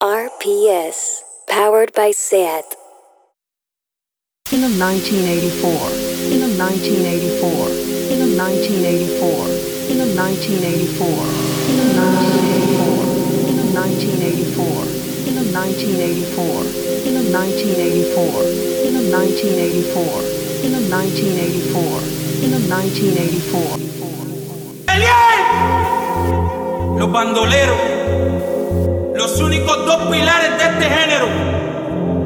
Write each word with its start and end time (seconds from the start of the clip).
RPS, 0.00 1.26
powered 1.48 1.92
by 1.92 2.12
SAT. 2.12 2.76
In 4.52 4.62
1984, 4.78 5.74
in 6.30 6.38
1984, 6.54 7.66
in 8.06 8.22
1984, 8.38 9.26
in 9.90 9.98
1984, 10.14 11.02
in 13.50 13.58
1984, 13.74 14.86
in 15.26 15.50
1984, 15.50 16.62
in 16.94 17.34
1984, 17.34 18.46
in 18.86 19.02
1984, 19.10 20.22
in 20.62 20.78
1984, 20.78 21.98
in 22.46 22.54
1984, 22.70 23.78
Los 26.98 27.10
bandoleros, 27.10 28.57
los 29.18 29.40
únicos 29.40 29.84
dos 29.84 29.96
pilares 30.06 30.56
de 30.58 30.64
este 30.64 30.88
género, 30.88 31.26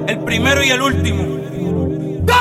el 0.07 0.19
primero 0.19 0.63
y 0.63 0.69
el 0.69 0.83
último. 0.83 1.25
¡Go! 2.21 2.35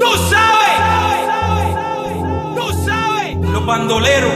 ¡Tú 0.00 0.06
sabes! 0.30 0.78
¡Tú 2.56 2.72
sabes! 2.86 3.36
Los 3.52 3.66
bandoleros. 3.66 4.32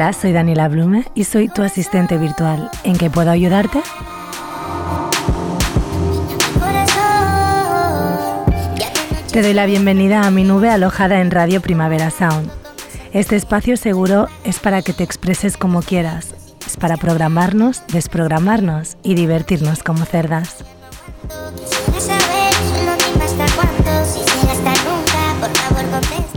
Hola, 0.00 0.14
soy 0.14 0.32
Daniela 0.32 0.66
Blume 0.66 1.04
y 1.14 1.24
soy 1.24 1.48
tu 1.48 1.60
asistente 1.60 2.16
virtual. 2.16 2.70
¿En 2.84 2.96
qué 2.96 3.10
puedo 3.10 3.30
ayudarte? 3.30 3.82
Te 9.30 9.42
doy 9.42 9.52
la 9.52 9.66
bienvenida 9.66 10.22
a 10.22 10.30
mi 10.30 10.42
nube 10.42 10.70
alojada 10.70 11.20
en 11.20 11.30
Radio 11.30 11.60
Primavera 11.60 12.10
Sound. 12.10 12.50
Este 13.12 13.36
espacio 13.36 13.76
seguro 13.76 14.28
es 14.42 14.58
para 14.58 14.80
que 14.80 14.94
te 14.94 15.04
expreses 15.04 15.58
como 15.58 15.82
quieras. 15.82 16.34
Es 16.66 16.78
para 16.78 16.96
programarnos, 16.96 17.82
desprogramarnos 17.88 18.96
y 19.02 19.14
divertirnos 19.14 19.82
como 19.82 20.06
cerdas. 20.06 20.64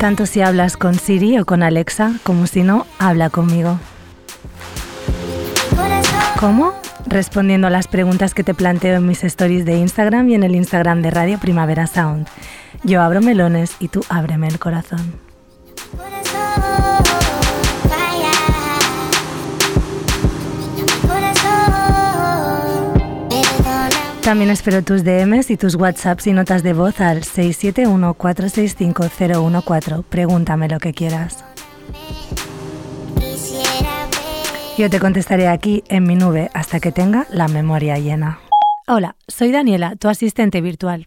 Tanto 0.04 0.26
si 0.26 0.42
hablas 0.42 0.76
con 0.76 0.96
Siri 0.96 1.40
o 1.40 1.46
con 1.46 1.64
Alexa, 1.64 2.12
como 2.24 2.46
si 2.46 2.62
no, 2.62 2.86
habla 3.00 3.30
conmigo. 3.30 3.80
¿Cómo? 6.38 6.74
Respondiendo 7.06 7.68
a 7.68 7.70
las 7.70 7.88
preguntas 7.88 8.34
que 8.34 8.44
te 8.44 8.54
planteo 8.54 8.98
en 8.98 9.08
mis 9.08 9.24
stories 9.24 9.64
de 9.64 9.78
Instagram 9.78 10.28
y 10.28 10.36
en 10.36 10.44
el 10.44 10.56
Instagram 10.56 11.02
de 11.02 11.10
Radio 11.10 11.38
Primavera 11.40 11.88
Sound. 11.88 12.28
Yo 12.84 13.02
abro 13.02 13.22
melones 13.22 13.78
y 13.80 13.88
tú 13.88 14.02
ábreme 14.10 14.50
el 14.50 14.60
corazón, 14.60 15.14
También 24.24 24.50
espero 24.52 24.84
tus 24.84 25.04
DMs 25.04 25.50
y 25.52 25.58
tus 25.58 25.76
WhatsApps 25.76 26.28
y 26.28 26.32
notas 26.32 26.64
de 26.64 26.72
voz 26.72 27.02
al 27.02 27.24
671-465-014. 27.24 30.06
Pregúntame 30.06 30.70
lo 30.70 30.80
que 30.80 30.94
quieras. 30.94 31.44
Yo 34.78 34.90
te 34.90 35.02
contestaré 35.02 35.50
aquí 35.50 35.84
en 35.90 36.06
mi 36.06 36.16
nube 36.16 36.50
hasta 36.54 36.80
que 36.80 36.94
tenga 36.94 37.28
la 37.32 37.50
memoria 37.50 38.00
llena. 38.00 38.40
Hola, 38.88 39.18
soy 39.28 39.52
Daniela, 39.52 39.98
tu 39.98 40.08
asistente 40.08 40.62
virtual. 40.62 41.04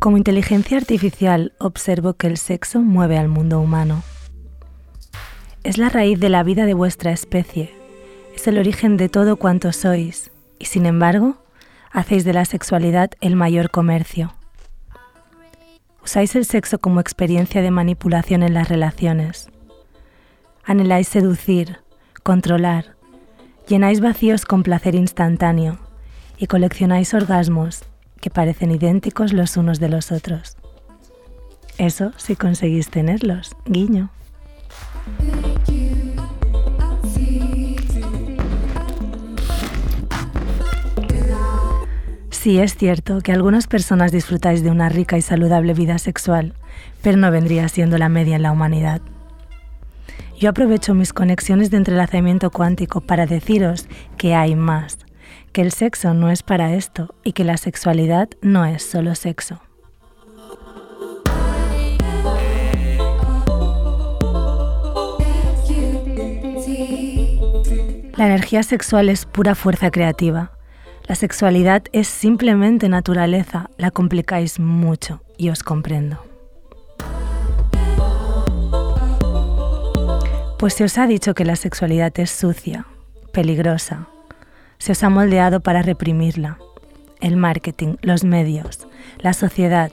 Como 0.00 0.16
inteligencia 0.16 0.78
artificial 0.78 1.52
observo 1.58 2.14
que 2.14 2.26
el 2.26 2.38
sexo 2.38 2.80
mueve 2.80 3.18
al 3.18 3.28
mundo 3.28 3.60
humano. 3.60 4.02
Es 5.62 5.76
la 5.76 5.90
raíz 5.90 6.18
de 6.18 6.30
la 6.30 6.42
vida 6.42 6.64
de 6.64 6.72
vuestra 6.72 7.12
especie, 7.12 7.74
es 8.34 8.46
el 8.46 8.56
origen 8.56 8.96
de 8.96 9.10
todo 9.10 9.36
cuanto 9.36 9.74
sois, 9.74 10.30
y 10.58 10.64
sin 10.64 10.86
embargo, 10.86 11.36
hacéis 11.92 12.24
de 12.24 12.32
la 12.32 12.46
sexualidad 12.46 13.10
el 13.20 13.36
mayor 13.36 13.70
comercio. 13.70 14.32
Usáis 16.02 16.34
el 16.34 16.46
sexo 16.46 16.78
como 16.78 17.00
experiencia 17.00 17.60
de 17.60 17.70
manipulación 17.70 18.42
en 18.42 18.54
las 18.54 18.70
relaciones. 18.70 19.50
Anheláis 20.64 21.08
seducir, 21.08 21.80
controlar, 22.22 22.96
llenáis 23.68 24.00
vacíos 24.00 24.46
con 24.46 24.62
placer 24.62 24.94
instantáneo 24.94 25.78
y 26.38 26.46
coleccionáis 26.46 27.12
orgasmos 27.12 27.82
que 28.20 28.30
parecen 28.30 28.70
idénticos 28.70 29.32
los 29.32 29.56
unos 29.56 29.80
de 29.80 29.88
los 29.88 30.12
otros. 30.12 30.56
Eso 31.78 32.12
si 32.16 32.36
conseguís 32.36 32.90
tenerlos, 32.90 33.56
guiño. 33.64 34.10
Sí, 42.30 42.58
es 42.58 42.74
cierto 42.74 43.20
que 43.20 43.32
algunas 43.32 43.66
personas 43.66 44.12
disfrutáis 44.12 44.62
de 44.62 44.70
una 44.70 44.88
rica 44.88 45.18
y 45.18 45.22
saludable 45.22 45.74
vida 45.74 45.98
sexual, 45.98 46.54
pero 47.02 47.18
no 47.18 47.30
vendría 47.30 47.68
siendo 47.68 47.98
la 47.98 48.08
media 48.08 48.36
en 48.36 48.42
la 48.42 48.52
humanidad. 48.52 49.02
Yo 50.38 50.48
aprovecho 50.48 50.94
mis 50.94 51.12
conexiones 51.12 51.70
de 51.70 51.76
entrelazamiento 51.76 52.50
cuántico 52.50 53.02
para 53.02 53.26
deciros 53.26 53.88
que 54.16 54.34
hay 54.34 54.56
más, 54.56 54.96
que 55.52 55.62
el 55.62 55.72
sexo 55.72 56.14
no 56.14 56.30
es 56.30 56.42
para 56.42 56.74
esto 56.74 57.14
y 57.24 57.32
que 57.32 57.44
la 57.44 57.56
sexualidad 57.56 58.28
no 58.40 58.64
es 58.64 58.82
solo 58.82 59.14
sexo. 59.14 59.60
La 68.16 68.26
energía 68.26 68.62
sexual 68.62 69.08
es 69.08 69.24
pura 69.24 69.54
fuerza 69.54 69.90
creativa. 69.90 70.52
La 71.08 71.14
sexualidad 71.14 71.84
es 71.92 72.06
simplemente 72.06 72.88
naturaleza. 72.88 73.70
La 73.78 73.90
complicáis 73.90 74.60
mucho 74.60 75.22
y 75.38 75.48
os 75.48 75.62
comprendo. 75.62 76.22
Pues 80.58 80.74
se 80.74 80.84
os 80.84 80.98
ha 80.98 81.06
dicho 81.06 81.32
que 81.32 81.46
la 81.46 81.56
sexualidad 81.56 82.12
es 82.20 82.30
sucia, 82.30 82.86
peligrosa. 83.32 84.06
Se 84.80 84.92
os 84.92 85.04
ha 85.04 85.10
moldeado 85.10 85.60
para 85.60 85.82
reprimirla. 85.82 86.58
El 87.20 87.36
marketing, 87.36 87.96
los 88.00 88.24
medios, 88.24 88.88
la 89.18 89.34
sociedad 89.34 89.92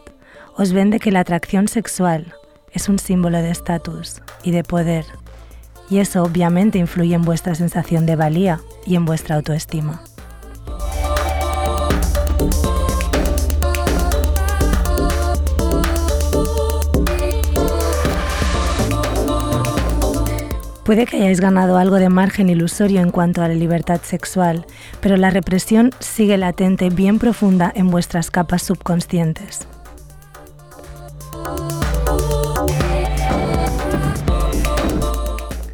os 0.56 0.72
vende 0.72 1.02
que 1.02 1.12
la 1.12 1.20
atracción 1.20 1.68
sexual 1.68 2.34
es 2.72 2.88
un 2.88 2.98
símbolo 2.98 3.40
de 3.40 3.52
estatus 3.52 4.22
y 4.44 4.52
de 4.52 4.64
poder. 4.64 5.04
Y 5.90 6.00
eso 6.00 6.24
obviamente 6.24 6.80
influye 6.80 7.16
en 7.16 7.24
vuestra 7.24 7.54
sensación 7.54 8.06
de 8.06 8.16
valía 8.16 8.62
y 8.86 8.96
en 8.96 9.04
vuestra 9.04 9.36
autoestima. 9.36 10.02
Puede 20.88 21.06
que 21.06 21.18
hayáis 21.18 21.42
ganado 21.42 21.78
algo 21.78 21.98
de 21.98 22.08
margen 22.08 22.48
ilusorio 22.48 23.02
en 23.02 23.12
cuanto 23.12 23.42
a 23.42 23.50
la 23.50 23.54
libertad 23.54 24.00
sexual, 24.02 24.66
pero 25.02 25.18
la 25.18 25.30
represión 25.30 25.92
sigue 26.00 26.38
latente 26.38 26.90
bien 26.90 27.20
profunda 27.20 27.70
en 27.76 27.90
vuestras 27.90 28.32
capas 28.32 28.64
subconscientes. 28.64 29.68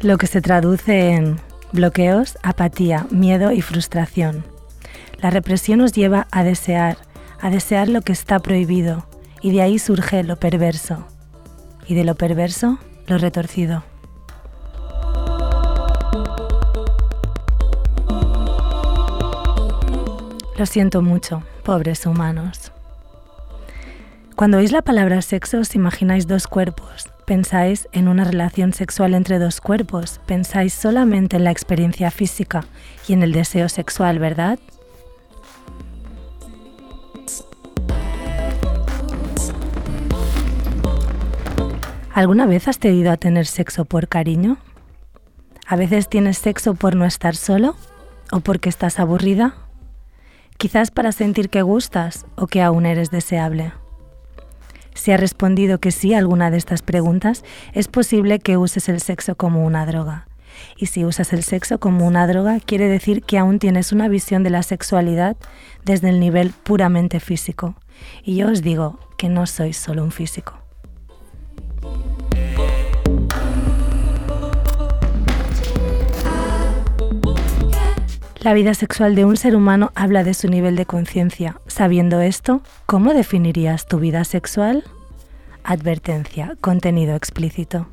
lo 0.02 0.18
que 0.18 0.26
se 0.26 0.42
traduce 0.42 1.12
en 1.12 1.38
bloqueos, 1.72 2.36
apatía, 2.42 3.06
miedo 3.10 3.52
y 3.52 3.62
frustración. 3.62 4.44
La 5.20 5.30
represión 5.30 5.78
nos 5.78 5.92
lleva 5.92 6.26
a 6.32 6.42
desear, 6.42 6.98
a 7.40 7.50
desear 7.50 7.88
lo 7.88 8.02
que 8.02 8.12
está 8.12 8.40
prohibido, 8.40 9.06
y 9.40 9.52
de 9.52 9.62
ahí 9.62 9.78
surge 9.78 10.24
lo 10.24 10.36
perverso, 10.36 11.06
y 11.86 11.94
de 11.94 12.02
lo 12.02 12.16
perverso, 12.16 12.78
lo 13.06 13.16
retorcido. 13.16 13.93
Lo 20.56 20.66
siento 20.66 21.02
mucho, 21.02 21.42
pobres 21.64 22.06
humanos. 22.06 22.70
Cuando 24.36 24.58
oís 24.58 24.70
la 24.70 24.82
palabra 24.82 25.20
sexo 25.20 25.58
os 25.58 25.74
imagináis 25.74 26.28
dos 26.28 26.46
cuerpos, 26.46 27.08
pensáis 27.26 27.88
en 27.90 28.06
una 28.06 28.22
relación 28.22 28.72
sexual 28.72 29.14
entre 29.14 29.40
dos 29.40 29.60
cuerpos, 29.60 30.20
pensáis 30.26 30.72
solamente 30.72 31.36
en 31.36 31.44
la 31.44 31.50
experiencia 31.50 32.10
física 32.12 32.64
y 33.08 33.14
en 33.14 33.24
el 33.24 33.32
deseo 33.32 33.68
sexual, 33.68 34.20
¿verdad? 34.20 34.60
¿Alguna 42.12 42.46
vez 42.46 42.68
has 42.68 42.78
tenido 42.78 43.10
a 43.10 43.16
tener 43.16 43.46
sexo 43.46 43.84
por 43.86 44.06
cariño? 44.06 44.58
¿A 45.66 45.74
veces 45.74 46.08
tienes 46.08 46.38
sexo 46.38 46.74
por 46.74 46.94
no 46.94 47.06
estar 47.06 47.34
solo? 47.34 47.74
¿O 48.30 48.38
porque 48.38 48.68
estás 48.68 49.00
aburrida? 49.00 49.63
Quizás 50.56 50.90
para 50.90 51.12
sentir 51.12 51.50
que 51.50 51.62
gustas 51.62 52.26
o 52.36 52.46
que 52.46 52.62
aún 52.62 52.86
eres 52.86 53.10
deseable. 53.10 53.72
Si 54.94 55.10
has 55.12 55.20
respondido 55.20 55.78
que 55.78 55.90
sí 55.90 56.14
a 56.14 56.18
alguna 56.18 56.50
de 56.50 56.56
estas 56.56 56.82
preguntas, 56.82 57.44
es 57.72 57.88
posible 57.88 58.38
que 58.38 58.56
uses 58.56 58.88
el 58.88 59.00
sexo 59.00 59.34
como 59.34 59.64
una 59.64 59.84
droga. 59.86 60.26
Y 60.76 60.86
si 60.86 61.04
usas 61.04 61.32
el 61.32 61.42
sexo 61.42 61.80
como 61.80 62.06
una 62.06 62.26
droga, 62.26 62.60
quiere 62.60 62.88
decir 62.88 63.22
que 63.22 63.38
aún 63.38 63.58
tienes 63.58 63.92
una 63.92 64.08
visión 64.08 64.44
de 64.44 64.50
la 64.50 64.62
sexualidad 64.62 65.36
desde 65.84 66.10
el 66.10 66.20
nivel 66.20 66.50
puramente 66.50 67.18
físico. 67.18 67.74
Y 68.22 68.36
yo 68.36 68.48
os 68.48 68.62
digo 68.62 68.98
que 69.18 69.28
no 69.28 69.46
sois 69.46 69.76
solo 69.76 70.04
un 70.04 70.12
físico. 70.12 70.63
La 78.44 78.52
vida 78.52 78.74
sexual 78.74 79.14
de 79.14 79.24
un 79.24 79.38
ser 79.38 79.56
humano 79.56 79.90
habla 79.94 80.22
de 80.22 80.34
su 80.34 80.48
nivel 80.48 80.76
de 80.76 80.84
conciencia. 80.84 81.56
Sabiendo 81.66 82.20
esto, 82.20 82.60
¿cómo 82.84 83.14
definirías 83.14 83.88
tu 83.88 83.98
vida 83.98 84.22
sexual? 84.24 84.84
Advertencia, 85.64 86.54
contenido 86.60 87.16
explícito. 87.16 87.86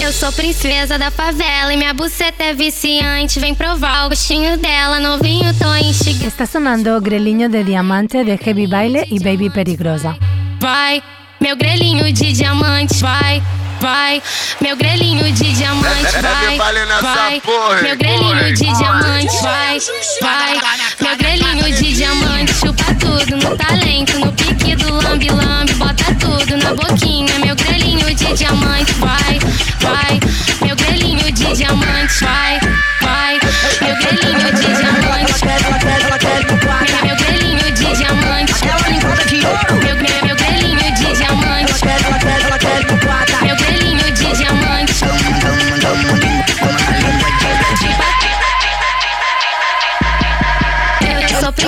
Eu 0.00 0.12
sou 0.12 0.30
princesa 0.30 0.96
da 0.96 1.10
favela 1.10 1.74
e 1.74 1.76
minha 1.76 1.92
buceta 1.92 2.44
é 2.44 2.54
viciante. 2.54 3.40
Vem 3.40 3.52
provar 3.52 4.06
o 4.06 4.10
gostinho 4.10 4.56
dela, 4.58 5.00
novinho, 5.00 5.52
tô 5.58 5.74
instigante. 5.74 6.28
Está 6.28 6.46
sonando 6.46 7.00
Greliño 7.00 7.48
de 7.48 7.64
Diamante 7.64 8.22
de 8.22 8.38
Heavy 8.38 8.68
Baile 8.68 9.06
y 9.10 9.18
Baby 9.18 9.50
Perigrosa. 9.50 10.16
Vai, 10.60 11.02
meu 11.40 11.56
grelhinho 11.56 12.04
de 12.12 12.32
diamante, 12.32 13.00
vai. 13.00 13.42
Vai, 13.80 14.22
meu 14.60 14.76
grelhinho 14.76 15.32
de 15.32 15.52
diamante, 15.52 16.12
vai, 16.20 16.58
vai, 17.00 17.42
meu 17.82 17.96
grelhinho 17.96 18.54
de 18.54 18.72
diamante, 18.72 19.42
vai, 19.42 19.78
vai, 20.20 20.60
meu 21.00 21.16
grelhinho 21.16 21.72
de 21.72 21.92
diamante, 21.94 22.52
chupa 22.54 22.84
tudo 22.98 23.36
no 23.36 23.56
talento, 23.56 24.18
no 24.18 24.32
pique 24.32 24.74
do 24.74 24.94
lambe 24.94 25.28
lambe, 25.30 25.72
bota 25.74 26.04
tudo 26.18 26.56
na 26.56 26.74
boquinha, 26.74 27.38
meu 27.38 27.54
grelhinho 27.54 28.14
de 28.14 28.32
diamante, 28.34 28.92
vai, 28.94 29.38
vai, 29.80 30.20
meu 30.66 30.74
grelhinho 30.74 31.30
de 31.32 31.52
diamante, 31.52 32.24
vai, 32.24 32.58
vai, 32.60 32.67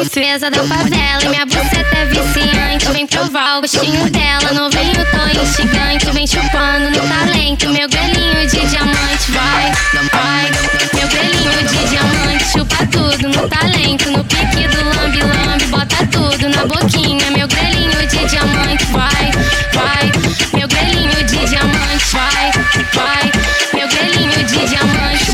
princesa 0.00 0.50
da 0.50 0.62
favela 0.64 1.28
minha 1.28 1.44
buceta 1.44 1.96
é 1.96 2.06
viciante. 2.06 2.90
Vem 2.92 3.06
provar 3.06 3.58
o 3.58 3.60
gostinho 3.60 4.10
dela, 4.10 4.52
novinho, 4.54 4.94
tô 4.94 5.42
instigante. 5.42 6.10
Vem 6.12 6.26
chupando 6.26 6.90
no 6.90 7.06
talento, 7.06 7.68
meu 7.68 7.88
grelhinho 7.88 8.46
de 8.46 8.66
diamante. 8.66 9.30
Vai, 9.30 9.72
vai, 10.10 10.50
meu 10.94 11.08
grelhinho 11.08 11.68
de 11.68 11.88
diamante. 11.90 12.44
Chupa 12.44 12.86
tudo 12.86 13.28
no 13.28 13.48
talento, 13.48 14.10
no 14.10 14.24
pique 14.24 14.68
do 14.68 14.84
lambe 14.84 15.20
lambe. 15.20 15.64
Bota 15.66 16.06
tudo 16.06 16.48
na 16.48 16.64
boquinha, 16.64 17.30
meu 17.32 17.46
grelhinho 17.46 18.06
de 18.06 18.24
diamante. 18.24 18.84
Vai, 18.86 19.30
vai, 19.74 20.12
meu 20.54 20.66
grelhinho 20.66 21.24
de 21.24 21.46
diamante. 21.46 22.04
Vai, 22.12 22.50
vai, 22.94 23.32
meu 23.74 23.88
grelhinho 23.88 24.44
de 24.44 24.66
diamante. 24.66 24.89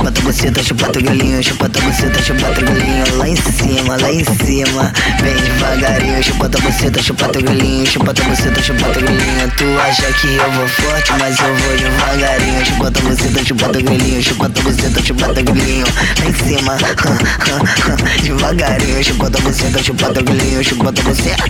Chupa 0.06 0.20
tua 0.20 0.24
buceta, 0.24 0.62
chupa 0.62 0.88
teu 0.92 1.02
galinho, 1.02 1.42
chupa 1.42 1.68
tua 1.68 1.82
buceta, 1.82 2.22
chupa 2.22 2.46
teu 2.52 2.64
galinho 2.64 3.16
Lá 3.16 3.28
em 3.28 3.34
cima, 3.34 3.96
lá 4.00 4.12
em 4.12 4.24
cima, 4.24 4.92
vem 5.20 5.34
devagarinho. 5.34 6.22
Chupa 6.22 6.48
tua 6.48 6.60
buceta, 6.60 7.02
chupa 7.02 7.28
teu 7.30 7.42
galinho, 7.42 7.86
chupa 7.86 8.14
tua 8.14 8.24
buceta, 8.26 8.62
chupa 8.62 8.88
teu 8.90 9.02
galinho 9.02 9.50
Tu 9.56 9.64
acha 9.80 10.12
que 10.12 10.36
eu 10.36 10.52
vou 10.52 10.68
forte, 10.68 11.12
mas 11.18 11.36
eu 11.40 11.56
vou 11.56 11.76
devagarinho. 11.76 12.66
Chupa 12.66 12.90
tua 12.92 13.02
buceta, 13.02 13.44
chupa 13.44 13.68
teu 13.68 13.82
galinho, 13.82 14.22
chupa 14.22 14.48
tua 14.48 14.62
buceta, 14.62 15.02
chupa 15.04 15.34
teu 15.34 15.44
galinho 15.44 15.86
Lá 16.20 16.26
em 16.26 16.34
cima, 16.34 16.76
devagarinho. 18.22 19.04
Chupa 19.04 19.30
tua 19.30 19.40
buceta, 19.40 19.82
chupa 19.82 20.12
teu 20.12 20.22
galinho, 20.22 20.62
chupa 20.62 20.92
tua 20.92 21.04
buceta 21.04 21.44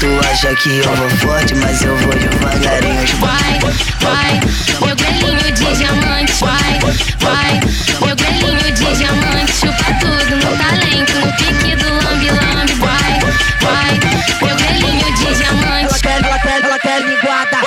Tu 0.00 0.06
acha 0.30 0.54
que 0.54 0.70
eu 0.70 0.96
vou 0.96 1.10
forte, 1.10 1.54
mas 1.56 1.82
eu 1.82 1.94
vou 1.98 2.14
devagarinho. 2.14 3.06
Chupa 3.06 3.26
Vai, 3.26 3.60
vai, 4.00 4.40
meu 4.86 4.96
grelhinho 4.96 5.52
de 5.52 5.76
diamante. 5.76 6.32
Vai, 6.40 6.78
vai, 7.18 7.57
meu 8.04 8.16
grelhinho 8.16 8.72
de 8.72 8.96
diamante. 8.96 9.52
Chupa 9.52 9.92
tudo 10.00 10.36
no 10.36 10.56
talento, 10.56 11.12
no 11.14 11.32
pique 11.36 11.76
do 11.76 11.88
lambe 11.88 12.30
lambe. 12.30 12.72
Vai, 12.74 13.18
vai, 13.60 14.00
meu 14.42 14.56
grelhinho 14.56 15.14
de 15.14 15.34
diamante. 15.34 16.08
ela 16.08 16.38
quer, 16.38 16.64
ela 16.64 16.78
quer 16.78 17.00
linguada 17.02 17.58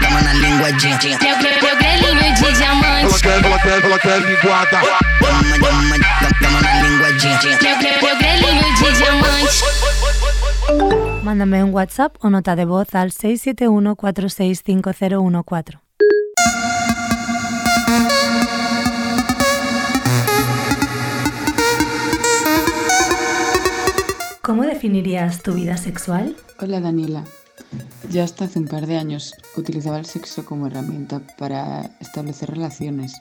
Toma 0.00 0.20
na 0.22 0.32
linguadinha 0.34 0.98
Meu, 1.20 1.36
meu, 1.38 1.76
grelhinho 1.76 2.34
de 2.34 2.52
diamante. 2.52 3.20
quer, 3.22 3.44
ela 3.44 3.58
quer, 3.58 3.84
ela 3.84 3.98
quer. 3.98 4.20
Toma, 5.20 5.58
toma, 5.58 5.96
toma 6.40 6.60
na 6.62 6.72
linguadinha 6.82 7.38
Meu, 7.42 7.76
meu, 7.78 8.02
meu 8.02 8.16
grelhinho 8.18 8.74
de 8.74 8.92
diamante. 8.92 9.58
Mándame 11.22 11.62
un 11.62 11.72
WhatsApp 11.72 12.18
o 12.22 12.30
nota 12.30 12.56
de 12.56 12.64
voz 12.64 12.94
al 12.94 13.10
671 13.10 13.94
465014. 13.94 15.78
¿Cómo 24.48 24.62
definirías 24.62 25.42
tu 25.42 25.52
vida 25.52 25.76
sexual? 25.76 26.34
Hola 26.58 26.80
Daniela. 26.80 27.24
Ya 28.08 28.24
hasta 28.24 28.46
hace 28.46 28.58
un 28.58 28.64
par 28.64 28.86
de 28.86 28.96
años 28.96 29.34
utilizaba 29.58 29.98
el 29.98 30.06
sexo 30.06 30.46
como 30.46 30.66
herramienta 30.66 31.20
para 31.36 31.90
establecer 32.00 32.52
relaciones 32.52 33.12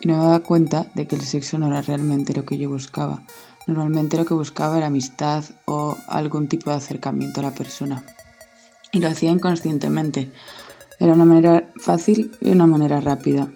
y 0.00 0.08
no 0.08 0.16
me 0.16 0.22
daba 0.22 0.40
cuenta 0.40 0.86
de 0.94 1.06
que 1.06 1.16
el 1.16 1.20
sexo 1.20 1.58
no 1.58 1.66
era 1.66 1.82
realmente 1.82 2.32
lo 2.32 2.46
que 2.46 2.56
yo 2.56 2.70
buscaba. 2.70 3.22
Normalmente 3.66 4.16
lo 4.16 4.24
que 4.24 4.32
buscaba 4.32 4.78
era 4.78 4.86
amistad 4.86 5.44
o 5.66 5.98
algún 6.06 6.48
tipo 6.48 6.70
de 6.70 6.76
acercamiento 6.76 7.40
a 7.40 7.42
la 7.42 7.54
persona. 7.54 8.02
Y 8.90 9.00
lo 9.00 9.08
hacía 9.08 9.30
inconscientemente. 9.30 10.32
Era 10.98 11.12
una 11.12 11.26
manera 11.26 11.68
fácil 11.76 12.32
y 12.40 12.48
una 12.48 12.66
manera 12.66 13.02
rápida. 13.02 13.52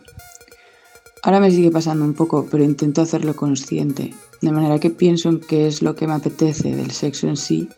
Ahora 1.23 1.41
me 1.41 1.51
sigue 1.51 1.71
pasando 1.71 2.05
un 2.05 2.13
poco, 2.13 2.49
pero 2.51 2.63
intento 2.63 3.01
hacerlo 3.01 3.35
consciente, 3.35 4.13
de 4.43 4.51
manera 4.51 4.79
que 4.81 4.91
pienso 4.91 5.29
en 5.29 5.41
qué 5.41 5.69
es 5.69 5.83
lo 5.83 5.95
que 5.95 6.07
me 6.07 6.15
apetece 6.15 6.75
del 6.75 6.91
sexo 6.91 7.29
en 7.29 7.37
sí, 7.37 7.69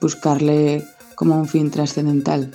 buscarle 0.00 0.84
como 1.14 1.38
un 1.38 1.46
fin 1.46 1.70
trascendental, 1.70 2.52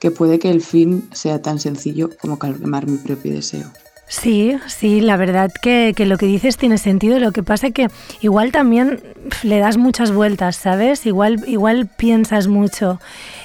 que 0.00 0.10
puede 0.10 0.38
que 0.38 0.50
el 0.50 0.62
fin 0.62 1.08
sea 1.12 1.42
tan 1.42 1.60
sencillo 1.60 2.10
como 2.20 2.38
calmar 2.38 2.88
mi 2.88 2.96
propio 2.96 3.32
deseo. 3.32 3.70
Sí, 4.12 4.58
sí, 4.66 5.00
la 5.00 5.16
verdad 5.16 5.50
que, 5.62 5.94
que 5.96 6.04
lo 6.04 6.18
que 6.18 6.26
dices 6.26 6.58
tiene 6.58 6.76
sentido. 6.76 7.18
Lo 7.18 7.32
que 7.32 7.42
pasa 7.42 7.68
es 7.68 7.72
que 7.72 7.88
igual 8.20 8.52
también 8.52 9.00
le 9.42 9.58
das 9.58 9.78
muchas 9.78 10.12
vueltas, 10.12 10.56
¿sabes? 10.56 11.06
Igual, 11.06 11.42
igual 11.46 11.86
piensas 11.96 12.46
mucho. 12.46 13.00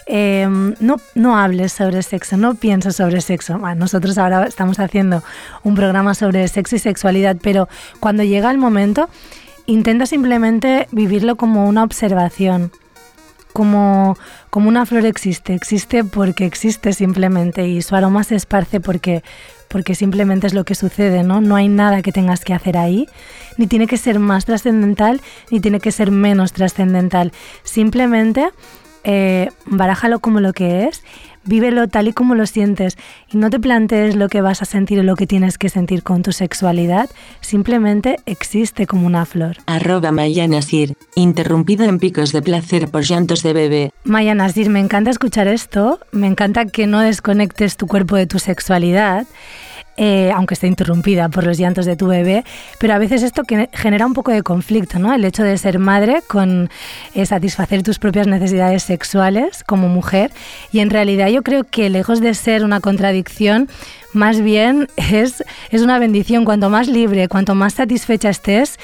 Eh, 0.08 0.46
no, 0.82 0.98
no 1.16 1.38
hables 1.38 1.72
sobre 1.72 2.04
sexo, 2.04 2.36
no 2.36 2.56
pienses 2.56 2.98
sobre 2.98 3.22
sexo. 3.22 3.58
Bueno, 3.58 3.76
nosotros 3.76 4.18
ahora 4.18 4.44
estamos 4.44 4.78
haciendo 4.80 5.24
un 5.64 5.74
programa 5.74 6.14
sobre 6.14 6.46
sexo 6.50 6.76
y 6.76 6.80
sexualidad, 6.80 7.38
pero 7.42 7.70
cuando 8.02 8.24
llega 8.24 8.52
el 8.52 8.58
momento, 8.58 9.08
intenta 9.68 10.06
simplemente 10.06 10.90
vivirlo 10.92 11.38
como 11.38 11.66
una 11.70 11.84
observación 11.84 12.74
como, 13.58 14.16
como 14.52 14.70
una 14.70 14.86
flor 14.86 15.08
existe, 15.08 15.56
existe 15.56 16.04
porque 16.04 16.46
existe 16.46 16.94
simplemente 16.94 17.68
y 17.68 17.82
su 17.82 17.96
aroma 17.96 18.24
se 18.24 18.36
esparce 18.36 18.80
porque, 18.80 19.24
porque 19.68 19.96
simplemente 19.96 20.48
es 20.48 20.54
lo 20.54 20.64
que 20.64 20.76
sucede, 20.76 21.24
¿no? 21.24 21.42
No 21.42 21.56
hay 21.56 21.68
nada 21.68 22.02
que 22.02 22.12
tengas 22.12 22.44
que 22.44 22.54
hacer 22.54 22.78
ahí, 22.78 23.08
ni 23.58 23.68
tiene 23.68 23.88
que 23.88 23.98
ser 23.98 24.20
más 24.20 24.46
trascendental, 24.46 25.22
ni 25.52 25.60
tiene 25.60 25.80
que 25.80 25.92
ser 25.92 26.12
menos 26.12 26.54
trascendental. 26.54 27.32
Simplemente 27.64 28.50
eh, 29.08 29.50
barájalo 29.66 30.20
como 30.20 30.42
lo 30.42 30.54
que 30.54 30.84
es 30.84 31.02
vívelo 31.48 31.88
tal 31.88 32.10
y 32.10 32.14
como 32.14 32.36
lo 32.36 32.46
sientes 32.46 32.98
y 33.32 33.38
no 33.38 33.50
te 33.50 33.60
plantees 33.60 34.16
lo 34.16 34.30
que 34.30 34.42
vas 34.42 34.62
a 34.62 34.66
sentir 34.66 35.00
o 35.00 35.04
lo 35.04 35.16
que 35.16 35.26
tienes 35.26 35.58
que 35.58 35.70
sentir 35.70 36.04
con 36.04 36.22
tu 36.22 36.32
sexualidad, 36.32 37.10
simplemente 37.42 38.18
existe 38.26 38.86
como 38.86 39.08
una 39.08 39.26
flor. 39.26 39.58
Arroba 39.66 40.12
Maya 40.12 40.48
Nasir, 40.48 40.96
interrumpido 41.16 41.86
en 41.86 42.00
picos 42.00 42.32
de 42.34 42.42
placer 42.42 42.90
por 42.90 43.04
llantos 43.04 43.44
de 43.44 43.54
bebé. 43.54 43.92
Maya 44.04 44.36
Nasir, 44.36 44.70
me 44.70 44.80
encanta 44.80 45.10
escuchar 45.10 45.48
esto, 45.48 46.00
me 46.12 46.28
encanta 46.28 46.66
que 46.66 46.86
no 46.86 47.00
desconectes 47.00 47.78
tu 47.78 47.88
cuerpo 47.88 48.16
de 48.16 48.28
tu 48.28 48.40
sexualidad 48.40 49.26
eh, 49.98 50.32
aunque 50.34 50.54
esté 50.54 50.68
interrumpida 50.68 51.28
por 51.30 51.44
los 51.44 51.58
llantos 51.58 51.86
de 51.86 51.96
tu 51.96 52.08
bebé, 52.08 52.44
pero 52.80 52.94
a 52.94 53.00
veces 53.00 53.24
esto 53.24 53.44
genera 53.74 54.06
un 54.06 54.14
poco 54.14 54.32
de 54.32 54.44
conflicto, 54.44 55.00
¿no? 55.00 55.14
El 55.14 55.26
hecho 55.26 55.44
de 55.44 55.58
ser 55.58 55.80
madre 55.80 56.22
con 56.28 56.70
eh, 57.16 57.26
satisfacer 57.26 57.84
tus 57.84 57.98
propias 57.98 58.28
necesidades 58.28 58.84
sexuales 58.84 59.64
como 59.64 59.90
mujer 59.90 60.32
y 60.72 60.80
en 60.80 60.90
realidad 60.90 61.30
yo 61.30 61.42
creo 61.42 61.64
que 61.64 61.90
lejos 61.90 62.22
de 62.22 62.34
ser 62.34 62.64
una 62.64 62.80
contradicción, 62.80 63.70
más 64.14 64.42
bien 64.42 64.88
es, 64.98 65.44
es 65.72 65.82
una 65.82 66.00
bendición. 66.00 66.46
Cuanto 66.46 66.70
más 66.70 66.88
libre, 66.88 67.28
cuanto 67.28 67.56
más 67.56 67.74
satisfecha 67.74 68.30
estés, 68.30 68.78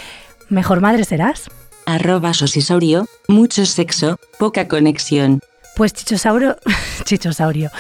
mejor 0.49 0.81
madre 0.81 1.03
serás. 1.03 1.49
Arroba 1.85 2.33
sosisaurio, 2.33 3.05
mucho 3.27 3.65
sexo, 3.65 4.17
poca 4.39 4.67
conexión. 4.67 5.41
Pues 5.75 5.93
chichosaurio, 5.93 6.57
chichosaurio. 7.03 7.71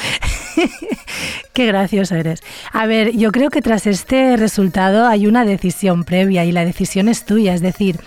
Qué 1.53 1.65
gracioso 1.67 2.15
eres. 2.15 2.41
A 2.71 2.85
ver, 2.85 3.11
yo 3.11 3.31
creo 3.31 3.49
que 3.49 3.61
tras 3.61 3.85
este 3.85 4.35
resultado 4.37 5.07
hay 5.07 5.27
una 5.27 5.45
decisión 5.45 6.03
previa 6.03 6.45
y 6.45 6.51
la 6.51 6.65
decisión 6.65 7.07
es 7.09 7.25
tuya, 7.25 7.53
es 7.53 7.61
decir, 7.61 7.99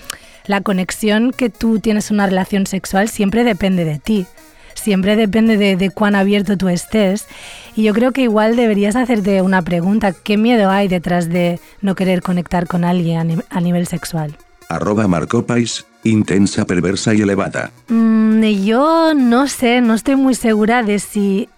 la 0.46 0.60
conexión 0.60 1.32
que 1.32 1.50
tú 1.50 1.80
tienes 1.80 2.10
en 2.10 2.16
una 2.16 2.26
relación 2.26 2.66
sexual 2.66 3.08
siempre 3.08 3.44
depende 3.44 3.84
de 3.84 3.98
ti, 3.98 4.26
siempre 4.74 5.16
depende 5.16 5.56
de, 5.56 5.90
cuán 5.90 6.14
abierto 6.14 6.56
tú 6.56 6.68
estés. 6.68 7.26
Y 7.74 7.84
yo 7.84 7.94
creo 7.94 8.12
que 8.12 8.22
igual 8.22 8.56
deberías 8.56 8.96
hacerte 8.96 9.42
una 9.42 9.62
pregunta, 9.62 10.12
¿qué 10.12 10.36
miedo 10.36 10.70
hay 10.70 10.88
detrás 10.88 11.28
de 11.28 11.60
no 11.80 11.94
querer 11.94 12.22
conectar 12.22 12.66
con 12.66 12.84
alguien 12.84 13.42
a, 13.50 13.60
nivel 13.60 13.86
sexual? 13.86 14.36
Arroba 14.68 15.06
Marcopais, 15.06 15.86
intensa, 16.04 16.64
perversa 16.64 17.14
y 17.14 17.22
elevada. 17.22 17.70
Mm, 17.88 18.42
yo 18.64 19.14
no 19.14 19.48
sé, 19.48 19.80
no 19.80 19.94
estoy 19.94 20.16
muy 20.16 20.34
segura 20.34 20.82
de 20.82 20.98
si 20.98 21.48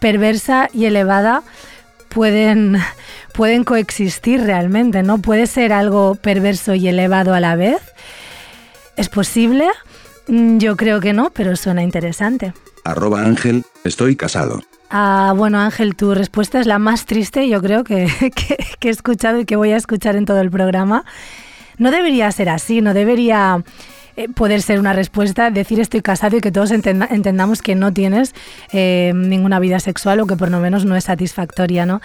perversa 0.00 0.68
y 0.72 0.84
elevada 0.84 1.42
pueden, 2.08 2.78
pueden 3.32 3.64
coexistir 3.64 4.42
realmente, 4.42 5.02
¿no? 5.02 5.18
Puede 5.18 5.46
ser 5.46 5.72
algo 5.72 6.14
perverso 6.14 6.74
y 6.74 6.88
elevado 6.88 7.34
a 7.34 7.40
la 7.40 7.56
vez. 7.56 7.80
¿Es 8.96 9.08
posible? 9.08 9.66
Mm, 10.26 10.58
yo 10.58 10.76
creo 10.76 11.00
que 11.00 11.12
no, 11.12 11.30
pero 11.30 11.56
suena 11.56 11.82
interesante. 11.82 12.52
Arroba 12.84 13.22
Ángel, 13.22 13.64
estoy 13.84 14.16
casado. 14.16 14.62
Ah, 14.90 15.34
bueno 15.36 15.58
Ángel, 15.58 15.94
tu 15.96 16.14
respuesta 16.14 16.60
es 16.60 16.66
la 16.66 16.78
más 16.78 17.04
triste, 17.04 17.46
yo 17.46 17.60
creo 17.60 17.84
que, 17.84 18.08
que 18.78 18.88
he 18.88 18.90
escuchado 18.90 19.38
y 19.38 19.44
que 19.44 19.56
voy 19.56 19.72
a 19.72 19.76
escuchar 19.76 20.16
en 20.16 20.24
todo 20.24 20.40
el 20.40 20.50
programa. 20.50 21.04
No 21.78 21.90
debería 21.90 22.30
ser 22.32 22.48
así, 22.48 22.80
no 22.80 22.94
debería 22.94 23.62
eh, 24.16 24.28
poder 24.28 24.62
ser 24.62 24.80
una 24.80 24.92
respuesta, 24.92 25.50
decir 25.50 25.78
estoy 25.78 26.02
casado 26.02 26.36
y 26.36 26.40
que 26.40 26.50
todos 26.50 26.72
entendamos 26.72 27.62
que 27.62 27.76
no 27.76 27.92
tienes 27.92 28.34
eh, 28.72 29.12
ninguna 29.14 29.60
vida 29.60 29.78
sexual 29.78 30.20
o 30.20 30.26
que 30.26 30.36
por 30.36 30.50
lo 30.50 30.58
menos 30.58 30.84
no 30.84 30.96
es 30.96 31.04
satisfactoria, 31.04 31.86
¿no? 31.86 32.00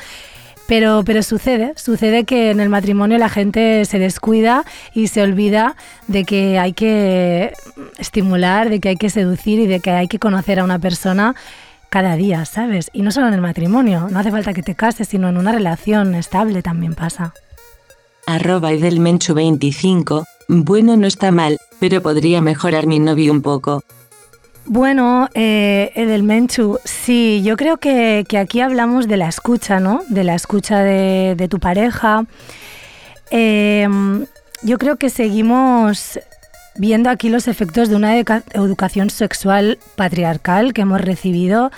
Pero, 0.67 1.03
pero 1.03 1.23
sucede, 1.23 1.73
sucede 1.75 2.23
que 2.23 2.51
en 2.51 2.59
el 2.59 2.69
matrimonio 2.69 3.17
la 3.17 3.29
gente 3.29 3.83
se 3.85 3.99
descuida 3.99 4.63
y 4.93 5.07
se 5.07 5.21
olvida 5.21 5.75
de 6.07 6.23
que 6.23 6.57
hay 6.57 6.73
que 6.73 7.53
estimular, 7.97 8.69
de 8.69 8.79
que 8.79 8.89
hay 8.89 8.95
que 8.95 9.09
seducir 9.09 9.59
y 9.59 9.67
de 9.67 9.79
que 9.79 9.91
hay 9.91 10.07
que 10.07 10.19
conocer 10.19 10.59
a 10.59 10.63
una 10.63 10.79
persona 10.79 11.35
cada 11.89 12.15
día, 12.15 12.45
¿sabes? 12.45 12.89
Y 12.93 13.01
no 13.01 13.11
solo 13.11 13.27
en 13.27 13.33
el 13.33 13.41
matrimonio, 13.41 14.07
no 14.09 14.19
hace 14.19 14.31
falta 14.31 14.53
que 14.53 14.63
te 14.63 14.73
cases, 14.73 15.07
sino 15.07 15.29
en 15.29 15.37
una 15.37 15.51
relación 15.51 16.15
estable 16.15 16.61
también 16.61 16.95
pasa. 16.95 17.33
Arroba 18.25 18.69
Menchu 18.71 19.33
25 19.33 20.25
bueno, 20.47 20.97
no 20.97 21.07
está 21.07 21.31
mal, 21.31 21.57
pero 21.79 22.01
podría 22.01 22.41
mejorar 22.41 22.85
mi 22.87 22.99
novio 22.99 23.31
un 23.31 23.41
poco. 23.41 23.83
Bueno, 24.65 25.29
eh, 25.33 25.91
Edelmenchu, 25.95 26.79
sí, 26.85 27.41
yo 27.43 27.57
creo 27.57 27.77
que, 27.77 28.25
aquí 28.39 28.61
hablamos 28.61 29.07
de 29.07 29.17
la 29.17 29.27
escucha, 29.27 29.79
¿no? 29.79 30.01
De 30.07 30.23
la 30.23 30.35
escucha 30.35 30.79
de, 30.79 31.47
tu 31.49 31.59
pareja. 31.59 32.25
Em, 33.29 34.25
yo 34.61 34.77
creo 34.77 34.97
que 34.97 35.09
seguimos 35.09 36.19
viendo 36.75 37.09
aquí 37.09 37.29
los 37.29 37.47
efectos 37.47 37.89
de 37.89 37.95
una 37.95 38.17
educación 38.17 39.09
sexual 39.09 39.79
patriarcal 39.95 40.73
que 40.73 40.81
hemos 40.81 41.01
recibido 41.01 41.71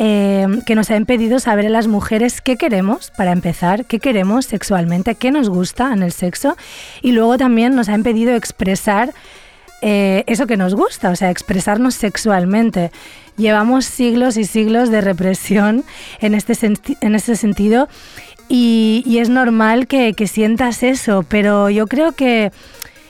Em, 0.00 0.62
que 0.62 0.76
nos 0.76 0.92
ha 0.92 0.96
impedido 0.96 1.40
saber 1.40 1.66
a 1.66 1.70
las 1.70 1.88
mujeres 1.88 2.40
qué 2.40 2.56
queremos, 2.56 3.10
para 3.16 3.32
empezar, 3.32 3.84
qué 3.84 3.98
queremos 3.98 4.46
sexualmente, 4.46 5.16
qué 5.16 5.32
nos 5.32 5.48
gusta 5.48 5.92
en 5.92 6.04
el 6.04 6.12
sexo, 6.12 6.56
y 7.02 7.10
luego 7.10 7.36
también 7.36 7.74
nos 7.74 7.88
ha 7.88 7.94
impedido 7.94 8.36
expresar 8.36 9.12
eh, 9.82 10.22
eso 10.28 10.46
que 10.46 10.56
nos 10.56 10.76
gusta, 10.76 11.10
o 11.10 11.16
sea, 11.16 11.32
expresarnos 11.32 11.96
sexualmente. 11.96 12.92
Llevamos 13.36 13.86
siglos 13.86 14.36
y 14.36 14.44
siglos 14.44 14.88
de 14.90 15.00
represión 15.00 15.84
en 16.20 16.34
este, 16.34 16.56
en 17.00 17.14
este 17.16 17.34
sentido 17.34 17.88
y, 18.48 19.18
es 19.20 19.28
normal 19.28 19.88
que, 19.88 20.14
que 20.14 20.28
sientas 20.28 20.84
eso, 20.84 21.24
pero 21.28 21.70
yo 21.70 21.88
creo 21.88 22.12
que 22.12 22.52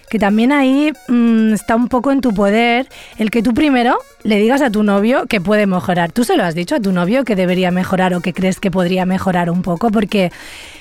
que 0.09 0.19
también 0.19 0.53
ahí 0.53 0.93
mm, 1.09 1.53
está 1.53 1.77
un 1.77 1.89
poco 1.89 2.13
en 2.13 2.21
tu 2.21 2.33
poder 2.35 2.89
el 3.19 3.31
que 3.31 3.43
tú 3.43 3.55
primero 3.55 3.99
le 4.23 4.39
digas 4.39 4.63
a 4.63 4.71
tu 4.71 4.83
novio 4.83 5.27
que 5.27 5.41
puede 5.41 5.67
mejorar. 5.67 6.13
Tú 6.13 6.25
se 6.25 6.37
lo 6.37 6.45
has 6.45 6.55
dicho 6.55 6.75
a 6.75 6.81
tu 6.81 6.93
novio 6.93 7.25
que 7.25 7.37
debería 7.37 7.71
mejorar 7.71 8.15
o 8.15 8.21
que 8.21 8.33
crees 8.33 8.61
que 8.61 8.71
podría 8.71 9.07
mejorar 9.07 9.51
un 9.51 9.63
poco, 9.63 9.91
porque 9.91 10.33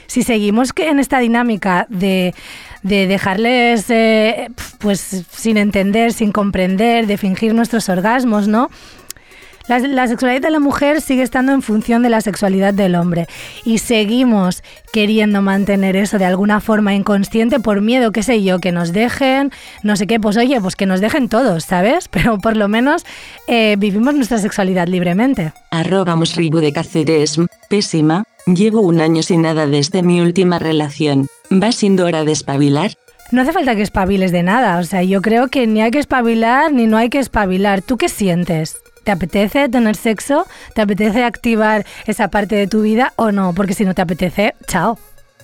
si 0.08 0.24
seguimos 0.24 0.72
en 0.76 1.00
esta 1.00 1.20
dinámica 1.20 1.86
de, 1.90 2.34
dejarles 2.82 3.90
eh, 3.90 4.50
pues 4.80 5.26
sin 5.30 5.58
entender, 5.58 6.14
sin 6.14 6.32
comprender, 6.32 7.06
de 7.06 7.18
fingir 7.18 7.54
nuestros 7.54 7.90
orgasmos, 7.90 8.48
¿no? 8.48 8.70
La, 9.68 10.08
sexualidad 10.08 10.42
de 10.42 10.50
la 10.50 10.62
mujer 10.62 11.02
sigue 11.02 11.24
estando 11.24 11.52
en 11.52 11.62
función 11.62 12.02
de 12.02 12.10
la 12.10 12.22
sexualidad 12.22 12.74
del 12.74 12.96
hombre 12.96 13.28
y 13.66 13.80
seguimos 13.80 14.64
queriendo 14.94 15.42
mantener 15.42 15.98
eso 15.98 16.18
de 16.18 16.24
alguna 16.24 16.62
forma 16.62 16.96
inconsciente 16.96 17.60
por 17.60 17.82
miedo, 17.82 18.14
qué 18.14 18.24
sé 18.24 18.42
yo, 18.44 18.60
que 18.60 18.72
nos 18.72 18.94
dejen, 18.94 19.52
no 19.84 19.98
sé 19.98 20.08
qué, 20.08 20.22
pues 20.22 20.38
oye, 20.38 20.62
pues 20.62 20.78
que 20.78 20.86
nos 20.86 21.02
dejen 21.02 21.28
todos, 21.28 21.66
¿sabes? 21.66 22.08
Pero 22.12 22.38
por 22.38 22.56
lo 22.56 22.70
menos 22.70 23.06
eh, 23.48 23.76
vivimos 23.78 24.14
nuestra 24.14 24.38
sexualidad 24.38 24.88
libremente. 24.88 25.52
Arroba 25.70 26.18
ribu 26.38 26.60
de 26.60 26.72
Cáceres, 26.72 27.38
pésima, 27.70 28.24
llevo 28.46 28.80
un 28.80 29.02
año 29.02 29.22
sin 29.22 29.42
nada 29.42 29.68
desde 29.68 30.02
mi 30.02 30.22
última 30.22 30.60
relación. 30.60 31.28
¿Va 31.52 31.74
siendo 31.74 32.06
hora 32.06 32.24
de 32.24 32.32
espabilar? 32.32 32.92
No 33.34 33.42
hace 33.42 33.52
falta 33.52 33.76
que 33.76 33.82
espabiles 33.82 34.32
de 34.32 34.44
nada, 34.44 34.80
o 34.80 34.84
sea, 34.86 35.04
yo 35.04 35.22
creo 35.22 35.50
que 35.50 35.68
ni 35.68 35.82
hay 35.82 35.92
que 35.92 36.00
espabilar 36.00 36.72
ni 36.72 36.88
no 36.88 36.96
hay 36.96 37.10
que 37.10 37.20
espabilar. 37.20 37.82
¿Tú 37.82 37.98
qué 37.98 38.08
sientes? 38.08 38.78
¿Te 39.08 39.14
apetece 39.14 39.70
tener 39.70 39.96
sexo? 39.96 40.46
¿Te 40.74 40.82
apetece 40.82 41.24
activar 41.24 41.86
esa 42.08 42.28
parte 42.28 42.56
de 42.56 42.68
tu 42.68 42.82
vida 42.82 43.14
o 43.16 43.32
no? 43.32 43.54
Porque 43.54 43.74
si 43.74 43.86
no 43.86 43.96
te 43.96 44.02
apetece, 44.02 44.54
chao. 44.68 45.00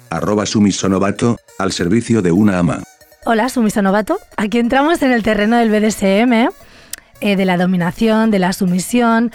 Arroba 0.10 0.46
sumisonovato, 0.46 1.38
al 1.60 1.72
servicio 1.72 2.22
de 2.22 2.34
una 2.34 2.60
ama. 2.60 2.84
Hola, 3.24 3.48
sumisonovato. 3.48 4.20
Aquí 4.36 4.60
entramos 4.60 5.01
en 5.01 5.13
el 5.13 5.24
terreno 5.24 5.55
del 5.55 5.70
BDSM, 5.70 6.50
eh, 7.22 7.38
de 7.38 7.46
la 7.46 7.55
dominación, 7.55 8.32
de 8.32 8.39
la 8.39 8.51
sumisión. 8.51 9.32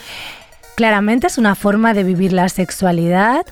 Claramente 0.77 1.29
es 1.29 1.39
una 1.39 1.55
forma 1.55 1.95
de 1.95 2.05
vivir 2.05 2.35
la 2.35 2.51
sexualidad. 2.51 3.47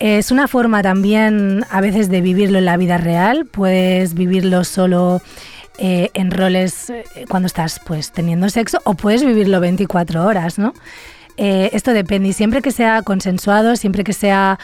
Es 0.00 0.30
una 0.30 0.48
forma 0.48 0.82
también 0.82 1.66
a 1.68 1.82
veces 1.82 2.08
de 2.08 2.22
vivirlo 2.22 2.56
en 2.56 2.64
la 2.64 2.78
vida 2.78 2.96
real. 2.96 3.44
Puedes 3.44 4.14
vivirlo 4.14 4.64
solo 4.64 5.20
eh, 5.78 6.10
en 6.14 6.30
roles 6.30 6.90
eh, 6.90 7.04
cuando 7.28 7.46
estás 7.46 7.80
pues 7.84 8.12
teniendo 8.12 8.48
sexo 8.48 8.80
o 8.84 8.94
puedes 8.94 9.24
vivirlo 9.24 9.58
24 9.58 10.24
horas, 10.24 10.58
¿no? 10.58 10.72
Eh, 11.36 11.70
esto 11.72 11.92
depende 11.92 12.28
y 12.28 12.32
siempre 12.32 12.62
que 12.62 12.70
sea 12.70 13.02
consensuado, 13.02 13.74
siempre 13.74 14.04
que 14.04 14.12
sea 14.12 14.60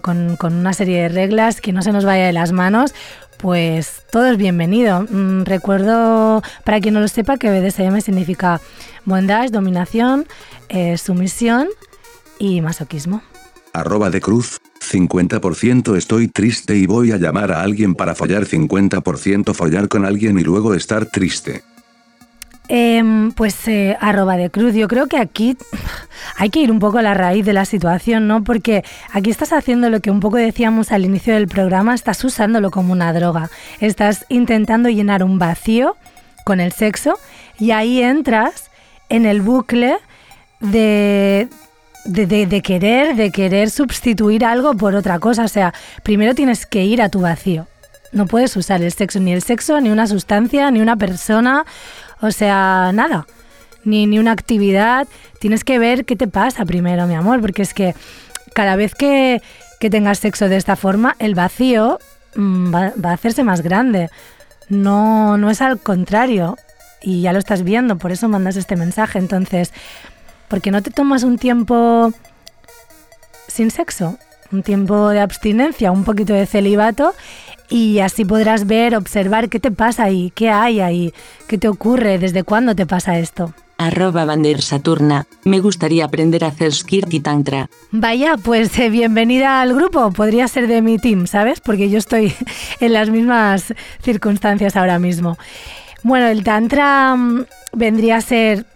con, 0.00 0.38
una 0.40 0.72
serie 0.72 1.02
de 1.02 1.08
reglas, 1.10 1.60
que 1.60 1.74
no 1.74 1.82
se 1.82 1.92
nos 1.92 2.06
vaya 2.06 2.24
de 2.24 2.32
las 2.32 2.52
manos, 2.52 2.94
pues 3.36 4.04
todo 4.10 4.26
es 4.26 4.38
bienvenido. 4.38 5.02
Mm, 5.02 5.44
recuerdo, 5.44 6.42
para 6.64 6.80
quien 6.80 6.94
no 6.94 7.00
lo 7.00 7.08
sepa, 7.08 7.36
que 7.36 7.50
BDSM 7.50 8.00
significa 8.00 8.62
bondage, 9.04 9.50
dominación, 9.50 10.26
sumisión 10.96 11.68
y 12.38 12.62
masoquismo. 12.62 13.20
De 14.10 14.20
cruz, 14.20 14.58
50% 14.80 15.96
estoy 15.96 16.28
triste 16.28 16.76
y 16.76 16.86
voy 16.86 17.12
a 17.12 17.16
llamar 17.16 17.52
a 17.52 17.62
alguien 17.62 17.94
para 17.94 18.14
follar 18.14 18.44
50% 18.44 19.54
follar 19.54 19.88
con 19.88 20.04
alguien 20.04 20.38
y 20.38 20.42
luego 20.42 20.74
estar 20.74 21.06
triste. 21.06 21.62
Em, 22.70 23.32
pues 23.32 23.66
eh, 23.66 23.96
arroba 23.98 24.36
de 24.36 24.50
cruz, 24.50 24.74
yo 24.74 24.88
creo 24.88 25.06
que 25.06 25.16
aquí 25.16 25.56
hay 26.36 26.50
que 26.50 26.60
ir 26.60 26.70
un 26.70 26.80
poco 26.80 26.98
a 26.98 27.02
la 27.02 27.14
raíz 27.14 27.46
de 27.46 27.54
la 27.54 27.64
situación, 27.64 28.28
¿no? 28.28 28.44
Porque 28.44 28.84
aquí 29.10 29.30
estás 29.30 29.54
haciendo 29.54 29.88
lo 29.88 30.00
que 30.00 30.10
un 30.10 30.20
poco 30.20 30.36
decíamos 30.36 30.92
al 30.92 31.06
inicio 31.06 31.32
del 31.32 31.48
programa, 31.48 31.94
estás 31.94 32.22
usándolo 32.24 32.70
como 32.70 32.92
una 32.92 33.14
droga, 33.14 33.48
estás 33.80 34.26
intentando 34.28 34.90
llenar 34.90 35.24
un 35.24 35.38
vacío 35.38 35.96
con 36.44 36.60
el 36.60 36.72
sexo 36.72 37.18
y 37.58 37.70
ahí 37.70 38.02
entras 38.02 38.70
en 39.08 39.24
el 39.24 39.40
bucle 39.40 39.96
de, 40.60 41.48
de, 42.04 42.62
querer, 42.62 43.16
de 43.16 43.30
querer 43.30 43.70
sustituir 43.70 44.44
algo 44.44 44.74
por 44.74 44.94
otra 44.94 45.18
cosa. 45.18 45.44
O 45.44 45.48
sea, 45.48 45.74
primero 46.02 46.34
tienes 46.34 46.66
que 46.66 46.84
ir 46.84 47.02
a 47.02 47.08
tu 47.08 47.20
vacío. 47.20 47.66
No 48.12 48.26
puedes 48.26 48.56
usar 48.56 48.82
el 48.82 48.92
sexo, 48.92 49.20
ni 49.20 49.32
el 49.32 49.42
sexo, 49.42 49.80
ni 49.80 49.90
una 49.90 50.06
sustancia, 50.06 50.70
ni 50.70 50.80
una 50.80 50.96
persona, 50.96 51.64
o 52.20 52.30
sea, 52.30 52.90
nada. 52.94 53.26
Ni, 53.84 54.06
ni 54.06 54.18
una 54.18 54.32
actividad. 54.32 55.06
Tienes 55.40 55.64
que 55.64 55.78
ver 55.78 56.04
qué 56.04 56.16
te 56.16 56.26
pasa 56.26 56.64
primero, 56.64 57.06
mi 57.06 57.14
amor, 57.14 57.40
porque 57.40 57.62
es 57.62 57.74
que 57.74 57.94
cada 58.54 58.76
vez 58.76 58.94
que, 58.94 59.42
que 59.78 59.90
tengas 59.90 60.18
sexo 60.18 60.48
de 60.48 60.56
esta 60.56 60.76
forma, 60.76 61.16
el 61.18 61.34
vacío 61.34 61.98
mmm, 62.34 62.74
va, 62.74 62.92
va 63.02 63.10
a 63.10 63.14
hacerse 63.14 63.44
más 63.44 63.60
grande. 63.60 64.08
No, 64.68 65.36
no 65.36 65.50
es 65.50 65.60
al 65.60 65.78
contrario. 65.78 66.56
Y 67.00 67.22
ya 67.22 67.32
lo 67.32 67.38
estás 67.38 67.62
viendo, 67.62 67.96
por 67.96 68.10
eso 68.10 68.28
mandas 68.28 68.56
este 68.56 68.74
mensaje. 68.74 69.18
Entonces, 69.18 69.72
¿por 70.48 70.60
qué 70.60 70.70
no 70.70 70.82
te 70.82 70.90
tomas 70.90 71.22
un 71.22 71.38
tiempo 71.38 72.12
sin 73.46 73.70
sexo? 73.70 74.18
Un 74.50 74.62
tiempo 74.62 75.10
de 75.10 75.20
abstinencia, 75.20 75.92
un 75.92 76.04
poquito 76.04 76.32
de 76.32 76.46
celibato 76.46 77.14
y 77.68 77.98
así 78.00 78.24
podrás 78.24 78.66
ver, 78.66 78.96
observar 78.96 79.48
qué 79.48 79.60
te 79.60 79.70
pasa 79.70 80.04
ahí, 80.04 80.32
qué 80.34 80.50
hay 80.50 80.80
ahí, 80.80 81.12
qué 81.46 81.58
te 81.58 81.68
ocurre, 81.68 82.18
desde 82.18 82.42
cuándo 82.42 82.74
te 82.74 82.86
pasa 82.86 83.18
esto. 83.18 83.52
Arroba 83.76 84.24
Bander 84.24 84.60
Saturna. 84.60 85.26
Me 85.44 85.60
gustaría 85.60 86.04
aprender 86.04 86.44
a 86.44 86.48
hacer 86.48 86.72
skirt 86.72 87.12
y 87.14 87.20
tantra. 87.20 87.70
Vaya, 87.92 88.36
pues 88.36 88.76
eh, 88.78 88.90
bienvenida 88.90 89.60
al 89.60 89.72
grupo. 89.72 90.10
Podría 90.10 90.48
ser 90.48 90.66
de 90.66 90.82
mi 90.82 90.98
team, 90.98 91.28
¿sabes? 91.28 91.60
Porque 91.60 91.88
yo 91.88 91.98
estoy 91.98 92.34
en 92.80 92.92
las 92.92 93.10
mismas 93.10 93.74
circunstancias 94.02 94.74
ahora 94.74 94.98
mismo. 94.98 95.38
Bueno, 96.02 96.26
el 96.26 96.42
tantra 96.42 97.14
mm, 97.14 97.44
vendría 97.72 98.16
a 98.16 98.20
ser 98.20 98.66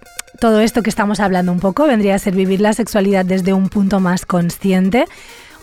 todo 0.43 0.59
esto 0.59 0.83
que 0.83 0.91
estamos 0.91 1.21
hablando 1.21 1.53
un 1.53 1.61
poco, 1.61 1.87
vendría 1.87 2.17
a 2.17 2.19
ser 2.19 2.35
vivir 2.35 2.61
la 2.61 2.73
sexualidad 2.73 3.25
desde 3.25 3.53
un 3.53 3.69
punto 3.69 4.01
más 4.01 4.27
consciente, 4.27 5.05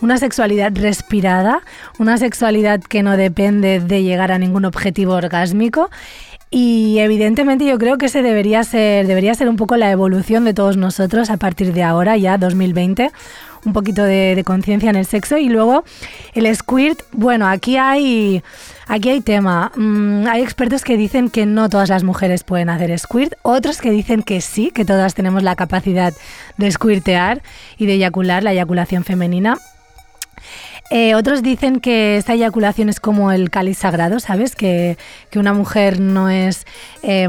una 0.00 0.16
sexualidad 0.16 0.72
respirada, 0.74 1.60
una 1.98 2.16
sexualidad 2.16 2.80
que 2.80 3.02
no 3.02 3.18
depende 3.18 3.80
de 3.80 4.02
llegar 4.02 4.32
a 4.32 4.38
ningún 4.38 4.64
objetivo 4.64 5.12
orgásmico. 5.12 5.90
Y 6.50 6.98
evidentemente 6.98 7.66
yo 7.66 7.76
creo 7.76 7.98
que 7.98 8.06
ese 8.06 8.22
debería 8.22 8.64
ser, 8.64 9.06
debería 9.06 9.34
ser 9.34 9.50
un 9.50 9.56
poco 9.56 9.76
la 9.76 9.90
evolución 9.90 10.46
de 10.46 10.54
todos 10.54 10.78
nosotros 10.78 11.28
a 11.28 11.36
partir 11.36 11.74
de 11.74 11.82
ahora, 11.82 12.16
ya 12.16 12.38
2020, 12.38 13.10
un 13.66 13.74
poquito 13.74 14.02
de, 14.02 14.34
de 14.34 14.44
conciencia 14.44 14.88
en 14.88 14.96
el 14.96 15.04
sexo. 15.04 15.36
Y 15.36 15.50
luego 15.50 15.84
el 16.32 16.56
squirt, 16.56 17.02
bueno, 17.12 17.46
aquí 17.46 17.76
hay, 17.76 18.42
aquí 18.90 19.08
hay 19.08 19.20
tema. 19.20 19.72
Mm, 19.76 20.26
hay 20.26 20.42
expertos 20.42 20.84
que 20.84 20.96
dicen 20.96 21.30
que 21.30 21.46
no 21.46 21.68
todas 21.68 21.88
las 21.88 22.02
mujeres 22.04 22.42
pueden 22.44 22.68
hacer 22.68 22.96
squirt, 22.98 23.34
otros 23.42 23.80
que 23.80 23.90
dicen 23.90 24.22
que 24.22 24.40
sí, 24.40 24.70
que 24.70 24.84
todas 24.84 25.14
tenemos 25.14 25.42
la 25.42 25.56
capacidad 25.56 26.12
de 26.56 26.70
squirtear 26.70 27.42
y 27.78 27.86
de 27.86 27.94
eyacular, 27.94 28.42
la 28.42 28.52
eyaculación 28.52 29.04
femenina. 29.04 29.56
Eh, 30.90 31.14
otros 31.14 31.42
dicen 31.42 31.78
que 31.78 32.16
esta 32.16 32.34
eyaculación 32.34 32.88
es 32.88 32.98
como 32.98 33.30
el 33.30 33.48
cáliz 33.50 33.78
sagrado, 33.78 34.18
¿sabes? 34.18 34.56
Que, 34.56 34.98
que 35.30 35.38
una 35.38 35.52
mujer 35.52 36.00
no 36.00 36.28
es 36.28 36.66
eh, 37.04 37.28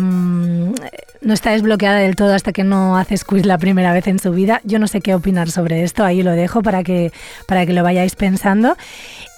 no 1.21 1.33
está 1.33 1.51
desbloqueada 1.51 1.99
del 1.99 2.15
todo 2.15 2.33
hasta 2.33 2.51
que 2.51 2.63
no 2.63 2.97
hace 2.97 3.15
squirt 3.15 3.45
la 3.45 3.57
primera 3.57 3.93
vez 3.93 4.07
en 4.07 4.19
su 4.19 4.31
vida. 4.31 4.61
Yo 4.63 4.79
no 4.79 4.87
sé 4.87 5.01
qué 5.01 5.13
opinar 5.13 5.51
sobre 5.51 5.83
esto, 5.83 6.03
ahí 6.03 6.23
lo 6.23 6.31
dejo 6.31 6.63
para 6.63 6.83
que, 6.83 7.11
para 7.47 7.65
que 7.65 7.73
lo 7.73 7.83
vayáis 7.83 8.15
pensando. 8.15 8.75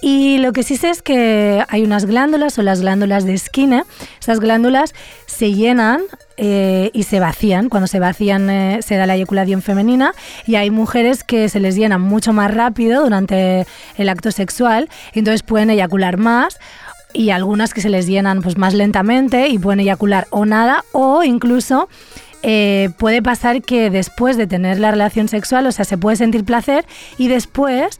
Y 0.05 0.37
lo 0.39 0.51
que 0.51 0.63
sí 0.63 0.75
sé 0.75 0.89
es 0.89 1.01
que 1.01 1.63
hay 1.69 1.81
unas 1.81 2.05
glándulas 2.05 2.59
o 2.59 2.61
las 2.61 2.81
glándulas 2.81 3.23
de 3.23 3.37
Skinner. 3.37 3.85
Estas 4.19 4.41
glándulas 4.41 4.93
se 5.27 5.53
llenan 5.53 6.01
eh, 6.35 6.91
y 6.93 7.03
se 7.03 7.21
vacían. 7.21 7.69
Cuando 7.69 7.87
se 7.87 8.01
vacían 8.01 8.49
eh, 8.49 8.79
se 8.81 8.97
da 8.97 9.05
la 9.05 9.15
eyaculación 9.15 9.61
femenina 9.61 10.13
y 10.45 10.55
hay 10.55 10.71
mujeres 10.71 11.23
que 11.23 11.47
se 11.47 11.61
les 11.61 11.77
llenan 11.77 12.01
mucho 12.01 12.33
más 12.33 12.53
rápido 12.53 13.01
durante 13.01 13.65
el 13.95 14.09
acto 14.09 14.31
sexual 14.31 14.89
y 15.13 15.19
entonces 15.19 15.41
pueden 15.41 15.69
eyacular 15.69 16.17
más 16.17 16.59
y 17.13 17.29
algunas 17.29 17.73
que 17.73 17.79
se 17.79 17.87
les 17.87 18.05
llenan 18.05 18.41
pues 18.41 18.57
más 18.57 18.73
lentamente 18.73 19.47
y 19.47 19.57
pueden 19.57 19.79
eyacular 19.79 20.27
o 20.31 20.45
nada 20.45 20.83
o 20.91 21.23
incluso 21.23 21.87
eh, 22.41 22.89
puede 22.97 23.21
pasar 23.21 23.61
que 23.61 23.89
después 23.89 24.35
de 24.35 24.47
tener 24.47 24.79
la 24.79 24.91
relación 24.91 25.29
sexual, 25.29 25.65
o 25.65 25.71
sea, 25.71 25.85
se 25.85 25.97
puede 25.97 26.17
sentir 26.17 26.43
placer 26.43 26.85
y 27.17 27.29
después 27.29 27.99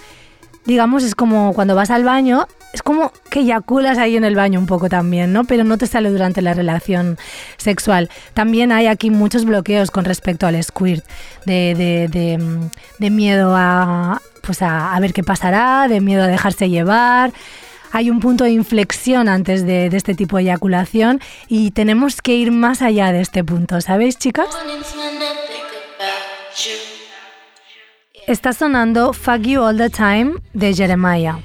digamos, 0.65 1.04
es 1.04 1.15
como 1.15 1.54
cuando 1.54 1.76
vas 1.76 1.89
al 1.89 2.04
baño, 2.04 2.47
es 2.73 2.82
como 2.82 3.12
que 3.30 3.41
eyaculas 3.41 3.97
ahí 3.97 4.17
en 4.17 4.23
el 4.23 4.36
baño 4.36 4.60
un 4.60 4.65
poco 4.65 4.89
también, 4.89 5.32
¿no? 5.32 5.43
Pero 5.43 5.63
no 5.63 5.78
te 5.78 5.88
sale 5.88 6.10
durante 6.10 6.41
la 6.41 6.54
relación 6.54 7.17
sexual. 7.58 8.10
También 8.34 8.71
hay 8.71 8.88
aquí 8.88 9.12
muchos 9.12 9.45
bloqueos 9.45 9.91
con 9.91 10.06
respecto 10.06 10.47
al 10.47 10.62
squirt, 10.63 11.06
de, 11.45 11.76
de, 11.76 12.08
de, 12.08 12.69
de 12.97 13.10
miedo 13.10 13.54
a, 13.56 14.21
pues 14.41 14.62
a, 14.62 14.95
a, 14.95 14.99
ver 14.99 15.13
qué 15.13 15.23
pasará, 15.23 15.88
de 15.88 16.02
miedo 16.02 16.23
a 16.23 16.28
dejarse 16.28 16.69
llevar. 16.69 17.32
Hay 17.91 18.10
un 18.10 18.19
punto 18.19 18.43
de 18.43 18.52
inflexión 18.52 19.30
antes 19.30 19.67
de, 19.67 19.91
de 19.91 19.97
este 19.97 20.15
tipo 20.15 20.38
de 20.38 20.43
eyaculación 20.43 21.21
y 21.47 21.69
tenemos 21.71 22.23
que 22.23 22.34
ir 22.34 22.52
más 22.52 22.82
allá 22.82 23.12
de 23.12 23.21
este 23.21 23.43
punto, 23.43 23.82
¿sabéis, 23.82 24.17
chicas? 24.17 24.47
Está 28.28 28.54
sonando 28.54 29.12
Fuck 29.12 29.46
You 29.48 29.62
All 29.62 29.76
the 29.76 29.90
Time 29.90 30.36
de 30.54 30.74
Jeremiah. 30.74 31.40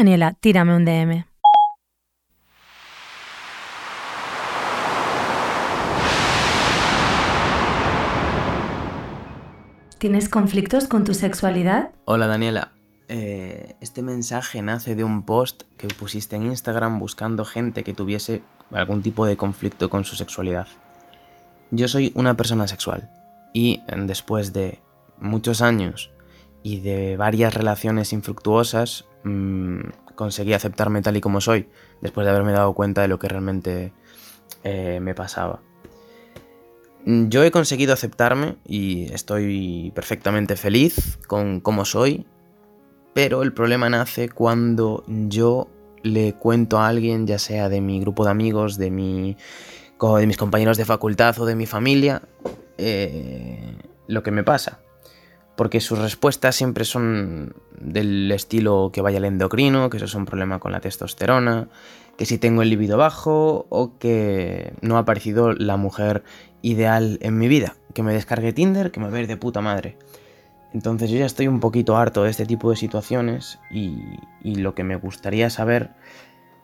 Daniela, 0.00 0.32
tírame 0.32 0.74
un 0.74 0.86
DM. 0.86 1.26
¿Tienes 9.98 10.30
conflictos 10.30 10.88
con 10.88 11.04
tu 11.04 11.12
sexualidad? 11.12 11.90
Hola 12.06 12.28
Daniela, 12.28 12.72
eh, 13.08 13.74
este 13.82 14.00
mensaje 14.00 14.62
nace 14.62 14.94
de 14.94 15.04
un 15.04 15.26
post 15.26 15.64
que 15.76 15.88
pusiste 15.88 16.36
en 16.36 16.46
Instagram 16.46 16.98
buscando 16.98 17.44
gente 17.44 17.84
que 17.84 17.92
tuviese 17.92 18.40
algún 18.72 19.02
tipo 19.02 19.26
de 19.26 19.36
conflicto 19.36 19.90
con 19.90 20.06
su 20.06 20.16
sexualidad. 20.16 20.68
Yo 21.70 21.88
soy 21.88 22.12
una 22.14 22.38
persona 22.38 22.66
sexual 22.68 23.10
y 23.52 23.82
después 24.06 24.54
de 24.54 24.78
muchos 25.18 25.60
años 25.60 26.10
y 26.62 26.80
de 26.80 27.18
varias 27.18 27.52
relaciones 27.52 28.14
infructuosas 28.14 29.04
mmm, 29.24 29.80
conseguí 30.14 30.52
aceptarme 30.52 31.02
tal 31.02 31.16
y 31.16 31.20
como 31.20 31.40
soy 31.40 31.68
después 32.00 32.24
de 32.24 32.30
haberme 32.30 32.52
dado 32.52 32.74
cuenta 32.74 33.02
de 33.02 33.08
lo 33.08 33.18
que 33.18 33.28
realmente 33.28 33.92
eh, 34.64 35.00
me 35.00 35.14
pasaba. 35.14 35.60
Yo 37.06 37.42
he 37.42 37.50
conseguido 37.50 37.94
aceptarme 37.94 38.56
y 38.66 39.10
estoy 39.12 39.90
perfectamente 39.94 40.56
feliz 40.56 41.18
con 41.26 41.60
cómo 41.60 41.86
soy, 41.86 42.26
pero 43.14 43.42
el 43.42 43.54
problema 43.54 43.88
nace 43.88 44.28
cuando 44.28 45.02
yo 45.06 45.68
le 46.02 46.34
cuento 46.34 46.78
a 46.78 46.88
alguien, 46.88 47.26
ya 47.26 47.38
sea 47.38 47.70
de 47.70 47.80
mi 47.80 48.00
grupo 48.00 48.24
de 48.24 48.30
amigos, 48.30 48.76
de, 48.76 48.90
mi, 48.90 49.36
de 49.98 50.26
mis 50.26 50.36
compañeros 50.36 50.76
de 50.76 50.84
facultad 50.84 51.38
o 51.38 51.46
de 51.46 51.54
mi 51.54 51.64
familia, 51.64 52.22
eh, 52.76 53.76
lo 54.06 54.22
que 54.22 54.30
me 54.30 54.44
pasa. 54.44 54.80
Porque 55.60 55.80
sus 55.80 55.98
respuestas 55.98 56.56
siempre 56.56 56.86
son 56.86 57.54
del 57.78 58.32
estilo 58.32 58.88
que 58.94 59.02
vaya 59.02 59.18
al 59.18 59.26
endocrino, 59.26 59.90
que 59.90 59.98
eso 59.98 60.06
es 60.06 60.14
un 60.14 60.24
problema 60.24 60.58
con 60.58 60.72
la 60.72 60.80
testosterona, 60.80 61.68
que 62.16 62.24
si 62.24 62.38
tengo 62.38 62.62
el 62.62 62.70
libido 62.70 62.96
bajo 62.96 63.66
o 63.68 63.98
que 63.98 64.72
no 64.80 64.96
ha 64.96 65.00
aparecido 65.00 65.52
la 65.52 65.76
mujer 65.76 66.24
ideal 66.62 67.18
en 67.20 67.36
mi 67.36 67.46
vida. 67.46 67.76
Que 67.92 68.02
me 68.02 68.14
descargue 68.14 68.54
Tinder, 68.54 68.90
que 68.90 69.00
me 69.00 69.10
ve 69.10 69.26
de 69.26 69.36
puta 69.36 69.60
madre. 69.60 69.98
Entonces 70.72 71.10
yo 71.10 71.18
ya 71.18 71.26
estoy 71.26 71.46
un 71.46 71.60
poquito 71.60 71.98
harto 71.98 72.22
de 72.22 72.30
este 72.30 72.46
tipo 72.46 72.70
de 72.70 72.76
situaciones 72.76 73.58
y, 73.70 73.98
lo 74.42 74.74
que 74.74 74.82
me 74.82 74.96
gustaría 74.96 75.50
saber 75.50 75.90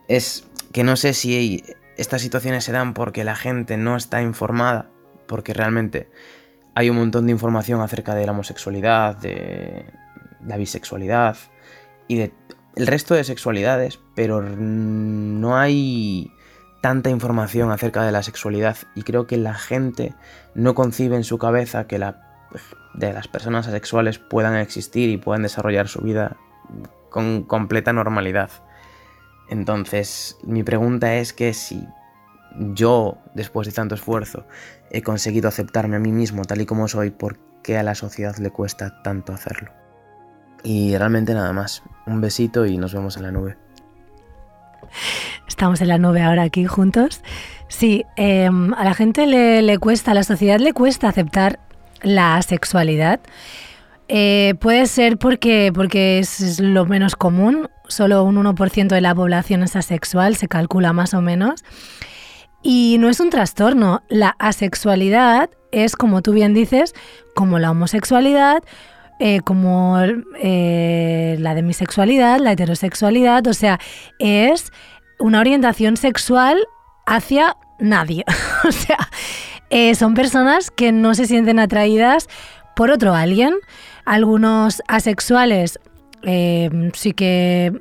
es 0.09 0.49
que 0.73 0.85
no 0.85 0.97
sé 0.97 1.13
si 1.13 1.63
estas 1.99 2.23
situaciones 2.23 2.65
se 2.65 2.73
dan 2.73 2.95
porque 2.95 3.25
la 3.25 3.37
gente 3.37 3.77
no 3.77 3.95
está 3.95 4.23
informada, 4.23 4.89
porque 5.27 5.53
realmente 5.53 6.09
hay 6.77 6.91
un 6.91 6.97
montón 6.97 7.25
de 7.25 7.33
información 7.33 7.81
acerca 7.81 8.15
de 8.15 8.27
la 8.27 8.33
homosexualidad, 8.33 9.17
de 9.17 9.87
la 10.47 10.59
bisexualidad 10.59 11.39
y 12.07 12.17
de 12.19 12.35
el 12.75 12.87
resto 12.87 13.15
de 13.15 13.25
sexualidades, 13.25 13.99
pero 14.15 14.43
no 14.43 15.57
hay 15.57 16.31
tanta 16.83 17.09
información 17.09 17.71
acerca 17.71 18.05
de 18.05 18.13
la 18.13 18.23
sexualidad 18.23 18.77
y 18.95 19.05
creo 19.05 19.27
que 19.27 19.39
la 19.39 19.55
gente 19.55 20.13
no 20.55 20.75
concibe 20.75 21.17
en 21.17 21.25
su 21.25 21.39
cabeza 21.39 21.87
que 21.87 21.99
de 22.93 23.13
las 23.15 23.27
personas 23.27 23.67
asexuales 23.67 24.19
puedan 24.19 24.55
existir 24.57 25.09
y 25.09 25.17
puedan 25.17 25.45
desarrollar 25.45 25.89
su 25.89 26.03
vida 26.03 26.37
con 27.09 27.45
completa 27.45 27.95
normalidad. 27.95 28.51
Entonces, 29.49 30.37
mi 30.43 30.63
pregunta 30.63 31.15
es 31.15 31.33
que 31.33 31.55
si 31.55 31.89
yo, 32.59 33.19
después 33.35 33.67
de 33.67 33.73
tanto 33.73 33.95
esfuerzo, 33.95 34.47
he 34.91 35.03
conseguido 35.03 35.49
aceptarme 35.49 35.97
a 35.97 36.01
mí 36.01 36.13
mismo 36.13 36.45
tal 36.45 36.61
y 36.61 36.67
como 36.67 36.89
soy, 36.89 37.11
¿por 37.11 37.39
qué 37.63 37.79
a 37.79 37.83
la 37.83 37.95
sociedad 37.95 38.37
le 38.37 38.51
cuesta 38.51 39.03
tanto 39.03 39.33
hacerlo? 39.33 39.71
Y 40.63 40.97
realmente 40.97 41.35
nada 41.35 41.53
más. 41.53 41.83
Un 42.07 42.21
besito 42.21 42.67
y 42.67 42.77
nos 42.77 42.93
vemos 42.93 43.17
en 43.17 43.23
la 43.23 43.33
nube. 43.33 43.57
Estamos 45.49 45.81
en 45.81 45.89
la 45.89 45.99
nube 45.99 46.23
ahora 46.23 46.43
aquí 46.43 46.65
juntos. 46.65 47.23
Sí, 47.69 48.05
eh, 48.17 48.49
a 48.49 48.85
la 48.85 48.95
gente 48.95 49.27
le, 49.27 49.79
cuesta, 49.79 50.13
a 50.13 50.15
la 50.15 50.23
sociedad 50.23 50.59
le 50.59 50.73
cuesta 50.73 51.09
aceptar 51.09 51.61
la 52.03 52.41
sexualidad. 52.43 53.21
Eh, 54.09 54.55
puede 54.61 54.87
ser 54.87 55.19
porque, 55.19 55.73
porque 55.75 56.21
es 56.21 56.61
lo 56.61 56.87
menos 56.87 57.17
común, 57.17 57.69
solo 57.89 58.23
un 58.23 58.37
1% 58.37 58.89
de 58.89 59.01
la 59.01 59.15
población 59.15 59.63
es 59.63 59.75
asexual, 59.75 60.37
se 60.37 60.47
calcula 60.49 60.93
más 60.93 61.15
o 61.15 61.23
menos. 61.23 61.65
Y 62.69 62.97
no 62.99 63.09
es 63.09 63.21
un 63.21 63.31
trastorno, 63.31 64.03
la 64.09 64.35
asexualidad 64.41 65.51
es, 65.71 65.95
como 65.95 66.21
tú 66.21 66.33
bien 66.33 66.53
dices, 66.53 66.95
como 67.37 67.61
la 67.61 67.71
homosexualidad, 67.71 68.65
eh, 69.21 69.39
como 69.43 69.97
eh, 70.43 71.37
la 71.39 71.55
demisexualidad, 71.55 72.41
la 72.41 72.51
heterosexualidad, 72.51 73.47
o 73.47 73.55
sea, 73.55 73.79
es 74.19 74.73
una 75.21 75.39
orientación 75.39 75.97
sexual 75.97 76.59
hacia 77.07 77.57
nadie. 77.79 78.25
o 78.69 78.73
sea, 78.73 78.99
eh, 79.71 79.95
son 79.95 80.15
personas 80.15 80.73
que 80.73 80.91
no 80.91 81.15
se 81.15 81.27
sienten 81.27 81.61
atraídas 81.61 82.27
por 82.75 82.91
otro 82.91 83.15
alguien. 83.15 83.55
Algunos 84.07 84.83
asexuales 84.89 85.79
eh, 86.23 86.91
sí 86.95 87.13
que 87.13 87.81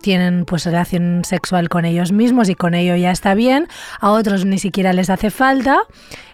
tienen 0.00 0.44
pues 0.44 0.64
relación 0.64 1.22
sexual 1.24 1.68
con 1.68 1.84
ellos 1.84 2.12
mismos 2.12 2.48
y 2.48 2.54
con 2.54 2.74
ello 2.74 2.96
ya 2.96 3.10
está 3.10 3.34
bien, 3.34 3.68
a 4.00 4.10
otros 4.10 4.44
ni 4.44 4.58
siquiera 4.58 4.92
les 4.92 5.10
hace 5.10 5.30
falta, 5.30 5.80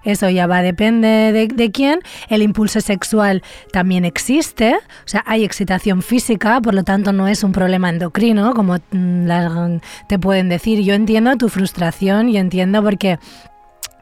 eso 0.05 0.29
ya 0.29 0.46
va, 0.46 0.62
depende 0.62 1.33
de, 1.33 1.48
de, 1.48 1.70
quién, 1.70 2.00
el 2.29 2.42
impulso 2.42 2.81
sexual 2.81 3.42
también 3.72 4.05
existe, 4.05 4.74
o 4.74 5.07
sea, 5.07 5.24
hay 5.27 5.44
excitación 5.44 6.03
física, 6.03 6.61
por 6.61 6.74
lo 6.74 6.85
tanto 6.85 7.12
no 7.12 7.29
es 7.29 7.42
un 7.42 7.53
problema 7.53 7.88
endocrino, 7.88 8.55
como 8.55 8.77
mm, 8.90 9.79
te 10.09 10.18
pueden 10.18 10.48
decir, 10.48 10.81
yo 10.81 10.94
entiendo 10.94 11.37
tu 11.37 11.48
frustración 11.48 12.29
y 12.29 12.37
entiendo 12.37 12.83
porque 12.83 13.18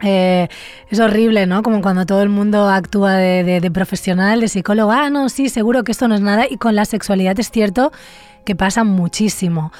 eh, 0.01 0.49
es 0.89 0.99
horrible, 0.99 1.45
¿no? 1.45 1.63
Como 1.63 1.81
cuando 1.81 2.05
todo 2.05 2.21
el 2.21 2.29
mundo 2.29 2.67
actúa 2.67 3.13
de, 3.13 3.43
de, 3.43 3.61
de, 3.61 3.71
profesional, 3.71 4.41
de 4.41 4.49
psicólogo, 4.49 4.91
ah, 4.91 5.09
no, 5.09 5.29
sí, 5.29 5.47
seguro 5.47 5.83
que 5.83 5.93
esto 5.93 6.09
no 6.09 6.15
es 6.15 6.21
nada, 6.21 6.45
y 6.49 6.57
con 6.57 6.75
la 6.75 6.83
sexualidad 6.83 7.39
es 7.39 7.49
cierto 7.49 7.91
que 8.45 8.55
pasa 8.55 8.83
muchísimo. 8.83 9.71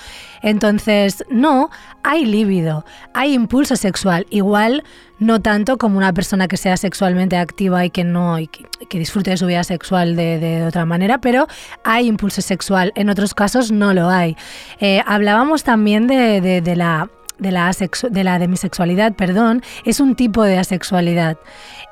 Entonces, 0.42 1.24
no, 1.30 1.70
hay 2.04 2.26
líbido, 2.26 2.86
hay 3.14 3.34
impulso 3.34 3.76
sexual, 3.76 4.26
igual 4.30 4.84
no 5.20 5.42
tanto 5.42 5.78
como 5.78 5.98
una 5.98 6.12
persona 6.14 6.48
que 6.48 6.58
sea 6.58 6.76
sexualmente 6.76 7.38
activa 7.38 7.86
y 7.86 7.90
que 7.90 8.04
no 8.04 8.40
y 8.40 8.48
que, 8.48 9.00
disfrute 9.00 9.32
de 9.32 9.38
su 9.38 9.46
vida 9.46 9.64
sexual 9.64 10.16
de, 10.16 10.38
de, 10.40 10.66
otra 10.66 10.86
manera, 10.86 11.20
pero 11.20 11.48
hay 11.84 12.08
impulso 12.08 12.42
sexual. 12.42 12.92
En 12.96 13.10
otros 13.10 13.34
casos 13.34 13.72
no 13.72 13.94
lo 13.94 14.10
hay. 14.10 14.36
Eh, 14.80 15.02
hablábamos 15.06 15.64
también 15.64 16.08
de, 16.08 16.42
de 16.42 16.76
la 16.76 17.10
de 17.40 17.52
la, 17.52 17.72
de 18.10 18.24
la 18.24 18.40
demisexualidad, 18.40 19.14
perdón, 19.14 19.64
es 19.86 20.00
un 20.00 20.16
tipo 20.16 20.44
de 20.44 20.58
asexualidad. 20.58 21.38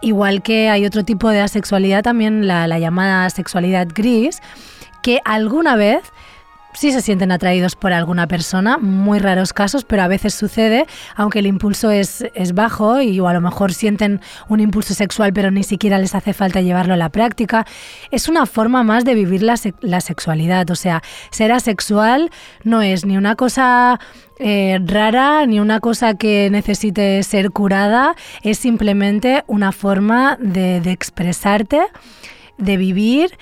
Igual 0.01 0.43
que 0.43 0.69
hay 0.69 0.85
otro 0.85 1.03
tipo 1.03 1.29
de 1.29 1.41
asexualidad, 1.41 2.03
también 2.03 2.47
la, 2.47 2.67
la 2.67 2.79
llamada 2.79 3.29
sexualidad 3.29 3.87
gris, 3.93 4.39
que 5.01 5.19
alguna 5.25 5.75
vez 5.75 6.01
sí 6.73 6.91
se 6.91 7.01
sienten 7.01 7.31
atraídos 7.31 7.75
por 7.75 7.93
alguna 7.93 8.27
persona, 8.27 8.77
muy 8.77 9.19
raros 9.19 9.53
casos, 9.53 9.83
pero 9.83 10.03
a 10.03 10.07
veces 10.07 10.33
sucede, 10.33 10.85
aunque 11.15 11.39
el 11.39 11.47
impulso 11.47 11.91
es, 11.91 12.25
es 12.33 12.53
bajo 12.53 13.01
y 13.01 13.19
o 13.19 13.27
a 13.27 13.33
lo 13.33 13.41
mejor 13.41 13.73
sienten 13.73 14.21
un 14.49 14.59
impulso 14.59 14.93
sexual 14.93 15.33
pero 15.33 15.51
ni 15.51 15.63
siquiera 15.63 15.97
les 15.97 16.15
hace 16.15 16.33
falta 16.33 16.61
llevarlo 16.61 16.93
a 16.93 16.97
la 16.97 17.09
práctica. 17.09 17.65
Es 18.11 18.29
una 18.29 18.45
forma 18.45 18.83
más 18.83 19.05
de 19.05 19.15
vivir 19.15 19.43
la, 19.43 19.55
la 19.81 20.01
sexualidad, 20.01 20.69
o 20.69 20.75
sea, 20.75 21.01
ser 21.29 21.51
asexual 21.51 22.29
no 22.63 22.81
es 22.81 23.05
ni 23.05 23.17
una 23.17 23.35
cosa 23.35 23.99
eh, 24.39 24.79
rara 24.83 25.45
ni 25.45 25.59
una 25.59 25.79
cosa 25.79 26.15
que 26.15 26.49
necesite 26.49 27.21
ser 27.23 27.51
curada, 27.51 28.15
es 28.41 28.57
simplemente 28.57 29.43
una 29.47 29.71
forma 29.71 30.37
de, 30.39 30.81
de 30.81 30.91
expresarte, 30.91 31.81
de 32.57 32.77
vivir 32.77 33.37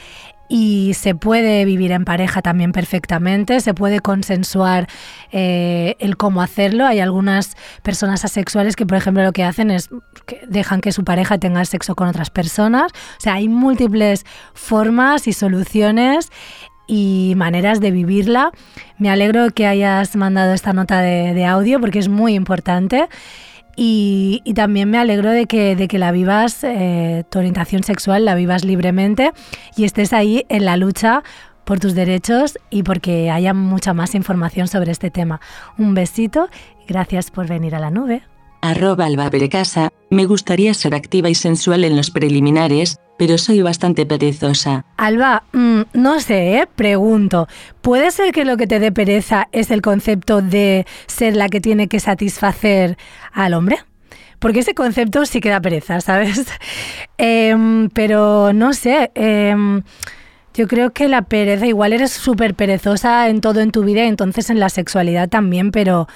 y 0.49 0.95
se 0.95 1.13
puede 1.13 1.63
vivir 1.63 1.91
en 1.91 2.03
pareja 2.03 2.41
también 2.41 2.71
perfectamente, 2.71 3.61
se 3.61 3.75
puede 3.75 3.99
consensuar 3.99 4.87
eh, 5.31 5.95
el 5.99 6.17
cómo 6.17 6.41
hacerlo. 6.41 6.87
Hay 6.87 6.99
algunas 6.99 7.55
personas 7.83 8.25
asexuales 8.25 8.75
que, 8.75 8.85
por 8.87 8.97
ejemplo, 8.97 9.23
lo 9.23 9.31
que 9.31 9.43
hacen 9.43 9.69
es 9.69 9.89
que 10.25 10.41
dejan 10.47 10.81
que 10.81 10.91
su 10.91 11.03
pareja 11.03 11.37
tenga 11.37 11.63
sexo 11.65 11.95
con 11.95 12.07
otras 12.07 12.31
personas. 12.31 12.91
O 12.91 13.21
sea, 13.21 13.35
hay 13.35 13.47
múltiples 13.47 14.25
formas 14.55 15.27
y 15.27 15.33
soluciones 15.33 16.31
y 16.87 17.33
maneras 17.37 17.79
de 17.79 17.91
vivirla. 17.91 18.51
Me 18.97 19.11
alegro 19.11 19.51
que 19.51 19.67
hayas 19.67 20.15
mandado 20.15 20.53
esta 20.53 20.73
nota 20.73 21.01
de, 21.01 21.35
de 21.35 21.45
audio 21.45 21.79
porque 21.79 21.99
es 21.99 22.09
muy 22.09 22.33
importante. 22.33 23.07
Y, 23.81 24.41
también 24.55 24.89
me 24.89 24.97
alegro 24.97 25.31
de 25.31 25.45
que, 25.45 25.77
de 25.77 25.87
que 25.87 25.99
la 25.99 26.11
vivas, 26.11 26.65
eh, 26.65 27.23
tu 27.29 27.39
orientación 27.39 27.83
sexual, 27.83 28.25
la 28.25 28.35
vivas 28.35 28.65
libremente 28.65 29.31
y 29.77 29.85
estés 29.85 30.11
ahí 30.11 30.45
en 30.49 30.65
la 30.65 30.75
lucha 30.75 31.23
por 31.63 31.79
tus 31.79 31.95
derechos 31.95 32.59
y 32.69 32.83
porque 32.83 33.31
haya 33.31 33.53
mucha 33.53 33.93
más 33.93 34.15
información 34.15 34.67
sobre 34.67 34.91
este 34.91 35.11
tema. 35.11 35.39
Un 35.77 35.93
besito 35.93 36.49
gracias 36.89 37.31
por 37.31 37.47
venir 37.47 37.73
a 37.73 37.79
la 37.79 37.89
nube. 37.89 38.21
Arroba 38.61 39.05
Alba 39.05 39.29
Perecasa, 39.29 39.89
me 40.09 40.25
gustaría 40.25 40.73
ser 40.73 40.95
activa 40.95 41.29
y 41.29 41.35
sensual 41.35 41.83
en 41.83 41.95
los 41.95 42.11
preliminares, 42.11 42.97
pero 43.17 43.37
soy 43.37 43.61
bastante 43.61 44.05
perezosa. 44.05 44.85
Alba, 44.97 45.43
mm, 45.53 45.81
no 45.93 46.19
sé, 46.19 46.57
¿eh? 46.57 46.67
pregunto. 46.75 47.47
¿Puede 47.81 48.11
ser 48.11 48.31
que 48.31 48.45
lo 48.45 48.57
que 48.57 48.67
te 48.67 48.79
dé 48.79 48.91
pereza 48.91 49.47
es 49.51 49.71
el 49.71 49.81
concepto 49.81 50.41
de 50.41 50.85
ser 51.07 51.35
la 51.35 51.49
que 51.49 51.61
tiene 51.61 51.87
que 51.87 51.99
satisfacer 51.99 52.97
al 53.31 53.53
hombre? 53.53 53.79
Porque 54.39 54.59
ese 54.59 54.73
concepto 54.73 55.25
sí 55.25 55.41
que 55.41 55.49
da 55.49 55.61
pereza, 55.61 56.01
¿sabes? 56.01 56.45
Em, 57.17 57.89
pero 57.89 58.53
no 58.53 58.73
sé. 58.73 59.11
em, 59.15 59.83
yo 60.53 60.67
creo 60.67 60.91
que 60.91 61.07
la 61.07 61.21
pereza, 61.21 61.67
igual 61.67 61.93
eres 61.93 62.11
súper 62.11 62.53
perezosa 62.55 63.29
en 63.29 63.39
todo 63.39 63.61
en 63.61 63.71
tu 63.71 63.83
vida, 63.83 64.03
entonces 64.05 64.49
en 64.49 64.59
la 64.59 64.69
sexualidad 64.69 65.29
también, 65.29 65.71
pero 65.71 66.07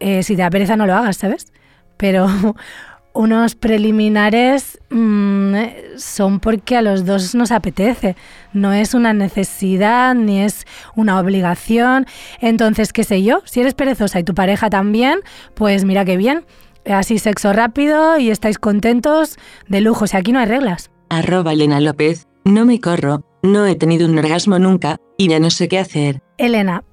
eh, 0.00 0.22
si 0.22 0.34
te 0.34 0.42
da 0.42 0.50
pereza 0.50 0.76
no 0.76 0.86
lo 0.86 0.94
hagas, 0.94 1.18
¿sabes? 1.18 1.52
Pero 2.00 2.26
unos 3.12 3.54
preliminares 3.54 4.78
mm, 4.88 5.54
eh, 5.54 5.84
son 5.96 6.40
porque 6.40 6.76
a 6.76 6.82
los 6.82 7.04
dos 7.04 7.34
nos 7.34 7.52
apetece, 7.52 8.16
no 8.52 8.72
es 8.72 8.94
una 8.94 9.12
necesidad 9.12 10.14
ni 10.14 10.40
es 10.40 10.66
una 10.96 11.20
obligación. 11.20 12.06
Entonces, 12.40 12.92
qué 12.92 13.04
sé 13.04 13.22
yo, 13.22 13.42
si 13.44 13.60
eres 13.60 13.74
perezosa 13.74 14.18
y 14.18 14.24
tu 14.24 14.34
pareja 14.34 14.70
también, 14.70 15.20
pues 15.54 15.84
mira 15.84 16.04
qué 16.04 16.16
bien. 16.16 16.44
Así 16.86 17.18
sexo 17.18 17.52
rápido 17.52 18.18
y 18.18 18.30
estáis 18.30 18.58
contentos 18.58 19.36
de 19.68 19.82
lujo, 19.82 20.04
o 20.04 20.08
sea, 20.08 20.20
aquí 20.20 20.32
no 20.32 20.38
hay 20.38 20.46
reglas. 20.46 20.90
Arroba 21.10 21.52
Elena 21.52 21.78
López, 21.80 22.26
no 22.44 22.64
me 22.64 22.80
corro, 22.80 23.22
no 23.42 23.66
he 23.66 23.76
tenido 23.76 24.08
un 24.08 24.18
orgasmo 24.18 24.58
nunca, 24.58 24.96
y 25.18 25.28
ya 25.28 25.40
no 25.40 25.50
sé 25.50 25.68
qué 25.68 25.78
hacer. 25.78 26.22
Elena, 26.38 26.84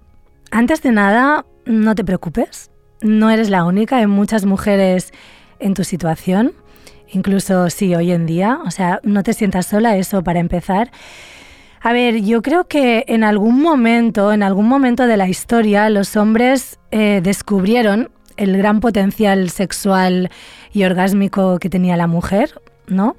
antes 0.52 0.82
de 0.82 0.92
nada, 0.92 1.46
no 1.66 1.96
te 1.96 2.04
preocupes. 2.04 2.70
No 3.02 3.30
eres 3.30 3.50
la 3.50 3.64
única, 3.64 3.98
hay 3.98 4.08
muchas 4.08 4.46
mujeres 4.46 5.14
en 5.60 5.74
tu 5.74 5.84
situación, 5.84 6.54
incluso 7.10 7.70
sí, 7.70 7.94
hoy 7.96 8.12
en 8.12 8.26
día. 8.26 8.60
O 8.66 8.72
sea, 8.72 9.00
no 9.04 9.24
te 9.24 9.34
sientas 9.34 9.68
sola, 9.68 9.98
eso 9.98 10.24
para 10.24 10.40
empezar. 10.40 10.92
A 11.82 11.94
ver, 11.94 12.22
yo 12.22 12.42
creo 12.42 12.68
que 12.68 13.06
en 13.08 13.24
algún 13.24 13.62
momento, 13.62 14.34
en 14.34 14.44
algún 14.44 14.68
momento 14.68 15.06
de 15.06 15.18
la 15.18 15.30
historia, 15.30 15.90
los 15.90 16.16
hombres 16.16 16.80
eh, 16.92 17.22
descubrieron 17.24 18.10
el 18.36 18.58
gran 18.58 18.80
potencial 18.80 19.50
sexual 19.50 20.30
y 20.74 20.84
orgásmico 20.84 21.60
que 21.60 21.70
tenía 21.70 21.98
la 21.98 22.08
mujer, 22.08 22.62
¿no? 22.88 23.16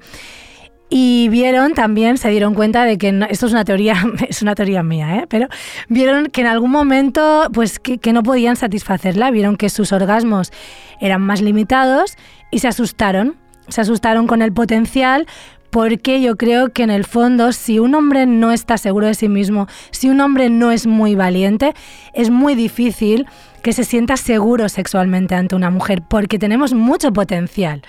Y 0.91 1.29
vieron 1.29 1.73
también, 1.75 2.17
se 2.17 2.29
dieron 2.29 2.55
cuenta 2.55 2.83
de 2.83 2.97
que, 2.97 3.11
no- 3.11 3.27
esto 3.29 3.45
es 3.45 3.51
una 3.51 3.63
teoría, 3.63 3.95
es 4.27 4.41
una 4.41 4.55
teoría 4.55 4.81
mía, 4.83 5.17
¿eh? 5.17 5.25
pero 5.29 5.47
vieron 5.87 6.27
que 6.27 6.41
en 6.41 6.47
algún 6.47 6.71
momento, 6.71 7.47
pues 7.53 7.79
que, 7.79 7.99
que 7.99 8.11
no 8.13 8.23
podían 8.23 8.55
satisfacerla, 8.55 9.29
vieron 9.31 9.55
que 9.55 9.69
sus 9.69 9.91
orgasmos 9.91 10.51
eran 10.99 11.21
más 11.21 11.41
limitados 11.41 12.17
y 12.51 12.59
se 12.59 12.67
asustaron, 12.67 13.35
se 13.67 13.81
asustaron 13.81 14.25
con 14.25 14.41
el 14.41 14.51
potencial 14.51 15.27
porque 15.69 16.19
yo 16.19 16.35
creo 16.35 16.69
que 16.69 16.81
en 16.81 16.89
el 16.89 17.05
fondo 17.05 17.51
si 17.51 17.77
un 17.77 17.93
hombre 17.93 18.25
no 18.25 18.51
está 18.51 18.79
seguro 18.79 19.05
de 19.05 19.13
sí 19.13 19.29
mismo, 19.29 19.67
si 19.91 20.09
un 20.09 20.19
hombre 20.19 20.49
no 20.49 20.71
es 20.71 20.87
muy 20.87 21.13
valiente, 21.13 21.75
es 22.13 22.31
muy 22.31 22.55
difícil 22.55 23.27
que 23.61 23.73
se 23.73 23.83
sienta 23.83 24.17
seguro 24.17 24.67
sexualmente 24.69 25.35
ante 25.35 25.55
una 25.55 25.69
mujer 25.69 26.01
porque 26.09 26.39
tenemos 26.39 26.73
mucho 26.73 27.13
potencial 27.13 27.83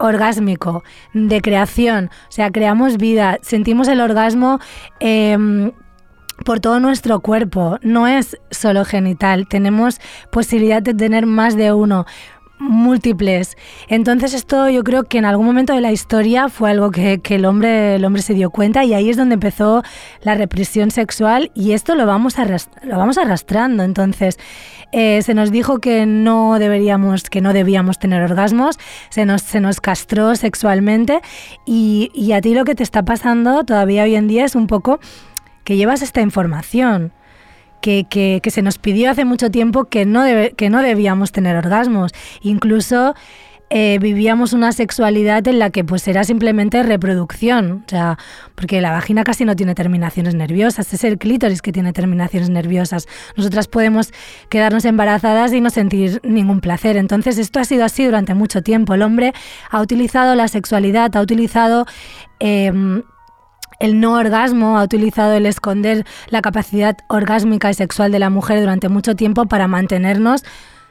orgásmico, 0.00 0.82
de 1.14 1.40
creación, 1.40 2.10
o 2.28 2.32
sea, 2.32 2.50
creamos 2.50 2.96
vida, 2.96 3.38
sentimos 3.42 3.86
el 3.88 4.00
orgasmo 4.00 4.58
em, 4.98 5.72
por 6.44 6.58
todo 6.60 6.80
nuestro 6.80 7.20
cuerpo, 7.20 7.78
no 7.82 8.08
es 8.08 8.36
solo 8.50 8.84
genital, 8.84 9.46
tenemos 9.46 10.00
posibilidad 10.32 10.82
de 10.82 10.94
tener 10.94 11.26
más 11.26 11.56
de 11.56 11.72
uno 11.72 12.06
múltiples. 12.60 13.56
Entonces 13.88 14.34
esto 14.34 14.68
yo 14.68 14.84
creo 14.84 15.04
que 15.04 15.18
en 15.18 15.24
algún 15.24 15.46
momento 15.46 15.74
de 15.74 15.80
la 15.80 15.90
historia 15.90 16.48
fue 16.48 16.70
algo 16.70 16.90
que, 16.90 17.20
el, 17.24 17.44
hombre, 17.44 17.96
el 17.96 18.04
hombre 18.04 18.22
se 18.22 18.34
dio 18.34 18.50
cuenta 18.50 18.84
y 18.84 18.94
ahí 18.94 19.10
es 19.10 19.16
donde 19.16 19.34
empezó 19.34 19.82
la 20.22 20.34
represión 20.34 20.90
sexual 20.90 21.50
y 21.54 21.72
esto 21.72 21.94
lo 21.94 22.06
vamos, 22.06 22.36
lo 22.82 22.98
vamos 22.98 23.18
arrastrando. 23.18 23.82
Entonces 23.82 24.38
eh, 24.92 25.22
se 25.22 25.34
nos 25.34 25.50
dijo 25.50 25.78
que 25.78 26.06
no 26.06 26.58
deberíamos, 26.58 27.24
que 27.24 27.40
no 27.40 27.52
debíamos 27.52 27.98
tener 27.98 28.22
orgasmos, 28.22 28.78
se 29.08 29.24
nos, 29.24 29.42
se 29.42 29.60
nos 29.60 29.80
castró 29.80 30.36
sexualmente 30.36 31.20
y, 31.66 32.10
y 32.14 32.32
a 32.32 32.40
ti 32.40 32.54
lo 32.54 32.64
que 32.64 32.74
te 32.74 32.82
está 32.82 33.04
pasando 33.04 33.64
todavía 33.64 34.04
hoy 34.04 34.14
en 34.14 34.28
día 34.28 34.44
es 34.44 34.54
un 34.54 34.66
poco 34.66 35.00
que 35.64 35.76
llevas 35.76 36.02
esta 36.02 36.20
información 36.20 37.12
que, 37.80 38.06
que- 38.08 38.50
se 38.50 38.62
nos 38.62 38.78
pidió 38.78 39.10
hace 39.10 39.24
mucho 39.24 39.50
tiempo 39.50 39.84
que 39.84 40.04
no, 40.06 40.24
que 40.56 40.70
no 40.70 40.82
debíamos 40.82 41.32
tener 41.32 41.56
orgasmos. 41.56 42.12
Incluso 42.42 43.14
eh, 43.72 43.98
vivíamos 44.00 44.52
una 44.52 44.72
sexualidad 44.72 45.46
en 45.46 45.60
la 45.60 45.70
que 45.70 45.84
pues 45.84 46.08
era 46.08 46.24
simplemente 46.24 46.82
reproducción, 46.82 47.84
o 47.86 47.88
sea, 47.88 48.18
porque 48.56 48.80
la 48.80 48.90
vagina 48.90 49.22
casi 49.22 49.44
no 49.44 49.54
tiene 49.54 49.76
terminaciones 49.76 50.34
nerviosas, 50.34 50.92
es 50.92 51.04
el 51.04 51.18
clítoris 51.18 51.62
que 51.62 51.70
tiene 51.70 51.92
terminaciones 51.92 52.50
nerviosas. 52.50 53.06
Nosotras 53.36 53.68
podemos 53.68 54.12
quedarnos 54.48 54.84
embarazadas 54.84 55.52
y 55.52 55.60
no 55.60 55.70
sentir 55.70 56.20
ningún 56.24 56.60
placer. 56.60 56.96
Entonces 56.96 57.38
esto 57.38 57.60
ha 57.60 57.64
sido 57.64 57.84
así 57.84 58.04
durante 58.04 58.34
mucho 58.34 58.60
tiempo. 58.62 58.94
El 58.94 59.02
hombre 59.02 59.32
ha 59.70 59.80
utilizado 59.80 60.34
la 60.34 60.48
sexualidad, 60.48 61.16
ha 61.16 61.20
utilizado... 61.20 61.86
em, 62.40 63.02
el 63.80 63.98
no 63.98 64.12
orgasmo, 64.12 64.78
ha 64.78 64.84
utilizado 64.84 65.32
el 65.32 65.46
esconder 65.46 66.06
la 66.28 66.42
capacidad 66.42 66.98
orgásmica 67.08 67.70
y 67.70 67.74
sexual 67.74 68.12
de 68.12 68.18
la 68.18 68.30
mujer 68.30 68.60
durante 68.60 68.88
mucho 68.88 69.16
tiempo 69.16 69.46
para 69.46 69.66
mantenernos 69.66 70.44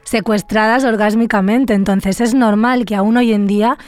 secuestradas 0.04 0.84
orgásmicamente. 0.84 1.72
Entonces 1.72 2.20
es 2.20 2.34
normal 2.34 2.84
que 2.84 2.96
aún 2.96 3.16
hoy 3.16 3.32
en 3.32 3.46
día 3.46 3.78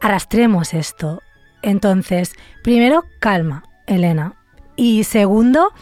arrastremos 0.00 0.74
esto. 0.74 1.22
Entonces, 1.62 2.34
primero, 2.62 3.04
calma, 3.20 3.62
Elena. 3.86 4.34
Y 4.74 5.04
segundo, 5.04 5.72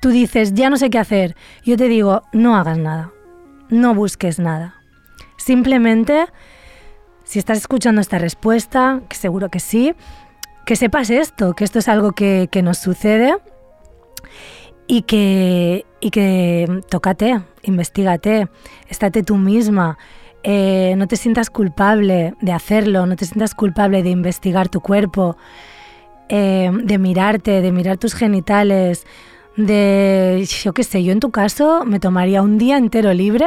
tú 0.00 0.10
dices, 0.10 0.52
ya 0.52 0.70
no 0.70 0.76
sé 0.76 0.90
qué 0.90 0.98
hacer. 0.98 1.36
Yo 1.64 1.76
te 1.76 1.88
digo, 1.88 2.22
no 2.32 2.56
hagas 2.56 2.76
nada. 2.76 3.12
No 3.70 3.94
busques 3.94 4.38
nada. 4.38 4.74
Simplemente, 5.36 6.26
si 7.22 7.38
estás 7.38 7.58
escuchando 7.58 8.00
esta 8.00 8.18
respuesta, 8.18 9.00
que 9.08 9.16
seguro 9.16 9.48
que 9.48 9.60
sí, 9.60 9.94
que 10.64 10.76
sepas 10.76 11.10
esto, 11.10 11.54
que 11.54 11.64
esto 11.64 11.78
es 11.78 11.88
algo 11.88 12.12
que, 12.12 12.48
que 12.50 12.62
nos 12.62 12.78
sucede 12.78 13.36
y 14.86 15.02
que, 15.02 15.86
y 16.00 16.10
que 16.10 16.80
tócate, 16.88 17.40
investigate, 17.62 18.48
estate 18.88 19.22
tú 19.22 19.36
misma, 19.36 19.98
eh, 20.42 20.94
no 20.96 21.06
te 21.06 21.16
sientas 21.16 21.48
culpable 21.50 22.34
de 22.40 22.52
hacerlo, 22.52 23.06
no 23.06 23.16
te 23.16 23.24
sientas 23.24 23.54
culpable 23.54 24.02
de 24.02 24.10
investigar 24.10 24.68
tu 24.68 24.80
cuerpo, 24.80 25.36
eh, 26.28 26.70
de 26.72 26.98
mirarte, 26.98 27.62
de 27.62 27.72
mirar 27.72 27.96
tus 27.96 28.14
genitales, 28.14 29.06
de, 29.56 30.46
yo 30.62 30.74
qué 30.74 30.84
sé, 30.84 31.02
yo 31.02 31.12
en 31.12 31.20
tu 31.20 31.30
caso 31.30 31.84
me 31.86 32.00
tomaría 32.00 32.42
un 32.42 32.58
día 32.58 32.76
entero 32.76 33.12
libre 33.14 33.46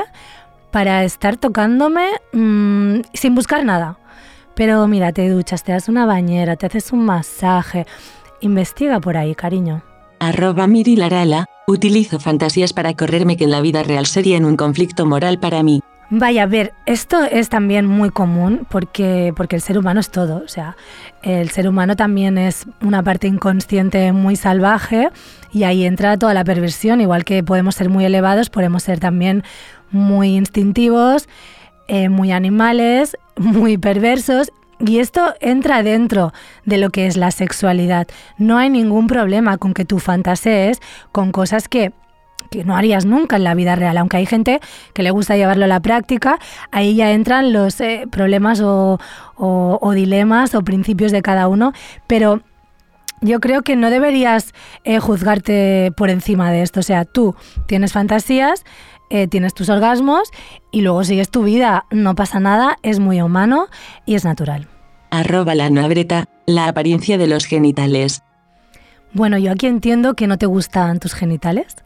para 0.71 1.03
estar 1.03 1.37
tocándome 1.37 2.07
mm, 2.33 3.01
sin 3.13 3.35
buscar 3.35 3.63
nada. 3.63 3.99
Pero 4.57 4.87
mira, 4.87 5.13
te 5.13 5.29
duchas, 5.29 5.63
te 5.63 5.71
das 5.71 5.87
una 5.87 6.07
bañera, 6.07 6.55
te 6.55 6.65
haces 6.65 6.91
un 6.91 7.05
masaje. 7.05 7.85
Investiga 8.41 8.99
por 8.99 9.15
ahí, 9.15 9.35
cariño. 9.35 9.83
Arroba 10.19 10.65
Miri 10.65 10.95
Larala, 10.95 11.45
utilizo 11.67 12.19
fantasías 12.19 12.73
para 12.73 12.95
correrme 12.95 13.37
que 13.37 13.43
en 13.43 13.51
la 13.51 13.61
vida 13.61 13.83
real 13.83 14.07
serían 14.07 14.45
un 14.45 14.57
conflicto 14.57 15.05
moral 15.05 15.39
para 15.39 15.61
mí. 15.61 15.81
Vaya, 16.09 16.43
a 16.43 16.45
ver, 16.47 16.73
esto 16.87 17.23
es 17.23 17.49
también 17.49 17.85
muy 17.85 18.09
común 18.09 18.65
porque, 18.67 19.31
porque 19.35 19.57
el 19.57 19.61
ser 19.61 19.77
humano 19.77 19.99
es 19.99 20.09
todo. 20.09 20.41
O 20.43 20.47
sea, 20.47 20.75
el 21.21 21.51
ser 21.51 21.69
humano 21.69 21.95
también 21.95 22.39
es 22.39 22.65
una 22.81 23.03
parte 23.03 23.27
inconsciente 23.27 24.11
muy 24.11 24.37
salvaje 24.37 25.09
y 25.51 25.65
ahí 25.65 25.85
entra 25.85 26.17
toda 26.17 26.33
la 26.33 26.43
perversión. 26.43 26.99
Igual 26.99 27.25
que 27.25 27.43
podemos 27.43 27.75
ser 27.75 27.89
muy 27.89 28.05
elevados, 28.05 28.49
podemos 28.49 28.81
ser 28.81 28.99
también 28.99 29.43
muy 29.91 30.35
instintivos, 30.35 31.27
eh, 31.87 32.09
muy 32.09 32.31
animales, 32.31 33.17
muy 33.37 33.77
perversos. 33.77 34.51
Y 34.79 34.99
esto 34.99 35.33
entra 35.39 35.81
dentro 35.81 36.33
de 36.65 36.77
lo 36.77 36.91
que 36.91 37.07
es 37.07 37.17
la 37.17 37.31
sexualidad. 37.31 38.07
No 38.37 38.57
hay 38.59 38.69
ningún 38.69 39.07
problema 39.07 39.57
con 39.57 39.73
que 39.73 39.85
tú 39.85 39.97
fantasees 39.99 40.79
con 41.11 41.31
cosas 41.31 41.67
que 41.67 41.91
que 42.51 42.63
no 42.63 42.77
harías 42.77 43.05
nunca 43.05 43.35
en 43.35 43.43
la 43.43 43.55
vida 43.55 43.75
real, 43.75 43.97
aunque 43.97 44.15
hay 44.15 44.25
gente 44.25 44.61
que 44.93 45.03
le 45.03 45.11
gusta 45.11 45.35
llevarlo 45.35 45.65
a 45.65 45.67
la 45.67 45.81
práctica, 45.81 46.39
ahí 46.71 46.95
ya 46.95 47.11
entran 47.11 47.51
los 47.51 47.81
eh, 47.81 48.05
problemas 48.09 48.61
o, 48.61 48.99
o- 49.35 49.91
dilemas 49.91 50.55
o 50.55 50.61
principios 50.61 51.11
de 51.11 51.21
cada 51.21 51.49
uno, 51.49 51.73
pero 52.07 52.41
yo 53.19 53.41
creo 53.41 53.63
que 53.63 53.75
no 53.75 53.89
deberías 53.89 54.53
eh, 54.85 54.99
juzgarte 54.99 55.91
por 55.97 56.09
encima 56.09 56.49
de 56.49 56.61
esto, 56.61 56.79
o 56.79 56.83
sea, 56.83 57.03
tú 57.03 57.35
tienes 57.65 57.91
fantasías, 57.91 58.63
eh, 59.09 59.27
tienes 59.27 59.53
tus 59.53 59.69
orgasmos 59.69 60.31
y 60.71 60.81
luego 60.81 61.03
sigues 61.03 61.29
tu 61.29 61.43
vida, 61.43 61.85
no 61.91 62.15
pasa 62.15 62.39
nada, 62.39 62.77
es 62.83 62.99
muy 62.99 63.21
humano 63.21 63.67
y 64.05 64.15
es 64.15 64.25
natural. 64.25 64.67
Arroba 65.11 65.55
la 65.55 65.69
noabreta, 65.69 66.25
la 66.45 66.67
apariencia 66.67 67.17
de 67.17 67.27
los 67.27 67.45
genitales. 67.45 68.23
Bueno, 69.13 69.37
yo 69.37 69.51
aquí 69.51 69.67
entiendo 69.67 70.13
que 70.15 70.27
no 70.27 70.37
te 70.37 70.45
gustan 70.45 70.99
tus 70.99 71.13
genitales. 71.13 71.77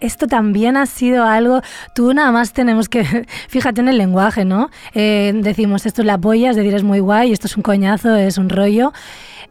esto 0.00 0.26
también 0.26 0.76
ha 0.76 0.84
sido 0.86 1.24
algo, 1.24 1.62
tú 1.94 2.12
nada 2.12 2.30
más 2.30 2.52
tenemos 2.52 2.88
que, 2.88 3.04
fíjate 3.48 3.80
en 3.80 3.88
el 3.88 3.98
lenguaje, 3.98 4.44
¿no? 4.44 4.70
Eh, 4.94 5.32
decimos 5.34 5.86
esto 5.86 6.02
es 6.02 6.06
la 6.06 6.18
polla, 6.18 6.50
es 6.50 6.56
decir, 6.56 6.74
es 6.74 6.82
muy 6.82 7.00
guay, 7.00 7.32
esto 7.32 7.46
es 7.46 7.56
un 7.56 7.62
coñazo, 7.62 8.16
es 8.16 8.38
un 8.38 8.48
rollo. 8.48 8.92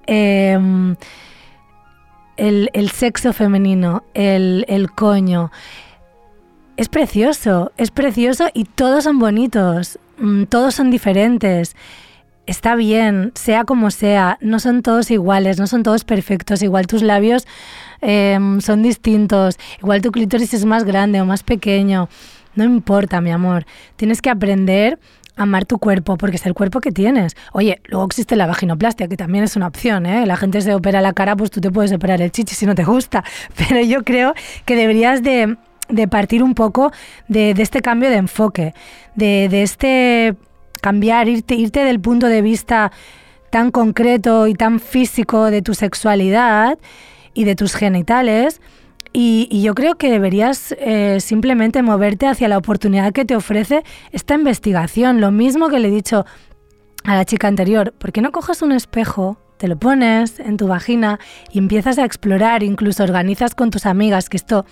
Em, 0.07 0.95
el, 2.37 2.69
el, 2.73 2.89
sexo 2.89 3.33
femenino, 3.33 4.03
el, 4.13 4.65
el 4.67 4.91
coño. 4.91 5.51
Es 6.77 6.89
precioso, 6.89 7.71
es 7.77 7.89
precioso 7.89 8.49
y 8.53 8.65
todos 8.65 9.05
son 9.05 9.17
bonitos, 9.17 9.97
mm, 10.17 10.43
todos 10.43 10.75
son 10.75 10.91
diferentes. 10.91 11.73
Está 12.47 12.75
bien, 12.75 13.31
sea 13.33 13.63
como 13.63 13.91
sea, 13.91 14.37
no 14.41 14.59
son 14.59 14.81
todos 14.81 15.09
iguales, 15.09 15.57
no 15.57 15.67
son 15.67 15.83
todos 15.83 16.03
perfectos, 16.03 16.61
igual 16.61 16.85
tus 16.85 17.01
labios 17.01 17.47
em, 18.01 18.59
son 18.59 18.83
distintos, 18.83 19.57
igual 19.79 20.01
tu 20.01 20.11
clítoris 20.11 20.53
es 20.53 20.65
más 20.65 20.83
grande 20.83 21.21
o 21.21 21.25
más 21.25 21.43
pequeño, 21.43 22.09
no 22.55 22.65
importa, 22.65 23.21
mi 23.21 23.31
amor, 23.31 23.65
tienes 23.95 24.21
que 24.21 24.29
aprender 24.29 24.99
a 25.37 25.43
amar 25.43 25.65
tu 25.65 25.79
cuerpo, 25.79 26.17
porque 26.17 26.35
es 26.35 26.45
el 26.45 26.53
cuerpo 26.53 26.81
que 26.81 26.91
tienes. 26.91 27.35
Oye, 27.53 27.81
luego 27.85 28.05
existe 28.05 28.35
la 28.35 28.47
vaginoplastia, 28.47 29.07
que 29.07 29.17
también 29.17 29.43
es 29.43 29.55
una 29.55 29.67
opción, 29.67 30.05
¿eh? 30.05 30.25
La 30.25 30.37
gente 30.37 30.61
se 30.61 30.73
opera 30.73 31.01
la 31.01 31.13
cara, 31.13 31.35
pues 31.35 31.51
tú 31.51 31.61
te 31.61 31.71
puedes 31.71 31.91
operar 31.93 32.21
el 32.21 32.31
chichi 32.31 32.53
si 32.53 32.65
no 32.65 32.75
te 32.75 32.83
gusta, 32.83 33.23
pero 33.57 33.81
yo 33.81 34.03
creo 34.03 34.33
que 34.65 34.75
deberías 34.75 35.23
de, 35.23 35.57
partir 36.09 36.43
un 36.43 36.55
poco 36.55 36.91
de, 37.27 37.51
este 37.51 37.81
cambio 37.81 38.09
de 38.09 38.17
enfoque, 38.17 38.73
de, 39.15 39.47
de 39.49 39.63
este 39.63 40.35
cambiar, 40.81 41.27
irte, 41.27 41.55
irte 41.55 41.83
del 41.83 41.99
punto 41.99 42.27
de 42.27 42.41
vista 42.41 42.91
tan 43.49 43.71
concreto 43.71 44.47
y 44.47 44.53
tan 44.53 44.79
físico 44.79 45.45
de 45.45 45.61
tu 45.61 45.73
sexualidad 45.73 46.77
y 47.33 47.45
de 47.45 47.55
tus 47.55 47.73
genitales. 47.73 48.61
Y, 49.13 49.61
yo 49.61 49.73
creo 49.75 49.95
que 49.95 50.11
deberías 50.11 50.75
eh, 50.77 51.19
simplemente 51.21 51.81
moverte 51.81 52.27
hacia 52.27 52.49
la 52.49 52.57
oportunidad 52.57 53.13
que 53.13 53.23
te 53.23 53.35
ofrece 53.35 53.83
esta 54.11 54.35
investigación. 54.35 55.21
Lo 55.21 55.31
mismo 55.31 55.69
que 55.69 55.79
le 55.79 55.87
he 55.87 55.91
dicho 55.91 56.25
a 57.05 57.15
la 57.15 57.23
chica 57.23 57.47
anterior, 57.47 57.93
¿por 57.97 58.11
qué 58.11 58.21
no 58.21 58.33
coges 58.33 58.61
un 58.61 58.73
espejo, 58.73 59.37
te 59.57 59.69
lo 59.69 59.77
pones 59.77 60.41
en 60.41 60.57
tu 60.57 60.67
vagina 60.67 61.19
y 61.49 61.59
empiezas 61.59 61.97
a 61.97 62.03
explorar, 62.03 62.61
incluso 62.61 63.03
organizas 63.03 63.55
con 63.55 63.71
tus 63.71 63.85
amigas, 63.85 64.27
que 64.27 64.35
esto 64.35 64.65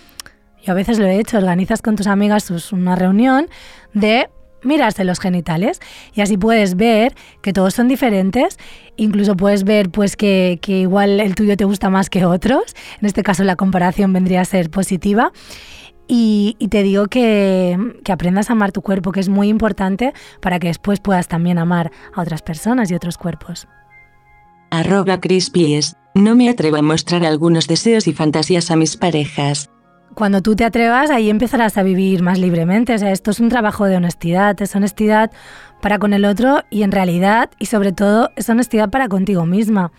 yo 0.63 0.71
a 0.71 0.75
veces 0.75 0.97
lo 0.97 1.05
he 1.05 1.19
hecho, 1.19 1.37
organizas 1.37 1.81
con 1.81 1.95
tus 1.95 2.07
amigas 2.07 2.49
una 2.71 2.95
reunión 2.95 3.47
de 3.93 4.29
mirarse 4.63 5.03
los 5.03 5.19
genitales 5.19 5.81
y 6.13 6.21
así 6.21 6.37
puedes 6.37 6.75
ver 6.75 7.13
que 7.41 7.51
todos 7.51 7.73
son 7.73 7.89
diferentes, 7.89 8.57
incluso 8.95 9.35
puedes 9.35 9.65
ver 9.65 9.89
pues 9.89 10.15
que, 10.15 10.59
igual 10.65 11.19
el 11.19 11.35
tuyo 11.35 11.57
te 11.57 11.65
gusta 11.65 11.89
más 11.89 12.09
que 12.09 12.25
otros, 12.25 12.75
en 13.01 13.07
este 13.07 13.23
caso 13.23 13.43
la 13.43 13.57
comparación 13.57 14.13
vendría 14.13 14.41
a 14.41 14.45
ser 14.45 14.69
positiva. 14.69 15.31
Y, 16.05 16.57
te 16.69 16.83
digo 16.83 17.07
que, 17.07 17.77
aprendas 18.09 18.49
a 18.49 18.53
amar 18.53 18.73
tu 18.73 18.81
cuerpo, 18.81 19.13
que 19.13 19.21
es 19.21 19.29
muy 19.29 19.47
importante 19.47 20.13
para 20.41 20.59
que 20.59 20.67
después 20.67 20.99
puedas 20.99 21.29
también 21.29 21.57
amar 21.57 21.91
a 22.13 22.21
otras 22.21 22.41
personas 22.41 22.91
y 22.91 22.93
otros 22.93 23.17
cuerpos. 23.17 23.67
Arroba. 24.69 25.19
No 26.13 26.35
me 26.35 26.49
atrevo 26.49 26.75
a 26.75 26.81
mostrar 26.81 27.25
algunos 27.25 27.67
deseos 27.67 28.07
y 28.07 28.13
fantasías 28.13 28.69
a 28.69 28.75
mis 28.75 28.97
parejas 28.97 29.71
cuando 30.13 30.41
tú 30.41 30.55
te 30.55 30.65
atrevas, 30.65 31.09
ahí 31.09 31.29
empezarás 31.29 31.77
a 31.77 31.83
vivir 31.83 32.21
más 32.21 32.39
libremente. 32.39 32.93
O 32.93 32.97
sea, 32.97 33.11
esto 33.11 33.31
es 33.31 33.39
un 33.39 33.49
trabajo 33.49 33.85
de 33.85 33.97
honestidad, 33.97 34.61
es 34.61 34.75
honestidad 34.75 35.31
para 35.81 35.99
con 35.99 36.13
el 36.13 36.25
otro 36.25 36.63
y 36.69 36.83
en 36.83 36.91
realidad, 36.91 37.49
y 37.59 37.65
sobre 37.65 37.91
todo, 37.91 38.31
es 38.35 38.49
honestidad 38.49 38.89
para 38.89 39.07
contigo 39.07 39.45
misma. 39.45 39.91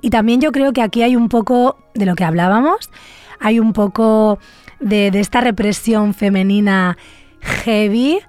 Y 0.00 0.10
también 0.10 0.40
yo 0.40 0.52
creo 0.52 0.72
que 0.72 0.82
aquí 0.82 1.02
hay 1.02 1.16
un 1.16 1.28
poco 1.28 1.78
de 1.94 2.06
lo 2.06 2.14
que 2.14 2.24
hablábamos, 2.24 2.90
hay 3.40 3.58
un 3.58 3.72
poco 3.72 4.38
de, 4.78 5.10
de 5.10 5.20
esta 5.20 5.40
represión 5.40 6.14
femenina 6.14 6.98
heavy, 7.40 8.20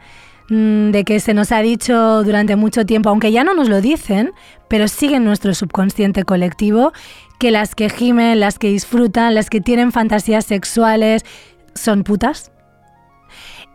mm, 0.49 0.91
de 0.91 1.03
que 1.03 1.19
se 1.19 1.33
nos 1.33 1.51
ha 1.51 1.59
dicho 1.59 2.23
durante 2.23 2.55
mucho 2.55 2.85
tiempo, 2.85 3.09
aunque 3.09 3.31
ya 3.31 3.43
no 3.43 3.53
nos 3.53 3.69
lo 3.69 3.81
dicen, 3.81 4.31
pero 4.69 4.87
sigue 4.87 5.17
en 5.17 5.25
nuestro 5.25 5.53
subconsciente 5.53 6.23
colectivo 6.23 6.93
que 7.39 7.51
las 7.51 7.75
que 7.75 7.89
gimen, 7.89 8.39
las 8.39 8.59
que 8.59 8.69
disfrutan, 8.69 9.35
las 9.35 9.49
que 9.49 9.61
tienen 9.61 9.91
fantasías 9.91 10.45
sexuales, 10.45 11.23
son 11.73 12.03
putas. 12.03 12.51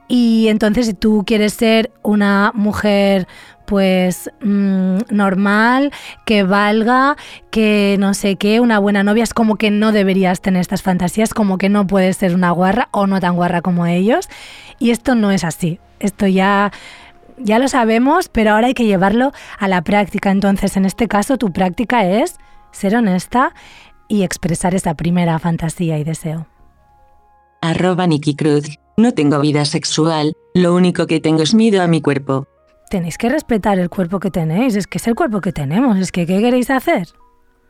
Y 0.08 0.48
entonces 0.48 0.86
si 0.86 0.94
tú 0.94 1.22
quieres 1.24 1.54
ser 1.54 1.92
una 2.02 2.50
mujer 2.54 3.28
pues 3.66 4.28
mm, 4.40 4.98
normal, 5.10 5.92
que 6.24 6.42
valga, 6.42 7.16
que 7.52 7.94
no 8.00 8.14
sé 8.14 8.34
qué, 8.34 8.58
una 8.58 8.80
buena 8.80 9.04
novia, 9.04 9.22
es 9.22 9.32
como 9.32 9.54
que 9.54 9.70
no 9.70 9.92
deberías 9.92 10.40
tener 10.40 10.60
estas 10.60 10.82
fantasías, 10.82 11.32
como 11.32 11.56
que 11.56 11.68
no 11.68 11.86
puedes 11.86 12.16
ser 12.16 12.34
una 12.34 12.50
guarra 12.50 12.88
o 12.90 13.06
no 13.06 13.20
tan 13.20 13.36
guarra 13.36 13.62
como 13.62 13.86
ellos. 13.86 14.28
Y 14.80 14.90
esto 14.90 15.14
no 15.14 15.30
es 15.30 15.44
así. 15.44 15.78
Esto 16.00 16.26
ya 16.26 16.72
ya 17.38 17.58
lo 17.58 17.68
sabemos, 17.68 18.28
pero 18.28 18.50
ahora 18.50 18.66
hay 18.66 18.74
que 18.74 18.84
llevarlo 18.84 19.32
a 19.58 19.68
la 19.68 19.82
práctica. 19.82 20.30
Entonces, 20.30 20.76
en 20.76 20.84
este 20.84 21.08
caso, 21.08 21.38
tu 21.38 21.52
práctica 21.52 22.04
es 22.04 22.36
ser 22.72 22.96
honesta 22.96 23.52
y 24.08 24.22
expresar 24.22 24.74
esa 24.74 24.94
primera 24.94 25.38
fantasía 25.38 25.98
y 25.98 26.04
deseo. 26.04 26.46
Arroba 27.60 28.06
Nikki 28.06 28.34
Cruz. 28.34 28.78
No 28.96 29.12
tengo 29.12 29.40
vida 29.40 29.64
sexual, 29.64 30.34
lo 30.54 30.74
único 30.74 31.06
que 31.06 31.20
tengo 31.20 31.42
es 31.42 31.54
miedo 31.54 31.82
a 31.82 31.86
mi 31.86 32.02
cuerpo. 32.02 32.46
Tenéis 32.90 33.16
que 33.16 33.28
respetar 33.28 33.78
el 33.78 33.88
cuerpo 33.88 34.18
que 34.18 34.30
tenéis, 34.30 34.76
es 34.76 34.86
que 34.86 34.98
es 34.98 35.06
el 35.06 35.14
cuerpo 35.14 35.40
que 35.40 35.52
tenemos, 35.52 35.96
es 35.98 36.12
que 36.12 36.26
¿qué 36.26 36.40
queréis 36.40 36.70
hacer? 36.70 37.08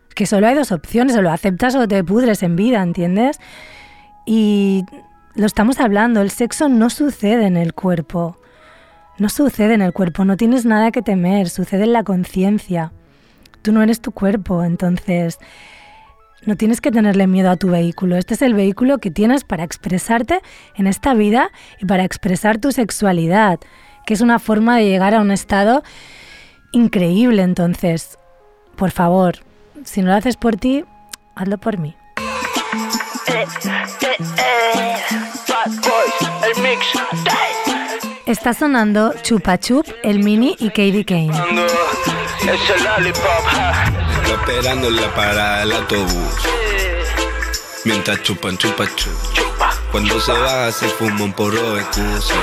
Es 0.09 0.15
que 0.15 0.27
solo 0.27 0.47
hay 0.47 0.55
dos 0.55 0.73
opciones, 0.73 1.15
o 1.17 1.23
lo 1.23 1.31
aceptas 1.31 1.75
o 1.77 1.87
te 1.87 2.03
pudres 2.03 2.43
en 2.43 2.57
vida, 2.57 2.83
¿entiendes? 2.83 3.39
Y 4.27 4.85
lo 5.35 5.47
estamos 5.47 5.79
hablando, 5.79 6.21
el 6.21 6.31
sexo 6.31 6.69
no 6.69 6.91
sucede 6.91 7.47
en 7.47 7.57
el 7.57 7.75
cuerpo. 7.75 8.37
No 9.19 9.29
sucede 9.29 9.75
en 9.75 9.83
el 9.83 9.93
cuerpo, 9.93 10.25
no 10.25 10.37
tienes 10.37 10.65
nada 10.65 10.91
que 10.91 11.03
temer, 11.03 11.49
sucede 11.49 11.85
en 11.85 11.93
la 11.93 12.03
conciencia. 12.03 12.93
Tú 13.63 13.73
no 13.73 13.83
eres 13.83 14.01
tu 14.01 14.13
cuerpo, 14.13 14.65
entonces 14.65 15.39
no 16.47 16.57
tienes 16.57 16.81
que 16.81 16.91
tenerle 16.91 17.27
miedo 17.27 17.51
a 17.51 17.57
tu 17.57 17.69
vehículo. 17.69 18.17
Este 18.17 18.35
es 18.35 18.43
el 18.43 18.55
vehículo 18.55 18.99
que 18.99 19.11
tienes 19.11 19.45
para 19.45 19.65
expresarte 19.65 20.41
en 20.75 20.87
esta 20.87 21.15
vida 21.15 21.51
y 21.79 21.85
para 21.85 22.05
expresar 22.05 22.59
tu 22.59 22.73
sexualidad, 22.73 23.61
que 24.07 24.15
es 24.15 24.21
una 24.21 24.39
forma 24.39 24.77
de 24.77 24.87
llegar 24.87 25.15
a 25.15 25.21
un 25.21 25.31
estado 25.31 25.83
increíble. 26.73 27.43
Entonces, 27.43 28.19
por 28.77 28.91
favor, 28.91 29.37
si 29.85 30.01
no 30.01 30.09
lo 30.09 30.15
haces 30.15 30.37
por 30.37 30.57
ti, 30.57 30.85
hazlo 31.35 31.59
por 31.59 31.79
mí. 31.79 31.95
Está 38.31 38.55
sonando 38.55 39.13
Chupa 39.25 39.59
Chup, 39.59 39.89
el 40.05 40.21
Mini 40.21 40.55
y 40.61 40.69
Katie 40.69 41.05
Kane. 41.05 41.33
Esperando 44.25 44.87
en 44.87 44.97
la 45.01 45.13
parada 45.17 45.59
del 45.59 45.73
autobús. 45.73 46.35
Mientras 47.85 48.23
chupan 48.23 48.57
chupa 48.57 48.85
chupa. 48.95 49.75
Cuando 49.91 50.21
se 50.21 50.31
baja 50.31 50.71
se 50.71 50.87
fuma 50.91 51.25
un 51.25 51.33
porro 51.33 51.75
de 51.75 51.81
excusa. 51.81 52.35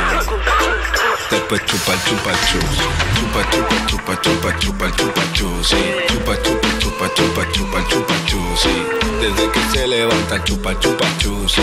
Después 1.32 1.66
chupa 1.66 1.94
chupa 2.04 2.32
chus. 2.48 2.64
Chupa 3.18 3.50
chupa 3.50 3.86
chupa 3.88 4.22
chupa 4.22 4.60
chupa 4.60 4.92
chupa 4.92 5.22
chus. 5.32 5.70
Chupa 6.10 6.36
chupa 6.44 6.77
chupa 6.98 7.10
chupa 7.14 7.46
chupa 7.54 7.82
chupa 7.90 8.16
chus. 8.26 8.64
Desde 9.22 9.52
que 9.52 9.60
se 9.72 9.88
levanta 9.88 10.40
chupa 10.44 10.74
chupa 10.80 11.06
chus. 11.20 11.58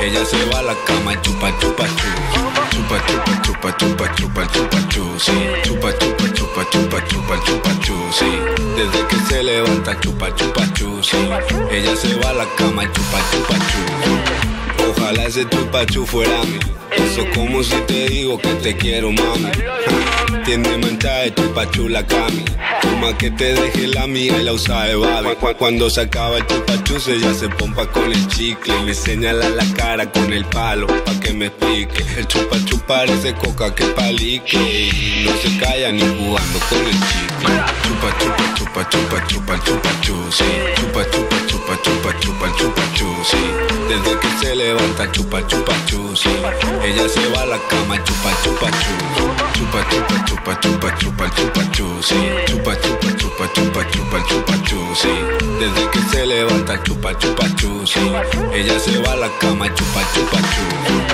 Ella 0.00 0.24
se 0.24 0.44
va 0.50 0.58
a 0.58 0.62
la 0.62 0.74
cama 0.86 1.14
chupa 1.22 1.50
chupa 1.60 1.86
chus 1.86 2.52
chupa 2.72 2.98
chupa 3.06 3.36
chupa 3.42 3.72
chupa 3.72 4.08
chupa 4.16 4.46
chupa 4.46 4.78
chusi 4.88 5.32
chupa 5.62 5.92
chupa 5.92 6.28
chupa 6.34 6.64
chupa 6.70 7.00
chupa 7.08 7.36
chupa 7.44 7.70
chusi 7.84 8.30
desde 8.76 9.06
que 9.08 9.16
se 9.28 9.42
levanta 9.42 9.94
chupa 10.00 10.30
chupa 10.30 10.66
chusi 10.74 11.16
ella 11.70 11.96
se 11.96 12.14
va 12.20 12.30
a 12.30 12.32
la 12.32 12.46
cama 12.56 12.84
chupa 12.94 13.18
chupa 13.30 13.54
chusi 13.70 14.41
ojalá 14.96 15.24
ese 15.24 15.48
chupa 15.48 15.84
chu 15.86 16.06
fuera 16.06 16.42
mí 16.44 16.58
eso 16.96 17.24
como 17.34 17.62
si 17.62 17.76
te 17.86 18.08
digo 18.08 18.38
que 18.38 18.54
te 18.54 18.76
quiero 18.76 19.10
mami. 19.12 19.50
Tiene 20.44 20.76
mancha 20.78 21.12
de 21.20 21.34
chupa 21.34 21.70
chula 21.70 22.06
cami. 22.06 22.44
Toma 22.82 23.16
que 23.16 23.30
te 23.30 23.54
deje 23.54 23.88
la 23.88 24.02
amiga 24.02 24.36
y 24.38 24.44
la 24.44 24.52
usa 24.52 24.84
de 24.84 24.96
babe 24.96 25.36
Cuando 25.58 25.88
se 25.88 26.00
acaba 26.00 26.38
el 26.38 26.46
chupachus 26.46 27.08
ella 27.08 27.32
se 27.32 27.48
pompa 27.48 27.86
con 27.86 28.10
el 28.10 28.26
chicle 28.28 28.74
Me 28.84 28.92
señala 28.92 29.48
la 29.50 29.64
cara 29.74 30.10
con 30.10 30.32
el 30.32 30.44
palo 30.46 30.86
pa' 31.04 31.18
que 31.20 31.32
me 31.32 31.46
explique. 31.46 32.04
El 32.16 32.26
chupachu 32.26 32.78
parece 32.86 33.34
coca 33.34 33.74
que 33.74 33.84
palique. 33.86 34.90
No 35.24 35.32
se 35.36 35.58
calla 35.58 35.92
ni 35.92 36.02
jugando 36.02 36.58
con 36.68 36.78
el 36.78 36.98
chicle. 37.08 37.54
Chupa 37.82 38.18
chupa 38.18 38.54
chupa 38.54 38.88
chupa 38.90 39.26
chupa 39.28 39.58
chupa 39.58 39.58
chupa 39.58 39.90
chupa 40.00 40.00
chupa 40.02 40.74
chupa 40.74 41.10
chupa 41.10 41.31
chupa 41.76 42.12
chupa 42.20 42.48
chupa 42.58 42.82
Desde 43.88 44.18
que 44.18 44.28
se 44.40 44.54
levanta, 44.54 45.10
chupa, 45.12 45.42
chupa, 45.46 45.72
chu, 45.86 46.16
sí. 46.16 46.28
Ella 46.82 47.08
se 47.08 47.28
va 47.28 47.42
a 47.42 47.46
la 47.46 47.58
cama, 47.68 47.96
chupa, 48.04 48.30
chupa, 48.42 48.70
chu. 48.70 48.94
Chupa, 49.54 49.82
chupa, 49.90 50.24
chupa, 50.24 50.54
chupa, 50.60 50.90
chupa, 50.98 51.28
chupa, 51.30 51.64
chu, 51.72 52.02
sí. 52.02 52.14
Chupa, 52.46 52.74
chupa, 52.76 53.12
chupa, 53.16 53.46
chupa, 53.54 53.84
chupa, 53.92 54.18
chupa, 54.28 54.54
chu, 54.64 54.78
sí. 54.94 55.08
Desde 55.60 55.90
que 55.90 56.00
se 56.10 56.26
levanta, 56.26 56.82
chupa, 56.82 57.14
chupa, 57.18 57.48
chu, 57.56 57.86
sí. 57.86 58.00
Ella 58.54 58.78
se 58.78 58.98
va 59.02 59.12
a 59.12 59.16
la 59.16 59.28
cama, 59.38 59.66
chupa, 59.74 60.00
chupa, 60.14 60.38
chu. 60.52 60.64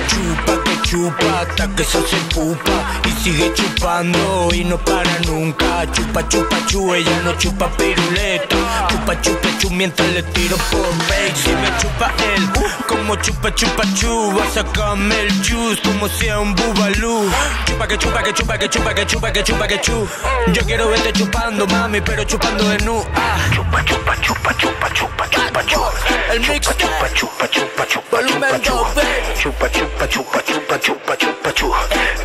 Chupa 0.09 0.63
que 0.65 0.89
chupa 0.89 1.41
hasta 1.41 1.69
que 1.75 1.85
se 1.85 1.99
pupa 2.33 3.01
y 3.07 3.11
sigue 3.23 3.53
chupando 3.55 4.49
y 4.53 4.65
no 4.65 4.79
para 4.79 5.19
nunca. 5.27 5.87
Chupa, 5.93 6.27
chupa, 6.29 6.57
chu, 6.67 6.95
ella 6.95 7.23
no 7.25 7.33
chupa 7.39 7.69
piruleta. 7.77 8.89
Chupa, 8.89 9.21
chupa, 9.21 9.49
chu 9.59 9.71
mientras 9.71 10.09
le 10.13 10.23
tiro 10.49 10.59
por 10.71 10.93
bake. 11.09 11.37
Si 11.37 11.51
me 11.51 11.69
chupa 11.79 12.13
él, 12.35 12.49
como 12.87 13.17
chupa, 13.17 13.51
chupa, 13.55 13.85
chu, 13.95 14.33
va 14.33 14.45
a 14.45 14.51
sacarme 14.51 15.21
el 15.21 15.31
juice 15.45 15.81
como 15.83 16.09
sea 16.09 16.41
un 16.41 16.55
bubalú. 16.55 17.31
Chupa 17.67 17.87
que 17.87 17.99
chupa, 17.99 18.23
que 18.23 18.33
chupa, 18.33 18.59
que 18.59 18.69
chupa, 18.69 18.95
que 18.95 19.07
chupa, 19.07 19.31
que 19.33 19.43
chupa, 19.43 19.67
que 19.69 19.81
chu. 19.81 20.09
Yo 20.53 20.63
quiero 20.65 20.89
verte 20.89 21.13
chupando, 21.13 21.67
mami, 21.67 22.01
pero 22.01 22.25
chupando 22.25 22.65
de 22.69 22.79
nu. 22.85 23.05
Ah. 23.15 23.37
Chupa, 23.55 23.85
chupa, 23.85 24.17
chupa, 24.21 24.55
chupa, 24.55 24.89
chupa, 24.91 25.29
chupa, 25.29 25.63
chupa. 25.65 25.93
El 26.33 26.41
mix 26.41 26.67
chupa, 26.67 27.09
chupa, 27.15 27.49
chupa, 27.49 27.87
chupa, 27.87 28.17
volumen 28.17 28.61
2, 28.63 28.95
baby. 28.95 29.09
Chupa, 29.41 29.69
chupa, 29.69 30.07
chupa, 30.09 30.43
chupa, 30.43 30.79
chupa, 30.79 31.17
chupa, 31.17 31.53
chu. 31.53 31.75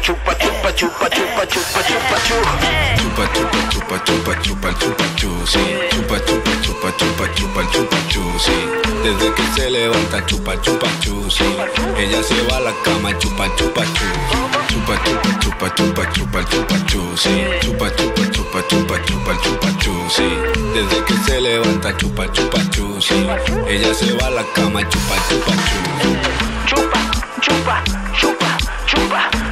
Chupa, 0.02 0.34
chupa, 0.36 0.72
chupa, 0.72 1.10
chupa, 1.10 1.46
chupa, 1.46 1.82
chupa, 1.84 2.18
chu. 2.28 2.36
Chupa, 2.98 3.24
chupa, 3.34 3.60
chupa, 3.70 3.98
chupa, 4.06 4.34
chupa, 4.44 4.74
chupa, 4.80 5.06
chu, 5.16 5.30
sí. 5.46 5.60
Chupa, 5.92 6.20
chupa, 6.20 6.63
chupa, 6.92 6.92
chupa, 6.98 7.28
chupa, 7.28 7.64
chupa, 7.72 7.98
chu, 8.10 8.22
sí. 8.40 8.52
Desde 9.04 9.34
que 9.34 9.44
se 9.56 9.70
levanta, 9.70 10.26
chupa, 10.26 10.58
chupa, 10.62 10.88
chu, 11.00 11.30
sí. 11.30 11.44
Ella 11.98 12.22
se 12.22 12.36
va 12.50 12.58
a 12.58 12.60
la 12.60 12.72
cama, 12.84 13.18
chupa, 13.20 13.48
chupa, 13.56 13.84
chu. 13.86 14.06
Chupa, 14.68 14.98
chupa, 15.04 15.40
chupa, 15.40 15.70
chupa, 15.76 16.06
chupa, 16.14 16.44
chupa, 16.44 16.80
chu, 16.86 17.02
sí. 17.16 17.30
Chupa, 17.62 17.90
chupa, 17.92 18.26
chupa, 18.32 18.62
chupa, 18.68 19.00
chupa, 19.06 19.34
chupa, 19.44 19.70
chu, 19.80 19.94
sí. 20.10 20.28
Desde 20.74 21.04
que 21.06 21.14
se 21.26 21.40
levanta, 21.40 21.96
chupa, 21.96 22.28
chupa, 22.34 22.60
chu, 22.72 23.00
sí. 23.00 23.16
Ella 23.68 23.94
se 23.94 24.12
va 24.18 24.28
a 24.28 24.32
la 24.32 24.44
cama, 24.54 24.82
chupa, 24.90 25.16
chupa, 25.30 25.54
chu. 25.68 25.80
Chupa, 26.68 27.00
chupa, 27.42 27.84
chupa, 28.16 28.58
chupa, 28.88 29.30
chupa, 29.30 29.43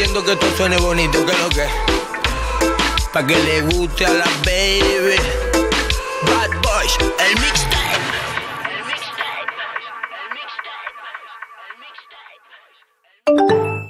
Haciendo 0.00 0.24
que 0.24 0.34
todo 0.34 0.50
suene 0.56 0.78
bonito, 0.78 1.26
que 1.26 1.32
lo 1.34 1.50
que. 1.50 1.66
Pa' 3.12 3.26
que 3.26 3.36
le 3.36 3.60
guste 3.60 4.06
a 4.06 4.14
la 4.14 4.24
baby. 4.46 5.16
Bad 6.22 6.48
boys, 6.62 6.96
el 7.20 7.34
mixtape. 7.38 8.00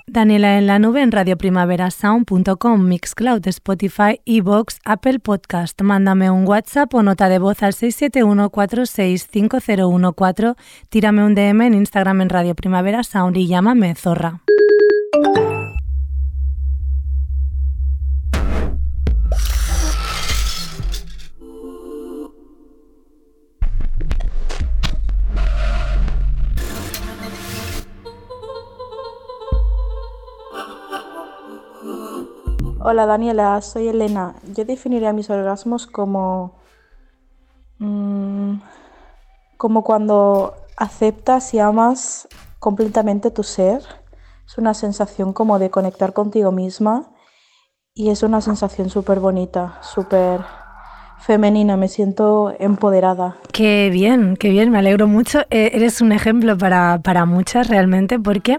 Daniela 0.08 0.58
en 0.58 0.66
la 0.66 0.80
nube 0.80 1.00
en 1.00 1.12
radioprimaverasound.com, 1.12 2.88
Mixcloud, 2.88 3.46
Spotify, 3.46 4.20
Evox, 4.26 4.80
Apple 4.84 5.20
Podcast. 5.20 5.80
Mándame 5.80 6.28
un 6.32 6.44
WhatsApp 6.44 6.92
o 6.92 7.04
nota 7.04 7.28
de 7.28 7.38
voz 7.38 7.62
al 7.62 7.74
671-465014. 7.74 10.56
Tírame 10.88 11.24
un 11.24 11.36
DM 11.36 11.66
en 11.66 11.74
Instagram 11.74 12.22
en 12.22 12.30
Radio 12.30 12.56
Primavera 12.56 13.04
Sound 13.04 13.36
y 13.36 13.46
llámame 13.46 13.94
Zorra. 13.94 14.40
Hola 32.91 33.07
Daniela, 33.07 33.61
soy 33.61 33.86
Elena. 33.86 34.34
Yo 34.53 34.64
definiría 34.64 35.12
mis 35.12 35.30
orgasmos 35.30 35.86
como. 35.86 36.59
mm, 37.78 38.55
como 39.57 39.84
cuando 39.84 40.57
aceptas 40.76 41.55
y 41.55 41.61
amas 41.61 42.26
completamente 42.59 43.30
tu 43.30 43.45
ser. 43.45 43.82
Es 44.45 44.59
una 44.59 44.74
sensación 44.74 45.32
como 45.32 45.61
de 45.61 45.70
conectar 45.70 46.12
contigo 46.12 46.51
misma 46.51 47.12
y 47.95 48.11
es 48.11 48.24
una 48.24 48.41
sensación 48.41 48.91
súper 48.91 49.20
bonita, 49.20 49.78
súper 49.82 50.41
femenina. 51.20 51.76
Me 51.76 51.86
siento 51.86 52.53
empoderada. 52.59 53.36
Qué 53.53 53.88
bien, 53.93 54.36
qué 54.36 54.51
bien, 54.51 54.68
me 54.72 54.78
alegro 54.78 55.07
mucho. 55.07 55.43
Eh, 55.51 55.70
eres 55.74 56.01
un 56.01 56.11
ejemplo 56.11 56.59
para, 56.59 56.99
para 57.05 57.24
muchas 57.24 57.68
realmente 57.68 58.18
porque 58.18 58.59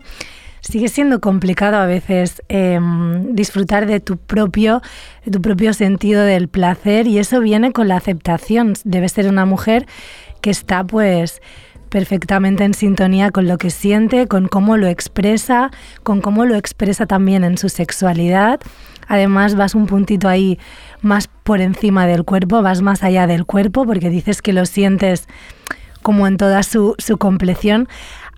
sigue 0.61 0.87
siendo 0.87 1.19
complicado 1.19 1.77
a 1.77 1.85
veces 1.85 2.41
eh, 2.49 2.79
disfrutar 3.29 3.85
de 3.85 3.99
tu 3.99 4.17
propio 4.17 4.81
de 5.25 5.31
tu 5.31 5.41
propio 5.41 5.73
sentido 5.73 6.23
del 6.23 6.47
placer 6.47 7.07
y 7.07 7.19
eso 7.19 7.39
viene 7.41 7.71
con 7.71 7.87
la 7.87 7.97
aceptación. 7.97 8.73
Debes 8.83 9.11
ser 9.11 9.27
una 9.27 9.45
mujer 9.45 9.85
que 10.41 10.49
está 10.49 10.83
pues 10.83 11.41
perfectamente 11.89 12.63
en 12.63 12.73
sintonía 12.73 13.31
con 13.31 13.47
lo 13.47 13.57
que 13.57 13.69
siente, 13.69 14.27
con 14.27 14.47
cómo 14.47 14.77
lo 14.77 14.87
expresa, 14.87 15.71
con 16.03 16.21
cómo 16.21 16.45
lo 16.45 16.55
expresa 16.55 17.05
también 17.05 17.43
en 17.43 17.57
su 17.57 17.67
sexualidad. 17.67 18.61
Además 19.07 19.55
vas 19.55 19.75
un 19.75 19.87
puntito 19.87 20.29
ahí 20.29 20.57
más 21.01 21.27
por 21.27 21.59
encima 21.59 22.07
del 22.07 22.23
cuerpo, 22.23 22.61
vas 22.61 22.81
más 22.81 23.03
allá 23.03 23.27
del 23.27 23.45
cuerpo 23.45 23.85
porque 23.85 24.09
dices 24.09 24.41
que 24.41 24.53
lo 24.53 24.65
sientes 24.65 25.27
como 26.01 26.27
en 26.27 26.37
toda 26.37 26.63
su, 26.63 26.95
su 26.97 27.17
compleción. 27.17 27.89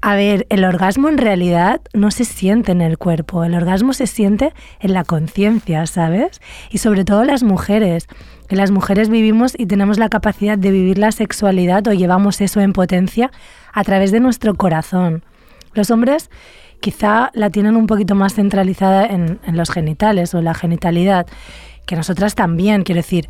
A 0.06 0.16
ver, 0.16 0.46
el 0.50 0.66
orgasmo 0.66 1.08
en 1.08 1.18
realidad 1.18 1.80
no 1.94 2.12
se 2.12 2.26
siente 2.26 2.74
en 2.74 2.82
el 2.82 2.98
cuerpo, 2.98 3.46
el 3.46 3.56
orgasmo 3.56 3.94
se 3.94 4.06
siente 4.06 4.52
en 4.82 4.92
la 4.92 5.06
conciencia, 5.06 5.88
¿sabes? 5.88 6.42
Y 6.72 6.80
sobre 6.80 7.06
todo 7.06 7.24
las 7.24 7.42
mujeres, 7.42 8.10
que 8.50 8.58
las 8.58 8.70
mujeres 8.70 9.08
vivimos 9.08 9.54
y 9.58 9.66
tenemos 9.66 9.98
la 9.98 10.10
capacidad 10.10 10.58
de 10.58 10.72
vivir 10.72 10.98
la 10.98 11.14
sexualidad 11.14 11.88
o 11.88 11.94
llevamos 11.94 12.42
eso 12.42 12.60
en 12.60 12.74
potencia 12.74 13.32
a 13.72 13.86
través 13.86 14.12
de 14.12 14.20
nuestro 14.20 14.56
corazón. 14.56 15.24
Los 15.74 15.90
hombres 15.90 16.30
quizá 16.82 17.32
la 17.34 17.50
tienen 17.50 17.78
un 17.78 17.88
poquito 17.88 18.14
más 18.14 18.34
centralizada 18.34 19.06
en, 19.06 19.40
los 19.54 19.72
genitales 19.72 20.36
o 20.36 20.42
la 20.42 20.54
genitalidad, 20.54 21.28
que 21.86 21.96
nosotras 21.96 22.36
también, 22.36 22.84
quiero 22.84 23.00
decir, 23.00 23.30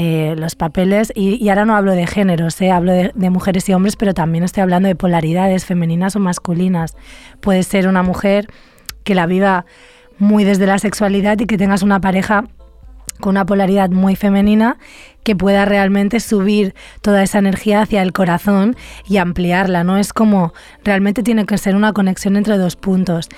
eh, 0.00 0.36
los 0.38 0.54
papeles, 0.54 1.10
y, 1.12 1.48
ahora 1.48 1.64
no 1.64 1.74
hablo 1.74 1.90
de 1.90 2.06
géneros, 2.06 2.60
eh, 2.60 2.70
hablo 2.70 2.92
de, 2.92 3.10
de 3.16 3.30
mujeres 3.30 3.68
y 3.68 3.72
hombres, 3.72 3.96
pero 3.96 4.14
también 4.14 4.44
estoy 4.44 4.62
hablando 4.62 4.86
de 4.86 4.94
polaridades 4.94 5.64
femeninas 5.64 6.14
o 6.14 6.20
masculinas. 6.20 6.96
Puede 7.40 7.64
ser 7.64 7.88
una 7.88 8.04
mujer 8.04 8.46
que 9.02 9.16
la 9.16 9.26
viva 9.26 9.66
muy 10.20 10.44
desde 10.44 10.66
la 10.66 10.78
sexualidad 10.78 11.40
y 11.40 11.46
que 11.46 11.58
tengas 11.58 11.82
una 11.82 12.00
pareja 12.00 12.44
con 13.18 13.30
una 13.30 13.44
polaridad 13.44 13.90
muy 13.90 14.14
femenina 14.14 14.78
que 15.24 15.34
pueda 15.34 15.64
realmente 15.64 16.20
subir 16.20 16.76
toda 17.02 17.24
esa 17.24 17.40
energía 17.40 17.82
hacia 17.82 18.02
el 18.02 18.12
corazón 18.12 18.76
y 19.08 19.16
ampliarla, 19.16 19.82
¿no? 19.82 19.98
Es 19.98 20.12
como 20.12 20.54
realmente 20.84 21.24
tiene 21.24 21.44
que 21.44 21.58
ser 21.58 21.74
una 21.74 21.92
conexión 21.92 22.36
entre 22.36 22.56
dos 22.56 22.76
puntos. 22.76 23.28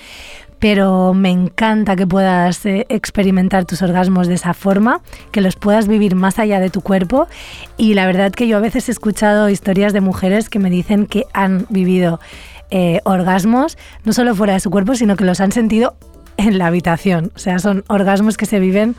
Pero 0.61 1.13
me 1.13 1.31
encanta 1.31 1.97
que 1.97 2.07
puedas 2.07 2.65
eh, 2.65 2.85
experimentar 2.87 3.65
tus 3.65 3.81
orgasmos 3.81 4.27
de 4.27 4.35
esa 4.35 4.53
forma, 4.53 5.01
que 5.31 5.41
los 5.41 5.57
puedas 5.57 5.89
vivir 5.89 6.15
más 6.15 6.39
allá 6.39 6.61
de 6.61 6.69
tu 6.69 6.81
cuerpo. 6.81 7.27
Y 7.75 7.95
la 7.95 8.05
verdad 8.05 8.31
que 8.31 8.47
yo 8.47 8.55
a 8.55 8.61
veces 8.61 8.87
he 8.87 8.91
escuchado 8.93 9.49
historias 9.49 9.91
de 9.91 10.01
mujeres 10.01 10.49
que 10.49 10.59
me 10.59 10.69
dicen 10.69 11.07
que 11.07 11.25
han 11.33 11.65
vivido 11.69 12.21
eh, 12.69 13.01
orgasmos 13.03 13.77
no 14.05 14.13
solo 14.13 14.33
fuera 14.33 14.53
de 14.53 14.61
su 14.61 14.71
cuerpo, 14.71 14.95
sino 14.95 15.17
que 15.17 15.25
los 15.25 15.41
han 15.41 15.51
sentido 15.51 15.95
en 16.37 16.57
la 16.57 16.67
habitación. 16.67 17.31
O 17.35 17.39
sea, 17.39 17.59
son 17.59 17.83
orgasmos 17.87 18.37
que 18.37 18.45
se 18.45 18.59
viven 18.59 18.95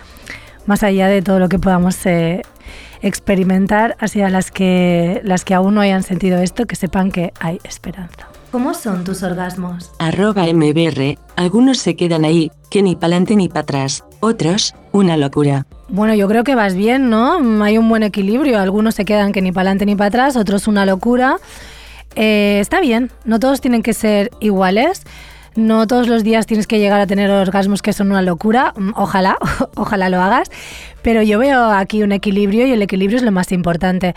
más 0.67 0.83
allá 0.83 1.09
de 1.09 1.23
todo 1.23 1.39
lo 1.39 1.49
que 1.49 1.59
podamos 1.59 2.05
eh, 2.07 2.43
experimentar, 3.03 3.97
así 3.99 4.21
a 4.21 4.29
las 4.29 4.51
que, 4.51 5.21
las 5.25 5.45
que 5.45 5.55
aún 5.55 5.75
no 5.75 5.81
hayan 5.81 6.03
sentido 6.03 6.39
esto, 6.41 6.67
que 6.67 6.77
sepan 6.77 7.11
que 7.11 7.33
hay 7.41 7.61
esperanza. 7.65 8.32
¿Cómo 8.53 8.75
son 8.75 9.03
tus 9.03 9.23
orgasmos? 9.23 9.91
Arroba 9.99 10.45
MBR, 10.45 11.17
algunos 11.37 11.79
se 11.79 11.97
quedan 11.97 12.27
ahí, 12.27 12.53
que 12.71 12.83
ni 12.83 12.97
pa'lante 12.97 13.35
ni 13.35 13.49
para 13.49 13.61
atrás, 13.61 14.05
otros, 14.21 14.75
una 14.93 15.17
locura. 15.17 15.65
Bueno, 15.89 16.15
yo 16.15 16.29
creo 16.29 16.45
que 16.45 16.55
vas 16.55 16.75
bien, 16.75 17.09
¿no? 17.09 17.65
Hay 17.65 17.79
un 17.79 17.89
buen 17.89 18.03
equilibrio. 18.03 18.59
Algunos 18.59 18.95
se 18.95 19.07
quedan 19.07 19.33
que 19.33 19.41
ni 19.41 19.53
para 19.53 19.71
adelante 19.71 19.87
ni 19.87 19.97
para 19.97 20.09
atrás, 20.09 20.37
otros 20.37 20.69
una 20.69 20.85
locura. 20.85 21.39
Eh, 22.15 22.59
está 22.61 22.83
bien, 22.83 23.11
no 23.25 23.41
todos 23.41 23.63
tienen 23.63 23.83
que 23.83 23.95
ser 23.95 24.31
iguales. 24.39 25.05
No 25.55 25.87
todos 25.87 26.07
los 26.07 26.23
días 26.23 26.45
tienes 26.45 26.67
que 26.67 26.79
llegar 26.79 27.01
a 27.01 27.07
tener 27.07 27.31
orgasmos 27.31 27.81
que 27.81 27.95
son 27.95 28.11
una 28.11 28.21
locura. 28.21 28.75
Mm, 28.77 28.91
Ojalá, 28.97 29.39
ojalá 29.77 30.11
lo 30.11 30.21
hagas. 30.21 30.51
Pero 31.01 31.23
yo 31.23 31.39
veo 31.39 31.71
aquí 31.71 32.03
un 32.03 32.13
equilibrio 32.13 32.67
y 32.67 32.73
el 32.73 32.83
equilibrio 32.83 33.17
es 33.17 33.25
lo 33.25 33.33
más 33.33 33.51
importante 33.51 34.15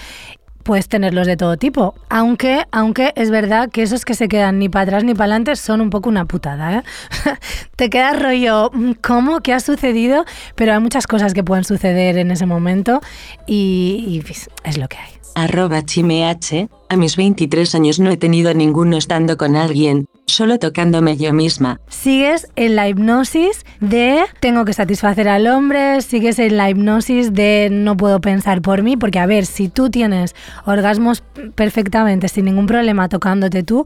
puedes 0.66 0.90
tenerlos 0.90 1.28
de 1.28 1.38
todo 1.38 1.56
tipo. 1.56 1.94
Aunque, 2.10 2.66
aunque 2.72 3.14
es 3.16 3.30
verdad 3.30 3.70
que 3.70 3.84
esos 3.84 4.04
que 4.04 4.16
se 4.16 4.28
quedan 4.28 4.60
ni 4.60 4.68
para 4.68 4.84
atrás 4.84 5.04
ni 5.06 5.14
para 5.14 5.26
adelante 5.26 5.56
son 5.56 5.80
un 5.80 5.92
poco 5.92 6.10
una 6.10 6.26
putada, 6.26 6.80
¿eh? 6.80 6.84
Te 7.78 7.90
queda 7.90 8.14
rollo, 8.14 8.72
mm, 8.74 8.94
¿cómo? 9.02 9.42
¿Qué 9.42 9.54
ha 9.54 9.60
sucedido? 9.60 10.26
Pero 10.56 10.74
hay 10.74 10.80
muchas 10.80 11.08
cosas 11.08 11.34
que 11.34 11.44
pueden 11.44 11.64
suceder 11.64 12.18
en 12.18 12.32
ese 12.32 12.48
momento 12.48 13.00
y, 13.46 14.04
y 14.08 14.22
pues, 14.22 14.50
es 14.64 14.78
lo 14.78 14.90
que 14.90 14.98
hay. 14.98 15.12
Arroba 15.36 15.86
chimeH, 15.86 16.70
a 16.90 16.96
mis 16.96 17.16
23 17.16 17.76
años 17.76 18.00
no 18.00 18.10
he 18.10 18.18
tenido 18.18 18.54
ninguno 18.54 18.98
estando 18.98 19.38
con 19.38 19.56
alguien, 19.56 20.08
solo 20.26 20.60
tocándome 20.60 21.18
yo 21.18 21.34
misma. 21.34 21.80
Sigues 21.88 22.48
en 22.56 22.76
la 22.76 22.88
hipnosis 22.90 23.66
de 23.80 24.24
tengo 24.40 24.66
que 24.66 24.74
satisfacer 24.74 25.28
al 25.28 25.48
hombre, 25.48 26.02
sigues 26.02 26.40
en 26.40 26.58
la 26.58 26.70
hipnosis 26.70 27.34
de 27.34 27.70
no 27.72 27.96
puedo 27.98 28.20
pensar 28.22 28.62
por 28.62 28.84
mí, 28.84 28.98
porque 28.98 29.20
a 29.20 29.26
ver, 29.26 29.46
si 29.46 29.70
tú 29.70 29.90
tienes 29.90 30.36
orgasmos 30.66 31.24
perfectamente, 31.56 32.28
sin 32.28 32.46
ningún 32.46 32.66
problema 32.66 33.10
tocándote 33.10 33.64
tú, 33.64 33.86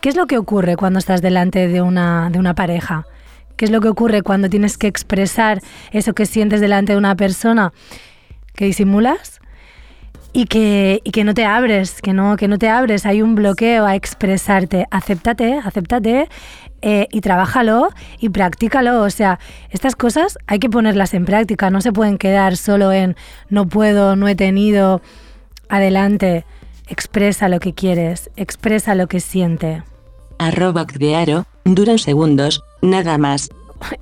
¿qué 0.00 0.08
es 0.08 0.16
lo 0.16 0.26
que 0.26 0.38
ocurre 0.38 0.76
cuando 0.76 0.98
estás 0.98 1.22
delante 1.22 1.68
de 1.68 1.82
una, 1.82 2.30
de 2.30 2.38
una 2.38 2.54
pareja? 2.54 3.06
¿Qué 3.56 3.66
es 3.66 3.70
lo 3.70 3.80
que 3.80 3.88
ocurre 3.88 4.22
cuando 4.22 4.48
tienes 4.48 4.78
que 4.78 4.86
expresar 4.86 5.60
eso 5.92 6.14
que 6.14 6.24
sientes 6.24 6.60
delante 6.60 6.92
de 6.92 6.98
una 6.98 7.14
persona? 7.14 7.72
¿Que 8.54 8.64
disimulas? 8.64 9.39
Y 10.32 10.46
que, 10.46 11.00
y 11.04 11.10
que 11.10 11.24
no 11.24 11.34
te 11.34 11.44
abres, 11.44 12.00
que 12.02 12.12
no, 12.12 12.36
que 12.36 12.48
no 12.48 12.58
te 12.58 12.68
abres, 12.68 13.06
hay 13.06 13.22
un 13.22 13.34
bloqueo 13.34 13.86
a 13.86 13.94
expresarte. 13.94 14.86
Acéptate, 14.90 15.54
acéptate 15.54 16.28
eh, 16.82 17.08
y 17.10 17.20
trabájalo 17.20 17.88
y 18.18 18.28
practícalo. 18.28 19.02
O 19.02 19.10
sea, 19.10 19.38
estas 19.70 19.96
cosas 19.96 20.38
hay 20.46 20.58
que 20.58 20.70
ponerlas 20.70 21.14
en 21.14 21.24
práctica, 21.24 21.70
no 21.70 21.80
se 21.80 21.92
pueden 21.92 22.18
quedar 22.18 22.56
solo 22.56 22.92
en 22.92 23.16
no 23.48 23.66
puedo, 23.66 24.16
no 24.16 24.28
he 24.28 24.36
tenido. 24.36 25.02
Adelante, 25.68 26.44
expresa 26.88 27.48
lo 27.48 27.60
que 27.60 27.74
quieres, 27.74 28.30
expresa 28.36 28.94
lo 28.94 29.06
que 29.06 29.20
siente. 29.20 29.82
Arroba 30.38 30.86
Cdearo, 30.86 31.44
duran 31.64 31.98
segundos, 31.98 32.62
nada 32.82 33.18
más. 33.18 33.50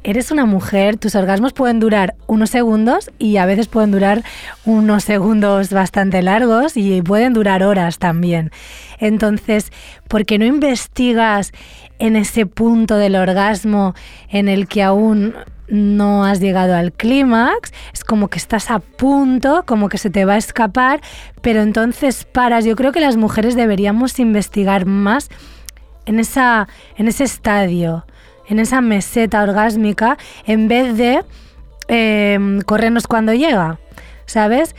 Eres 0.03 0.31
una 0.31 0.45
mujer, 0.45 0.97
tus 0.97 1.15
orgasmos 1.15 1.53
pueden 1.53 1.81
durar 1.81 2.15
unos 2.27 2.51
segundos 2.51 3.11
y 3.19 3.37
a 3.37 3.47
veces 3.47 3.69
pueden 3.69 3.91
durar 3.91 4.25
unos 4.65 5.05
segundos 5.05 5.71
bastante 5.71 6.23
largos 6.23 6.77
y 6.77 7.01
pueden 7.03 7.33
durar 7.33 7.63
horas 7.63 7.99
también. 7.99 8.51
Entonces, 8.99 9.71
¿por 10.09 10.25
qué 10.25 10.39
no 10.39 10.45
investigas 10.45 11.53
en 11.99 12.17
ese 12.17 12.47
punto 12.47 12.97
del 12.97 13.17
orgasmo 13.17 13.95
en 14.29 14.49
el 14.49 14.69
que 14.69 14.83
aún 14.83 15.35
no 15.69 16.25
has 16.25 16.41
llegado 16.41 16.75
al 16.75 16.93
clímax, 16.93 17.73
es 17.93 18.03
como 18.03 18.29
que 18.29 18.39
estás 18.39 18.71
a 18.71 18.79
punto, 18.79 19.65
como 19.67 19.89
que 19.89 19.99
se 19.99 20.11
te 20.11 20.25
va 20.25 20.35
a 20.35 20.39
escapar, 20.39 21.01
pero 21.43 21.61
entonces 21.61 22.25
paras. 22.25 22.65
Yo 22.65 22.75
creo 22.75 22.93
que 22.93 23.01
las 23.01 23.17
mujeres 23.17 23.55
deberíamos 23.55 24.19
investigar 24.19 24.87
más 24.87 25.29
en, 26.07 26.19
esa, 26.19 26.69
en 26.97 27.09
ese 27.09 27.25
estadio 27.25 28.07
en 28.49 28.59
esa 28.59 28.81
meseta 28.81 29.43
orgásmica 29.43 30.19
en 30.47 30.69
vez 30.69 30.97
de 30.97 31.25
eh, 31.89 32.61
corrernos 32.67 33.07
cuando 33.07 33.33
llega, 33.33 33.79
¿sabes? 34.27 34.75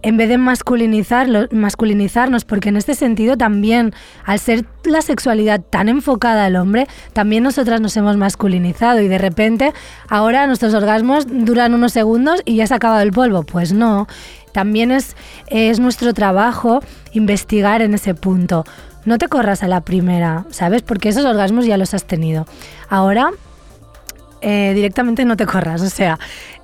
En 0.00 0.16
vez 0.16 0.28
de 0.28 0.38
masculinizarlo, 0.38 1.48
masculinizarnos, 1.50 2.44
porque 2.44 2.68
en 2.68 2.76
este 2.76 2.94
sentido 2.94 3.36
también, 3.36 3.92
al 4.24 4.38
ser 4.38 4.64
la 4.84 5.02
sexualidad 5.02 5.60
tan 5.60 5.88
enfocada 5.88 6.44
al 6.44 6.54
hombre, 6.54 6.86
también 7.12 7.42
nosotras 7.42 7.80
nos 7.80 7.96
hemos 7.96 8.16
masculinizado 8.16 9.00
y 9.00 9.08
de 9.08 9.18
repente 9.18 9.72
ahora 10.08 10.46
nuestros 10.46 10.72
orgasmos 10.74 11.26
duran 11.28 11.74
unos 11.74 11.92
segundos 11.92 12.42
y 12.44 12.56
ya 12.56 12.68
se 12.68 12.74
ha 12.74 12.76
acabado 12.76 13.02
el 13.02 13.10
polvo. 13.10 13.42
Pues 13.42 13.72
no, 13.72 14.06
también 14.52 14.92
es, 14.92 15.16
es 15.48 15.80
nuestro 15.80 16.14
trabajo 16.14 16.80
investigar 17.12 17.82
en 17.82 17.94
ese 17.94 18.14
punto 18.14 18.64
no 19.08 19.18
te 19.18 19.26
corras 19.28 19.62
a 19.62 19.68
la 19.68 19.80
primera, 19.80 20.44
¿sabes? 20.50 20.82
Porque 20.82 21.08
esos 21.08 21.24
orgasmos 21.24 21.66
ya 21.66 21.76
los 21.76 21.94
has 21.94 22.04
tenido. 22.04 22.46
Ahora 22.88 23.30
eh, 24.40 24.72
directamente 24.74 25.24
no 25.24 25.36
te 25.36 25.46
corras, 25.46 25.82
o 25.82 25.90
sea, 25.90 26.18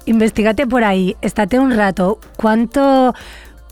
investigate 0.06 0.66
por 0.66 0.84
ahí, 0.84 1.16
estate 1.22 1.58
un 1.58 1.72
rato. 1.74 2.20
¿Cuánto, 2.36 3.14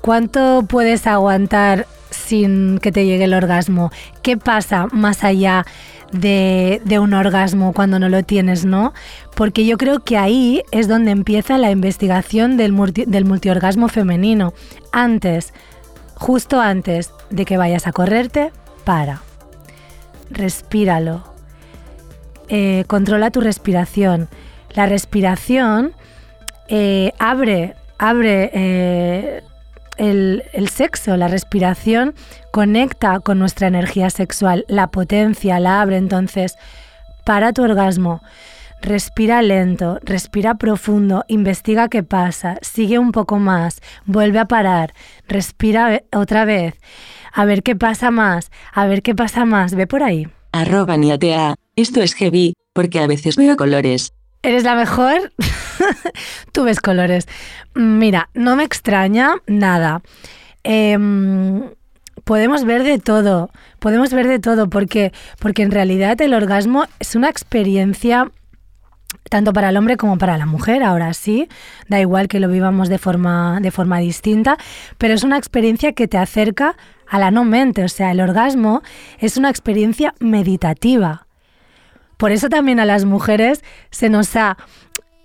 cuánto 0.01 0.65
puedes 0.69 1.07
aguantar 1.07 1.87
sin 2.11 2.79
que 2.79 2.91
te 2.91 3.07
llegue 3.07 3.25
el 3.25 3.35
orgasmo? 3.35 3.93
¿Qué 4.23 4.37
pasa 4.37 4.89
más 4.91 5.23
allá 5.23 5.65
de, 6.13 6.81
un 7.01 7.15
orgasmo 7.15 7.73
cuando 7.73 7.99
no 7.99 8.09
lo 8.09 8.23
tienes, 8.23 8.65
no? 8.65 8.93
Porque 9.37 9.67
yo 9.67 9.79
creo 9.79 10.01
que 10.01 10.19
ahí 10.19 10.63
es 10.73 10.89
donde 10.89 11.11
empieza 11.11 11.59
la 11.59 11.71
investigación 11.71 12.57
del, 12.57 12.75
del 13.07 13.25
multiorgasmo 13.25 13.89
femenino. 13.89 14.53
Antes, 14.93 15.53
justo 16.15 16.61
antes 16.61 17.13
de 17.31 17.45
que 17.45 17.57
vayas 17.57 17.87
a 17.87 17.93
correrte, 17.93 18.51
para. 18.85 19.23
Respíralo. 20.31 21.25
Eh, 22.49 22.85
controla 22.87 23.31
tu 23.31 23.41
respiración. 23.41 24.29
La 24.75 24.87
respiración 24.87 25.93
eh, 26.69 27.13
abre, 27.19 27.75
abre 27.99 28.51
eh, 28.53 29.43
el, 29.97 30.45
el, 30.53 30.69
sexo, 30.69 31.17
la 31.17 31.29
respiración 31.29 32.15
conecta 32.51 33.21
con 33.21 33.39
nuestra 33.39 33.67
energía 33.69 34.11
sexual, 34.11 34.65
la 34.69 34.89
potencia 34.89 35.61
la 35.61 35.81
abre. 35.81 35.97
Entonces, 35.97 36.57
para 37.25 37.53
tu 37.53 37.63
orgasmo. 37.63 38.21
Respira 38.83 39.43
lento, 39.43 40.01
respira 40.03 40.57
profundo, 40.57 41.25
investiga 41.29 41.89
qué 41.89 42.03
pasa, 42.03 42.59
sigue 42.63 42.99
un 42.99 43.13
poco 43.13 43.39
más, 43.39 43.81
vuelve 44.07 44.41
a 44.41 44.47
parar, 44.47 44.93
respira 45.29 46.03
otra 46.11 46.45
vez 46.45 46.75
a 47.33 47.45
ver 47.45 47.63
qué 47.63 47.75
pasa 47.77 48.11
más, 48.11 48.51
a 48.73 48.87
ver 48.87 49.03
qué 49.03 49.15
pasa 49.15 49.45
más, 49.45 49.75
ve 49.75 49.87
por 49.87 50.03
ahí. 50.03 50.29
Arroba 50.53 50.97
niatea, 50.97 51.55
esto 51.77 52.03
es 52.03 52.15
heavy, 52.15 52.55
porque 52.73 53.01
a 53.01 53.07
veces 53.07 53.37
veo 53.37 53.57
colores. 53.57 54.13
¿Eres 54.43 54.65
la 54.65 54.75
mejor? 54.75 55.33
Tú 56.53 56.65
ves 56.65 56.81
colores. 56.81 57.29
Mira, 57.75 58.29
no 58.35 58.57
me 58.57 58.65
extraña 58.65 59.37
nada. 59.47 60.03
Em, 60.65 61.71
podemos 62.25 62.65
ver 62.65 62.83
de 62.83 62.99
todo, 62.99 63.51
podemos 63.79 64.13
ver 64.13 64.27
de 64.29 64.39
todo, 64.39 64.69
porque, 64.69 65.13
porque 65.39 65.63
en 65.63 65.71
realidad 65.71 66.21
el 66.21 66.35
orgasmo 66.35 66.87
es 66.99 67.15
una 67.15 67.29
experiencia 67.29 68.31
tanto 69.29 69.53
para 69.53 69.71
el 69.71 69.77
hombre 69.77 69.97
como 69.97 70.19
para 70.19 70.37
la 70.39 70.47
mujer, 70.47 70.83
ahora 70.83 71.15
sí, 71.15 71.49
da 71.89 72.01
igual 72.01 72.29
que 72.29 72.41
lo 72.41 72.49
vivamos 72.49 72.89
de 72.89 72.99
forma, 72.99 73.61
de 73.61 73.71
forma 73.71 73.99
distinta, 73.99 74.57
pero 74.99 75.15
es 75.15 75.25
una 75.25 75.39
experiencia 75.39 75.93
que 75.93 76.09
te 76.09 76.19
acerca 76.19 76.77
a 77.09 77.19
la 77.19 77.31
no 77.31 77.45
mente, 77.45 77.85
o 77.85 77.89
sea, 77.89 78.11
el 78.11 78.21
orgasmo 78.21 78.83
es 79.19 79.37
una 79.37 79.51
experiencia 79.51 80.15
meditativa. 80.19 81.27
Por 82.17 82.31
eso 82.31 82.49
también 82.49 82.81
a 82.81 82.85
las 82.85 83.05
mujeres 83.05 83.63
se 83.91 84.09
nos 84.09 84.37
ha 84.37 84.57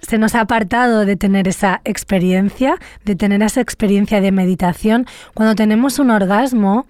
se 0.01 0.17
nos 0.17 0.35
ha 0.35 0.41
apartado 0.41 1.05
de 1.05 1.15
tener 1.15 1.47
esa 1.47 1.81
experiencia, 1.83 2.75
de 3.03 3.15
tener 3.15 3.41
esa 3.41 3.61
experiencia 3.61 4.21
de 4.21 4.31
meditación. 4.31 5.07
Cuando 5.33 5.55
tenemos 5.55 5.97
un 5.99 6.11
orgasmo, 6.11 6.85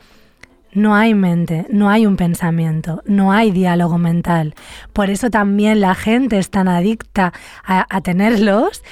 no 0.78 0.94
hay 0.94 1.16
mente, 1.16 1.66
no 1.72 1.90
hay 1.90 2.06
un 2.06 2.18
pensamiento, 2.18 3.02
no 3.08 3.32
hay 3.32 3.50
diálogo 3.50 3.98
mental. 3.98 4.54
Por 4.94 5.10
eso 5.10 5.32
también 5.32 5.82
la 5.82 5.96
gente 5.96 6.38
es 6.38 6.52
tan 6.52 6.68
adicta 6.68 7.34
a, 7.66 8.02
tenerlos, 8.02 8.84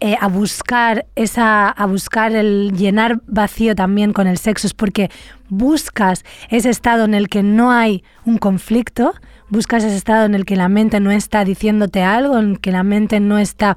eh, 0.00 0.16
a 0.18 0.28
buscar 0.28 1.04
esa, 1.16 1.68
a 1.68 1.84
buscar 1.84 2.34
el 2.34 2.72
llenar 2.72 3.20
vacío 3.26 3.74
también 3.74 4.14
con 4.14 4.26
el 4.26 4.38
sexo, 4.38 4.66
es 4.66 4.72
porque 4.72 5.10
buscas 5.50 6.24
ese 6.48 6.70
estado 6.70 7.04
en 7.04 7.12
el 7.12 7.28
que 7.28 7.42
no 7.42 7.70
hay 7.70 8.04
un 8.24 8.38
conflicto, 8.38 9.12
buscas 9.50 9.84
ese 9.84 9.96
estado 9.96 10.24
en 10.24 10.34
el 10.34 10.46
que 10.46 10.56
la 10.56 10.70
mente 10.70 10.98
no 10.98 11.10
está 11.10 11.44
diciéndote 11.44 12.02
algo, 12.02 12.38
en 12.38 12.52
el 12.52 12.60
que 12.60 12.72
la 12.72 12.84
mente 12.84 13.20
no 13.20 13.38
está 13.38 13.76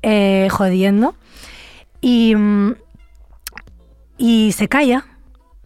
eh, 0.00 0.48
jodiendo. 0.50 1.14
Y, 2.00 2.34
mm, 2.34 2.76
y 4.16 4.52
se 4.52 4.68
calla 4.68 5.04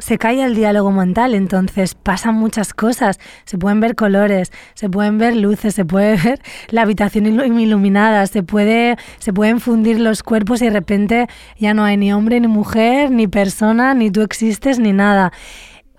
se 0.02 0.18
cae 0.18 0.42
el 0.42 0.56
diálogo 0.56 0.90
mental, 0.90 1.32
entonces 1.32 1.94
pasan 1.94 2.34
muchas 2.34 2.74
cosas, 2.74 3.20
se 3.44 3.56
pueden 3.56 3.78
ver 3.78 3.94
colores, 3.94 4.50
se 4.74 4.90
pueden 4.90 5.16
ver 5.16 5.36
luces, 5.36 5.76
se 5.76 5.84
puede 5.84 6.16
ver 6.24 6.42
la 6.70 6.82
habitación 6.82 7.26
iluminada, 7.26 8.26
se 8.26 8.42
puede 8.42 8.96
se 9.18 9.32
pueden 9.32 9.60
fundir 9.60 10.00
los 10.00 10.24
cuerpos 10.24 10.60
y 10.60 10.64
de 10.64 10.72
repente 10.72 11.28
ya 11.56 11.72
no 11.72 11.84
hay 11.84 11.96
ni 11.96 12.12
hombre 12.12 12.40
ni 12.40 12.48
mujer, 12.48 13.12
ni 13.12 13.28
persona, 13.28 13.94
ni 13.94 14.10
tú 14.10 14.22
existes 14.22 14.80
ni 14.80 14.92
nada. 14.92 15.32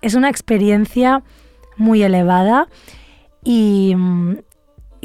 Es 0.02 0.14
una 0.14 0.28
experiencia 0.28 1.22
muy 1.78 2.02
elevada 2.02 2.68
y, 3.42 3.96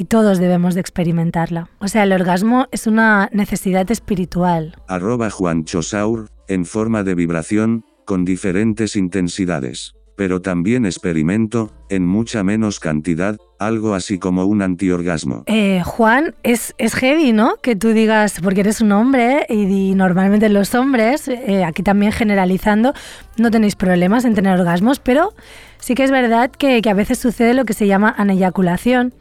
todos 0.08 0.40
debemos 0.40 0.76
de 0.76 0.82
experimentarla. 0.82 1.70
O 1.80 1.88
sea, 1.90 2.04
el 2.04 2.14
orgasmo 2.14 2.68
es 2.72 2.88
una 2.88 3.30
necesidad 3.34 3.90
espiritual. 3.92 4.76
Arroba 4.88 5.30
Juan 5.30 5.66
Chosaur, 5.66 6.30
en 6.48 6.66
forma 6.66 7.04
de 7.04 7.16
vibración, 7.16 7.84
con 8.10 8.26
diferentes 8.26 8.96
intensidades. 8.96 9.94
Pero 10.16 10.42
también 10.42 10.88
experimento, 10.88 11.72
en 11.90 12.08
mucha 12.08 12.44
menos 12.44 12.80
cantidad, 12.80 13.38
algo 13.60 13.94
así 13.94 14.18
como 14.18 14.46
un 14.46 14.64
antiorgasmo. 14.64 15.44
Eh, 15.46 15.84
Juan, 15.86 16.34
es, 16.42 16.74
es 16.80 16.96
heavy, 16.96 17.34
¿no? 17.34 17.58
Que 17.62 17.76
tú 17.76 17.90
digas, 17.90 18.40
porque 18.42 18.62
eres 18.62 18.82
un 18.82 18.94
hombre 18.94 19.46
y, 19.48 19.94
normalmente 19.94 20.50
los 20.50 20.74
hombres, 20.74 21.28
eh, 21.28 21.64
aquí 21.64 21.84
también 21.84 22.12
generalizando, 22.12 22.94
no 23.38 23.52
tenéis 23.52 23.76
problemas 23.76 24.26
en 24.26 24.34
tener 24.34 24.60
orgasmos, 24.60 25.00
pero 25.00 25.36
sí 25.78 25.94
que 25.94 26.04
es 26.04 26.10
verdad 26.10 26.50
que, 26.50 26.82
a 26.90 26.94
veces 26.96 27.20
sucede 27.20 27.54
lo 27.54 27.64
que 27.64 27.74
se 27.74 27.86
llama 27.86 28.16
aneyaculación, 28.18 29.14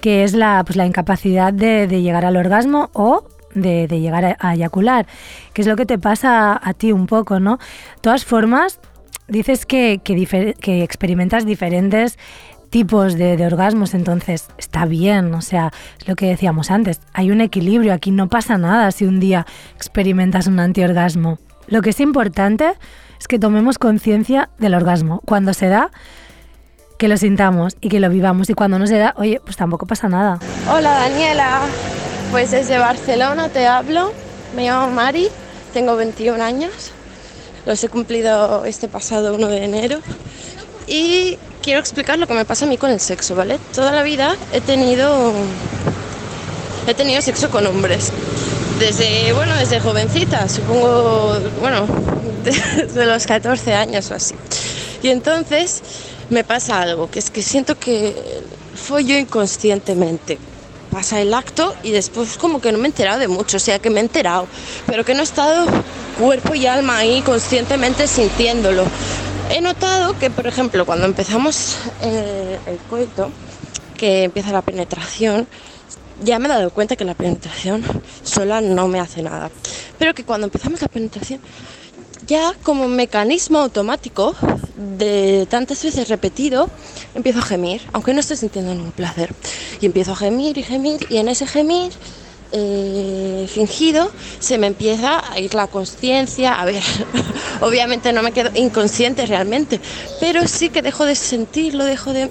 que 0.00 0.22
es 0.22 0.32
la, 0.32 0.62
pues, 0.64 0.76
la 0.76 0.86
incapacidad 0.86 1.52
de 1.52 1.88
llegar 1.88 2.24
al 2.24 2.36
orgasmo 2.36 2.88
o 2.92 3.24
de, 3.54 3.86
llegar 3.88 4.36
a, 4.38 4.54
eyacular, 4.54 5.06
que 5.52 5.62
es 5.62 5.68
lo 5.68 5.76
que 5.76 5.86
te 5.86 5.98
pasa 5.98 6.58
a, 6.62 6.74
ti 6.74 6.92
un 6.92 7.06
poco, 7.06 7.40
¿no? 7.40 7.58
De 7.58 8.00
todas 8.00 8.24
formas, 8.24 8.80
dices 9.28 9.66
que, 9.66 10.00
que, 10.02 10.54
que 10.60 10.82
experimentas 10.82 11.46
diferentes 11.46 12.18
tipos 12.70 13.14
de, 13.14 13.36
de, 13.36 13.46
orgasmos, 13.46 13.92
entonces 13.92 14.48
está 14.56 14.86
bien, 14.86 15.34
o 15.34 15.42
sea, 15.42 15.72
es 16.00 16.08
lo 16.08 16.16
que 16.16 16.26
decíamos 16.26 16.70
antes, 16.70 17.00
hay 17.12 17.30
un 17.30 17.42
equilibrio, 17.42 17.92
aquí 17.92 18.10
no 18.10 18.28
pasa 18.28 18.56
nada 18.56 18.90
si 18.92 19.04
un 19.04 19.20
día 19.20 19.46
experimentas 19.76 20.46
un 20.46 20.58
antiorgasmo. 20.58 21.38
Lo 21.66 21.82
que 21.82 21.90
es 21.90 22.00
importante 22.00 22.72
es 23.18 23.28
que 23.28 23.38
tomemos 23.38 23.78
conciencia 23.78 24.50
del 24.58 24.74
orgasmo. 24.74 25.20
Cuando 25.24 25.54
se 25.54 25.68
da, 25.68 25.90
que 26.98 27.08
lo 27.08 27.16
sintamos 27.16 27.76
y 27.80 27.88
que 27.88 28.00
lo 28.00 28.08
vivamos. 28.10 28.50
Y 28.50 28.54
cuando 28.54 28.78
no 28.78 28.86
se 28.86 28.98
da, 28.98 29.14
oye, 29.16 29.40
pues 29.44 29.56
tampoco 29.56 29.86
pasa 29.86 30.08
nada. 30.08 30.38
Hola 30.70 30.90
Daniela, 30.90 31.60
pues 32.32 32.50
desde 32.50 32.78
Barcelona 32.78 33.50
te 33.50 33.66
hablo. 33.66 34.10
Me 34.56 34.64
llamo 34.64 34.90
Mari, 34.90 35.28
tengo 35.74 35.96
21 35.96 36.42
años. 36.42 36.72
Los 37.66 37.84
he 37.84 37.90
cumplido 37.90 38.64
este 38.64 38.88
pasado 38.88 39.34
1 39.34 39.48
de 39.48 39.64
enero. 39.64 39.98
Y 40.86 41.38
quiero 41.62 41.78
explicar 41.78 42.18
lo 42.18 42.26
que 42.26 42.32
me 42.32 42.46
pasa 42.46 42.64
a 42.64 42.68
mí 42.68 42.78
con 42.78 42.90
el 42.90 43.00
sexo, 43.00 43.36
¿vale? 43.36 43.58
Toda 43.74 43.92
la 43.92 44.02
vida 44.02 44.34
he 44.54 44.62
tenido 44.62 45.32
he 46.86 46.94
tenido 46.94 47.20
sexo 47.20 47.50
con 47.50 47.66
hombres. 47.66 48.10
Desde, 48.78 49.34
bueno, 49.34 49.54
desde 49.56 49.78
jovencita, 49.78 50.48
supongo, 50.48 51.38
bueno, 51.60 51.86
desde 52.44 53.04
los 53.04 53.26
14 53.26 53.74
años 53.74 54.10
o 54.10 54.14
así. 54.14 54.34
Y 55.02 55.10
entonces 55.10 55.82
me 56.30 56.44
pasa 56.44 56.80
algo, 56.80 57.10
que 57.10 57.18
es 57.18 57.30
que 57.30 57.42
siento 57.42 57.78
que 57.78 58.16
follo 58.74 59.18
inconscientemente. 59.18 60.38
Pasa 60.92 61.20
el 61.22 61.32
acto 61.32 61.74
y 61.82 61.90
después 61.90 62.36
como 62.36 62.60
que 62.60 62.70
no 62.70 62.76
me 62.76 62.84
he 62.84 62.90
enterado 62.90 63.18
de 63.18 63.26
mucho, 63.26 63.56
o 63.56 63.60
sea 63.60 63.78
que 63.78 63.88
me 63.88 64.00
he 64.00 64.02
enterado, 64.02 64.46
pero 64.86 65.04
que 65.04 65.14
no 65.14 65.20
he 65.20 65.24
estado 65.24 65.66
cuerpo 66.18 66.54
y 66.54 66.66
alma 66.66 66.98
ahí 66.98 67.22
conscientemente 67.22 68.06
sintiéndolo. 68.06 68.84
He 69.50 69.62
notado 69.62 70.18
que, 70.18 70.28
por 70.28 70.46
ejemplo, 70.46 70.84
cuando 70.84 71.06
empezamos 71.06 71.78
eh, 72.02 72.58
el 72.66 72.76
coito, 72.90 73.30
que 73.96 74.24
empieza 74.24 74.52
la 74.52 74.60
penetración, 74.60 75.48
ya 76.22 76.38
me 76.38 76.46
he 76.46 76.48
dado 76.48 76.70
cuenta 76.70 76.94
que 76.94 77.04
la 77.04 77.14
penetración 77.14 77.82
sola 78.22 78.60
no 78.60 78.86
me 78.86 79.00
hace 79.00 79.22
nada. 79.22 79.50
Pero 79.98 80.14
que 80.14 80.24
cuando 80.24 80.46
empezamos 80.46 80.82
la 80.82 80.88
penetración, 80.88 81.40
ya 82.26 82.54
como 82.62 82.88
mecanismo 82.88 83.58
automático 83.58 84.34
de 84.76 85.46
tantas 85.50 85.82
veces 85.82 86.08
repetido, 86.08 86.68
empiezo 87.14 87.40
a 87.40 87.42
gemir, 87.42 87.82
aunque 87.92 88.14
no 88.14 88.20
esté 88.20 88.36
sintiendo 88.36 88.74
ningún 88.74 88.92
placer. 88.92 89.34
Y 89.80 89.86
empiezo 89.86 90.12
a 90.12 90.16
gemir 90.16 90.58
y 90.58 90.62
gemir, 90.62 91.06
y 91.10 91.18
en 91.18 91.28
ese 91.28 91.46
gemir 91.46 91.92
eh, 92.52 93.46
fingido 93.48 94.10
se 94.38 94.58
me 94.58 94.66
empieza 94.66 95.22
a 95.32 95.40
ir 95.40 95.54
la 95.54 95.66
conciencia. 95.66 96.54
A 96.54 96.64
ver, 96.64 96.82
obviamente 97.60 98.12
no 98.12 98.22
me 98.22 98.32
quedo 98.32 98.50
inconsciente 98.54 99.26
realmente, 99.26 99.80
pero 100.20 100.46
sí 100.46 100.68
que 100.68 100.82
dejo 100.82 101.04
de 101.04 101.14
sentirlo, 101.14 101.84
dejo 101.84 102.12
de. 102.12 102.30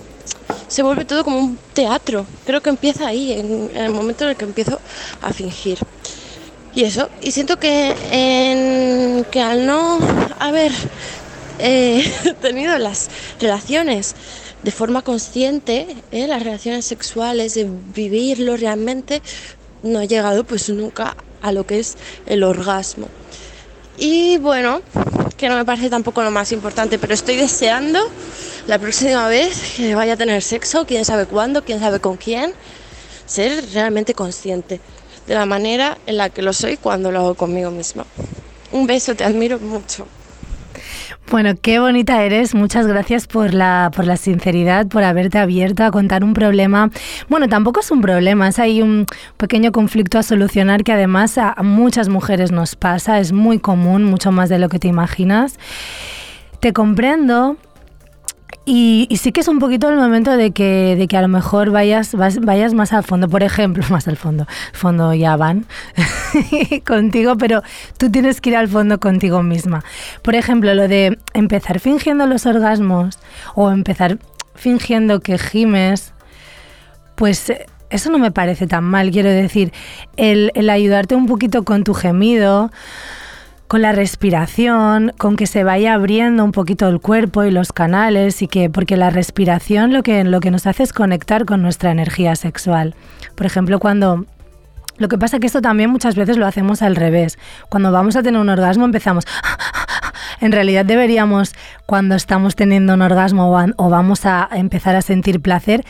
Se 0.67 0.83
vuelve 0.83 1.05
todo 1.05 1.23
como 1.23 1.37
un 1.39 1.59
teatro. 1.73 2.25
Creo 2.45 2.61
que 2.61 2.69
empieza 2.69 3.07
ahí, 3.07 3.33
en, 3.33 3.71
en 3.73 3.83
el 3.83 3.91
momento 3.91 4.23
en 4.23 4.31
el 4.31 4.35
que 4.37 4.45
empiezo 4.45 4.79
a 5.21 5.33
fingir. 5.33 5.79
Y 6.73 6.85
eso, 6.85 7.09
y 7.21 7.31
siento 7.31 7.59
que, 7.59 7.95
que 9.29 9.41
al 9.41 9.65
no 9.65 9.99
haber 10.39 10.71
eh, 11.59 12.09
tenido 12.41 12.77
las 12.77 13.09
relaciones 13.39 14.15
de 14.63 14.71
forma 14.71 15.01
consciente, 15.01 15.95
eh, 16.11 16.27
las 16.27 16.43
relaciones 16.43 16.85
sexuales, 16.85 17.55
de 17.55 17.67
vivirlo 17.93 18.55
realmente, 18.55 19.21
no 19.83 19.99
he 19.99 20.07
llegado 20.07 20.43
pues 20.45 20.69
nunca 20.69 21.17
a 21.41 21.51
lo 21.51 21.65
que 21.65 21.79
es 21.79 21.97
el 22.25 22.43
orgasmo. 22.43 23.07
Y 23.97 24.37
bueno, 24.37 24.81
que 25.35 25.49
no 25.49 25.57
me 25.57 25.65
parece 25.65 25.89
tampoco 25.89 26.23
lo 26.23 26.31
más 26.31 26.53
importante, 26.53 26.97
pero 26.99 27.13
estoy 27.13 27.35
deseando 27.35 27.99
la 28.67 28.79
próxima 28.79 29.27
vez 29.27 29.73
que 29.75 29.93
vaya 29.93 30.13
a 30.13 30.17
tener 30.17 30.41
sexo, 30.41 30.85
quién 30.85 31.03
sabe 31.03 31.25
cuándo, 31.25 31.65
quién 31.65 31.79
sabe 31.79 31.99
con 31.99 32.15
quién, 32.15 32.53
ser 33.25 33.65
realmente 33.73 34.13
consciente 34.13 34.79
de 35.27 35.35
la 35.35 35.45
manera 35.45 35.97
en 36.05 36.17
la 36.17 36.29
que 36.29 36.41
lo 36.41 36.53
soy 36.53 36.77
cuando 36.77 37.11
lo 37.11 37.19
hago 37.19 37.35
conmigo 37.35 37.71
mismo. 37.71 38.05
Un 38.71 38.87
beso, 38.87 39.15
te 39.15 39.23
admiro 39.23 39.59
mucho. 39.59 40.07
Bueno, 41.29 41.53
qué 41.61 41.79
bonita 41.79 42.23
eres. 42.23 42.53
Muchas 42.53 42.87
gracias 42.87 43.25
por 43.25 43.53
la, 43.53 43.89
por 43.95 44.05
la 44.05 44.17
sinceridad, 44.17 44.87
por 44.87 45.03
haberte 45.03 45.37
abierto 45.37 45.85
a 45.85 45.91
contar 45.91 46.25
un 46.25 46.33
problema. 46.33 46.91
Bueno, 47.29 47.47
tampoco 47.47 47.79
es 47.79 47.89
un 47.89 48.01
problema, 48.01 48.49
es 48.49 48.59
ahí 48.59 48.81
un 48.81 49.05
pequeño 49.37 49.71
conflicto 49.71 50.19
a 50.19 50.23
solucionar 50.23 50.83
que 50.83 50.91
además 50.91 51.37
a 51.37 51.55
muchas 51.63 52.09
mujeres 52.09 52.51
nos 52.51 52.75
pasa, 52.75 53.19
es 53.19 53.31
muy 53.31 53.59
común, 53.59 54.03
mucho 54.03 54.33
más 54.33 54.49
de 54.49 54.59
lo 54.59 54.67
que 54.67 54.79
te 54.79 54.89
imaginas. 54.89 55.57
Te 56.59 56.73
comprendo, 56.73 57.55
y, 58.65 59.07
y, 59.09 59.17
sí 59.17 59.31
que 59.31 59.41
es 59.41 59.47
un 59.47 59.59
poquito 59.59 59.89
el 59.89 59.95
momento 59.95 60.37
de 60.37 60.51
que, 60.51 60.95
de 60.97 61.07
que 61.07 61.17
a 61.17 61.21
lo 61.21 61.27
mejor 61.27 61.71
vayas, 61.71 62.13
vas, 62.13 62.39
vayas 62.39 62.73
más 62.73 62.93
al 62.93 63.03
fondo. 63.03 63.27
Por 63.27 63.43
ejemplo, 63.43 63.83
más 63.89 64.07
al 64.07 64.17
fondo. 64.17 64.47
Fondo 64.73 65.13
ya 65.13 65.35
van 65.35 65.65
contigo, 66.85 67.37
pero 67.37 67.63
tú 67.97 68.11
tienes 68.11 68.39
que 68.39 68.51
ir 68.51 68.57
al 68.57 68.67
fondo 68.67 68.99
contigo 68.99 69.41
misma. 69.43 69.83
Por 70.21 70.35
ejemplo, 70.35 70.73
lo 70.75 70.87
de 70.87 71.17
empezar 71.33 71.79
fingiendo 71.79 72.27
los 72.27 72.45
orgasmos 72.45 73.17
o 73.55 73.71
empezar 73.71 74.19
fingiendo 74.55 75.21
que 75.21 75.37
gimes, 75.37 76.13
pues 77.15 77.51
eso 77.89 78.09
no 78.11 78.19
me 78.19 78.31
parece 78.31 78.67
tan 78.67 78.83
mal. 78.83 79.11
Quiero 79.11 79.29
decir, 79.29 79.73
el, 80.17 80.51
el 80.55 80.69
ayudarte 80.69 81.15
un 81.15 81.25
poquito 81.25 81.63
con 81.63 81.83
tu 81.83 81.93
gemido 81.93 82.71
con 83.71 83.83
la 83.83 83.93
respiración, 83.93 85.13
con 85.17 85.37
que 85.37 85.47
se 85.47 85.63
vaya 85.63 85.93
abriendo 85.93 86.43
un 86.43 86.51
poquito 86.51 86.89
el 86.89 86.99
cuerpo 86.99 87.45
y 87.45 87.51
los 87.51 87.71
canales 87.71 88.41
y 88.41 88.49
que 88.49 88.69
porque 88.69 88.97
la 88.97 89.11
respiración 89.11 89.93
lo 89.93 90.03
que 90.03 90.25
lo 90.25 90.41
que 90.41 90.51
nos 90.51 90.67
hace 90.67 90.83
es 90.83 90.91
conectar 90.91 91.45
con 91.45 91.61
nuestra 91.61 91.89
energía 91.89 92.35
sexual. 92.35 92.95
Por 93.33 93.45
ejemplo, 93.45 93.79
cuando 93.79 94.25
lo 94.97 95.07
que 95.07 95.17
pasa 95.17 95.37
es 95.37 95.39
que 95.39 95.47
esto 95.47 95.61
también 95.61 95.89
muchas 95.89 96.17
veces 96.17 96.35
lo 96.35 96.45
hacemos 96.45 96.81
al 96.81 96.97
revés. 96.97 97.39
Cuando 97.69 97.93
vamos 97.93 98.17
a 98.17 98.23
tener 98.23 98.41
un 98.41 98.49
orgasmo 98.49 98.83
empezamos 98.83 99.23
en 100.41 100.51
realidad 100.51 100.83
deberíamos 100.83 101.55
cuando 101.85 102.15
estamos 102.15 102.57
teniendo 102.57 102.95
un 102.95 103.01
orgasmo 103.01 103.57
o 103.77 103.89
vamos 103.89 104.25
a 104.25 104.49
empezar 104.51 104.97
a 104.97 105.01
sentir 105.01 105.39
placer 105.39 105.85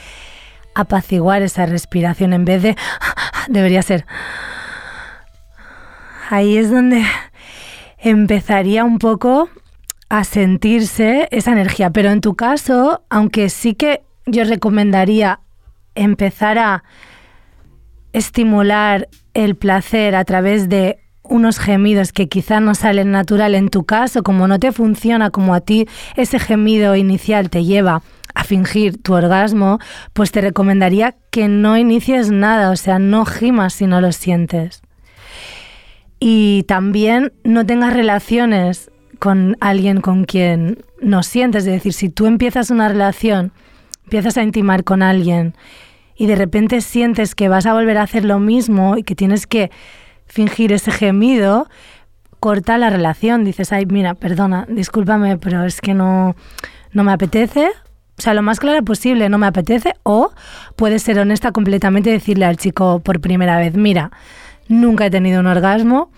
apaciguar 0.76 1.42
esa 1.42 1.66
respiración 1.66 2.34
en 2.34 2.46
vez 2.46 2.62
de 2.62 2.76
debería 3.48 3.82
ser 3.82 4.06
ahí 6.30 6.58
es 6.58 6.70
donde 6.70 7.04
empezaría 8.02 8.84
un 8.84 8.98
poco 9.00 9.50
a 10.10 10.24
sentirse 10.24 11.28
esa 11.32 11.52
energía. 11.52 11.92
Pero 11.92 12.10
en 12.10 12.20
tu 12.20 12.36
caso, 12.36 13.04
aunque 13.10 13.50
sí 13.50 13.76
que 13.76 14.02
yo 14.26 14.44
recomendaría 14.44 15.40
empezar 15.96 16.58
a 16.58 16.84
estimular 18.12 19.08
el 19.34 19.56
placer 19.56 20.16
a 20.16 20.26
través 20.26 20.68
de 20.68 21.00
unos 21.24 21.60
gemidos 21.60 22.12
que 22.12 22.28
quizá 22.28 22.60
no 22.60 22.76
salen 22.76 23.12
natural 23.12 23.56
en 23.56 23.70
tu 23.70 23.86
caso, 23.86 24.24
como 24.24 24.48
no 24.48 24.60
te 24.60 24.74
funciona 24.74 25.30
como 25.30 25.54
a 25.54 25.62
ti 25.62 25.88
ese 26.18 26.40
gemido 26.40 26.96
inicial 26.96 27.50
te 27.50 27.64
lleva 27.64 28.02
a 28.34 28.44
fingir 28.44 29.02
tu 29.02 29.14
orgasmo, 29.14 29.80
pues 30.14 30.32
te 30.32 30.42
recomendaría 30.42 31.16
que 31.30 31.48
no 31.48 31.78
inicies 31.78 32.32
nada, 32.32 32.72
o 32.72 32.76
sea, 32.76 33.00
no 33.00 33.26
gimas 33.26 33.74
si 33.74 33.88
no 33.88 34.02
lo 34.02 34.12
sientes 34.12 34.82
y 36.24 36.64
también 36.68 37.34
no 37.44 37.66
tengas 37.66 37.94
relaciones 37.94 38.92
con 39.18 39.58
alguien 39.60 40.02
con 40.02 40.24
quien 40.24 40.86
no 41.02 41.24
sientes. 41.24 41.66
Es 41.66 41.74
decir, 41.74 41.94
si 41.94 42.10
tú 42.10 42.28
empiezas 42.28 42.70
una 42.70 42.88
relación, 42.88 43.52
empiezas 44.04 44.38
a 44.38 44.44
intimar 44.44 44.84
con 44.84 45.02
alguien 45.02 45.56
y 46.16 46.28
de 46.28 46.36
repente 46.36 46.82
sientes 46.82 47.34
que 47.34 47.50
vas 47.50 47.66
a 47.66 47.74
volver 47.74 47.98
a 47.98 48.04
hacer 48.04 48.24
lo 48.24 48.40
mismo 48.40 48.98
y 48.98 49.04
que 49.04 49.16
tienes 49.16 49.48
que 49.48 49.72
fingir 50.28 50.72
ese 50.72 50.92
gemido, 50.92 51.68
corta 52.40 52.78
la 52.78 52.92
relación. 52.92 53.44
Dices, 53.44 53.74
ay, 53.74 53.88
mira, 53.88 54.14
perdona, 54.14 54.68
discúlpame, 54.70 55.40
pero 55.40 55.66
es 55.66 55.82
que 55.82 55.96
no, 55.96 56.36
no 56.92 57.04
me 57.04 57.14
apetece, 57.14 57.70
O 58.20 58.22
sea, 58.22 58.36
lo 58.36 58.44
más 58.44 58.60
clara 58.60 58.84
posible, 58.84 59.28
no 59.30 59.40
me 59.40 59.48
apetece. 59.48 59.96
O 60.04 60.32
puedes 60.76 61.02
ser 61.02 61.18
honesta 61.18 61.52
completamente 61.52 62.12
y 62.12 62.14
decirle 62.14 62.46
al 62.46 62.58
chico 62.58 63.00
por 63.00 63.20
primera 63.22 63.58
vez, 63.58 63.74
mira, 63.74 64.12
nunca 64.72 65.06
he 65.06 65.10
tenido 65.10 65.40
un 65.40 65.48
orgasmo, 65.48 66.12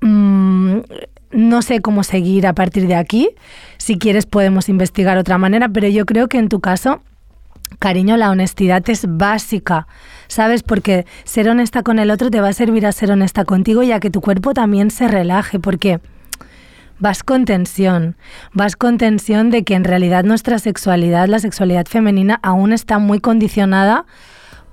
mm, 0.00 0.78
no 1.34 1.62
sé 1.62 1.80
cómo 1.80 2.04
seguir 2.04 2.46
a 2.46 2.54
partir 2.54 2.86
de 2.86 2.94
aquí. 2.94 3.30
Si 3.78 3.98
quieres 3.98 4.26
podemos 4.26 4.68
investigar 4.68 5.18
otra 5.18 5.38
manera, 5.38 5.68
pero 5.68 5.88
yo 5.88 6.06
creo 6.06 6.28
que 6.28 6.38
en 6.38 6.48
tu 6.48 6.60
caso, 6.60 7.02
cariño, 7.78 8.16
la 8.16 8.30
honestidad 8.30 8.88
es 8.88 9.06
básica, 9.08 9.86
¿sabes? 10.28 10.62
Porque 10.62 11.06
ser 11.24 11.48
honesta 11.48 11.82
con 11.82 11.98
el 11.98 12.10
otro 12.10 12.30
te 12.30 12.40
va 12.40 12.48
a 12.48 12.52
servir 12.52 12.86
a 12.86 12.92
ser 12.92 13.10
honesta 13.10 13.44
contigo 13.44 13.82
y 13.82 13.92
a 13.92 14.00
que 14.00 14.10
tu 14.10 14.20
cuerpo 14.20 14.54
también 14.54 14.90
se 14.90 15.08
relaje, 15.08 15.58
porque 15.58 16.00
vas 16.98 17.22
con 17.22 17.44
tensión, 17.44 18.16
vas 18.52 18.76
con 18.76 18.98
tensión 18.98 19.50
de 19.50 19.64
que 19.64 19.74
en 19.74 19.84
realidad 19.84 20.24
nuestra 20.24 20.58
sexualidad, 20.58 21.28
la 21.28 21.40
sexualidad 21.40 21.86
femenina, 21.86 22.38
aún 22.42 22.72
está 22.72 22.98
muy 22.98 23.20
condicionada 23.20 24.06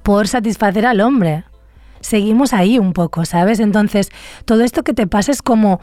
por 0.04 0.28
satisfacer 0.28 0.86
al 0.86 1.02
hombre. 1.02 1.44
Seguimos 2.02 2.54
ahí 2.54 2.80
un 2.80 2.94
poco, 2.94 3.26
¿sabes? 3.26 3.60
Entonces, 3.60 4.10
todo 4.46 4.64
esto 4.64 4.84
que 4.84 4.94
te 4.94 5.08
pasa 5.08 5.32
es 5.32 5.42
como 5.42 5.82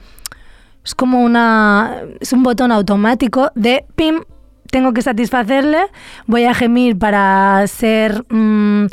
es 0.84 0.94
como 0.94 1.22
una 1.22 1.96
es 2.20 2.32
un 2.32 2.42
botón 2.42 2.72
automático 2.72 3.50
de 3.54 3.84
pim, 3.94 4.22
tengo 4.70 4.92
que 4.92 5.02
satisfacerle, 5.02 5.86
voy 6.26 6.44
a 6.44 6.54
gemir 6.54 6.98
para 6.98 7.66
ser 7.66 8.24
mm, 8.30 8.86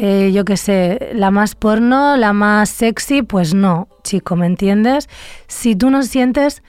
eh, 0.00 0.30
yo 0.32 0.44
qué 0.44 0.56
sé, 0.56 1.10
la 1.14 1.32
más 1.32 1.56
porno, 1.56 2.16
la 2.16 2.32
más 2.32 2.68
sexy, 2.68 3.22
pues 3.22 3.52
no, 3.52 3.88
chico, 4.04 4.36
¿me 4.36 4.46
entiendes? 4.46 5.08
Si 5.48 5.74
tú 5.74 5.90
no 5.90 6.04
sientes, 6.04 6.62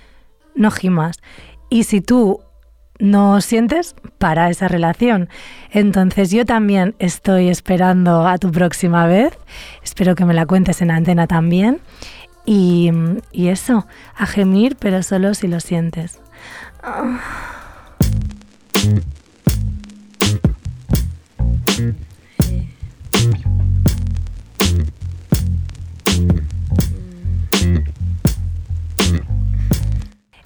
no 0.56 0.72
gimas. 0.72 1.18
Y 1.70 1.84
si 1.84 2.02
tú 2.02 2.41
no 3.00 3.41
sientes, 3.41 3.95
para 4.18 4.50
esa 4.50 4.68
relación. 4.68 5.30
Entonces 5.72 6.30
yo 6.32 6.45
también 6.45 6.95
estoy 7.00 7.50
esperando 7.50 8.28
a 8.28 8.38
tu 8.38 8.52
próxima 8.52 9.08
vez. 9.08 9.38
Espero 9.84 10.16
que 10.16 10.26
me 10.26 10.34
la 10.34 10.45
cuentes 10.45 10.82
en 10.82 10.91
antena 10.91 11.26
también. 11.26 11.80
Y, 12.45 12.91
y 13.32 13.47
eso, 13.47 13.88
a 14.16 14.26
gemir, 14.26 14.76
pero 14.78 15.02
solo 15.04 15.34
si 15.34 15.47
lo 15.47 15.60
sientes. 15.60 16.20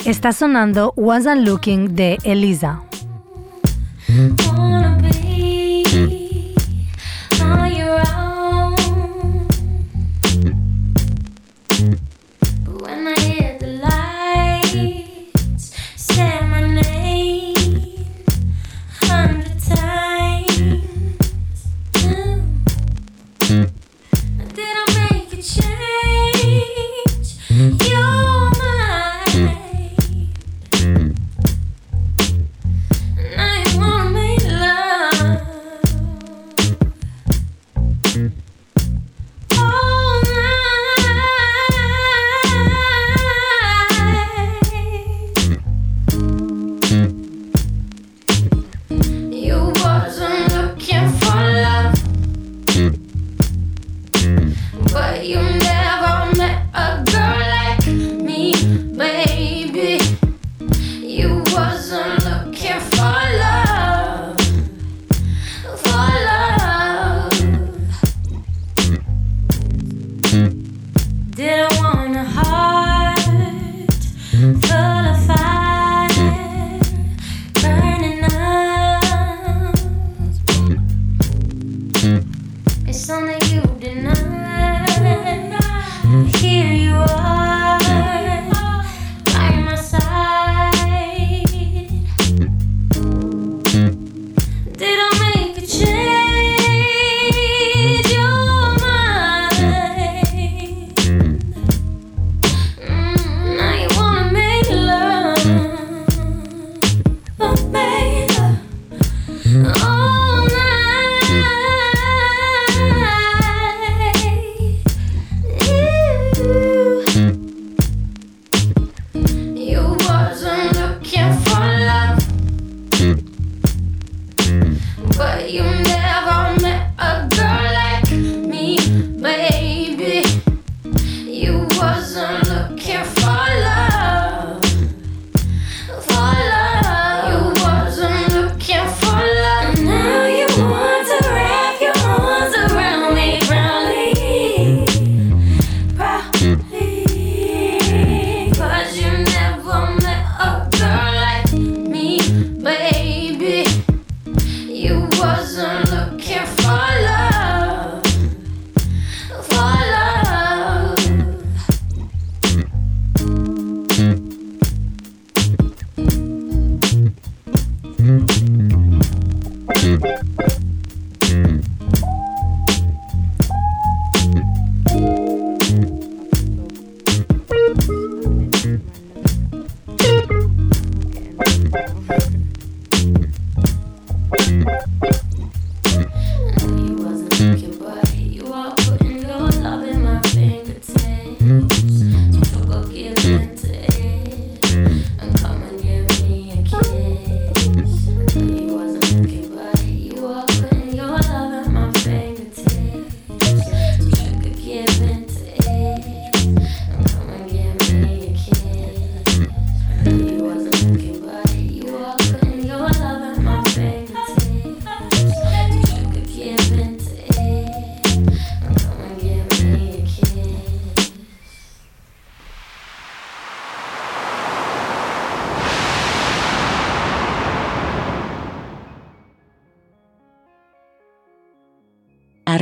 Está 0.05 0.33
sonando 0.33 0.93
Wasn't 0.97 1.47
Looking 1.47 1.95
de 1.95 2.17
Elisa. 2.25 2.81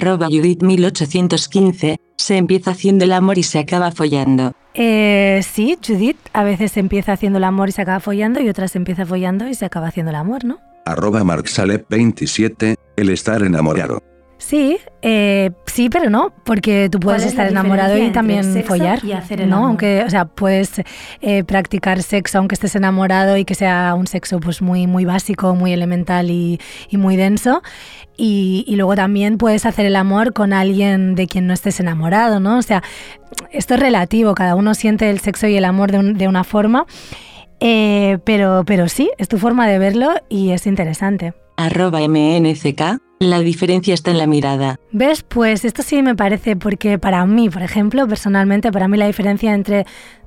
Arroba 0.02 0.30
Judith1815, 0.30 1.98
se 2.18 2.38
empieza 2.38 2.72
haciendo 2.72 3.06
el 3.06 3.14
amor 3.14 3.38
y 3.38 3.44
se 3.44 3.60
acaba 3.60 3.92
follando. 3.92 4.54
Eh, 4.74 5.42
sí, 5.48 5.78
Judith, 5.86 6.18
a 6.34 6.44
veces 6.44 6.72
se 6.72 6.80
empieza 6.80 7.14
haciendo 7.14 7.38
el 7.38 7.44
amor 7.44 7.70
y 7.70 7.72
se 7.72 7.84
acaba 7.84 8.00
follando 8.00 8.42
y 8.42 8.50
otras 8.50 8.72
se 8.72 8.80
empieza 8.80 9.06
follando 9.06 9.48
y 9.48 9.54
se 9.54 9.66
acaba 9.66 9.90
haciendo 9.90 10.10
el 10.10 10.16
amor, 10.16 10.44
¿no? 10.44 10.60
Arroba 10.86 11.22
marksalep27, 11.22 12.76
el 12.96 13.10
estar 13.10 13.44
enamorado. 13.44 14.02
Sí, 14.44 14.80
eh, 15.04 15.52
sí, 15.68 15.88
pero 15.90 16.10
no, 16.10 16.34
porque 16.44 16.90
tú 16.92 17.00
puedes 17.00 17.22
¿Cuál 17.22 17.30
es 17.30 17.36
la 17.38 17.44
estar 17.44 17.52
enamorado 17.52 17.96
y 17.96 18.10
también 18.10 18.64
follar, 18.66 19.00
y 19.06 19.12
hacer 19.12 19.42
el 19.42 19.50
¿no? 19.52 19.58
amor? 19.58 19.68
Aunque, 19.70 20.04
o 20.04 20.10
sea, 20.10 20.26
puedes 20.26 20.82
eh, 21.22 21.44
practicar 21.44 22.02
sexo 22.02 22.40
aunque 22.40 22.56
estés 22.56 22.76
enamorado 22.76 23.38
y 23.38 23.46
que 23.46 23.54
sea 23.54 23.94
un 23.96 24.08
sexo 24.08 24.40
pues 24.40 24.64
muy, 24.64 24.88
muy 24.88 25.06
básico, 25.06 25.54
muy 25.54 25.74
elemental 25.74 26.32
y, 26.32 26.60
y 26.90 26.98
muy 26.98 27.18
denso. 27.18 27.62
Y, 28.18 28.66
y 28.68 28.78
luego 28.78 28.96
también 28.96 29.38
puedes 29.38 29.68
hacer 29.68 29.86
el 29.86 29.96
amor 29.96 30.34
con 30.34 30.54
alguien 30.54 31.14
de 31.14 31.28
quien 31.28 31.46
no 31.46 31.54
estés 31.54 31.80
enamorado, 31.80 32.40
¿no? 32.40 32.58
O 32.58 32.62
sea, 32.64 32.82
esto 33.52 33.76
es 33.76 33.80
relativo, 33.80 34.34
cada 34.34 34.56
uno 34.56 34.74
siente 34.74 35.10
el 35.12 35.20
sexo 35.20 35.46
y 35.48 35.56
el 35.56 35.66
amor 35.66 35.92
de, 35.92 36.00
un- 36.00 36.18
de 36.18 36.28
una 36.28 36.44
forma, 36.44 36.88
eh, 37.60 38.18
pero, 38.26 38.64
pero 38.66 38.88
sí, 38.90 39.12
es 39.20 39.28
tu 39.28 39.38
forma 39.38 39.68
de 39.68 39.78
verlo 39.78 40.14
y 40.30 40.50
es 40.50 40.66
interesante. 40.66 41.34
Arroba 41.66 42.00
MNCK, 42.00 43.00
la 43.20 43.40
diferencia 43.40 43.94
está 43.94 44.12
en 44.12 44.18
la 44.18 44.28
mirada. 44.28 44.78
¿Ves? 44.92 45.24
Pues 45.24 45.64
esto 45.64 45.84
sí 45.84 46.02
me 46.02 46.16
parece, 46.16 46.56
porque 46.56 46.98
para 46.98 47.26
mí, 47.26 47.50
por 47.50 47.62
ejemplo, 47.62 48.08
personalmente, 48.08 48.72
para 48.72 48.88
mí 48.88 48.98
la 48.98 49.08
diferencia 49.08 49.54
entre 49.54 49.86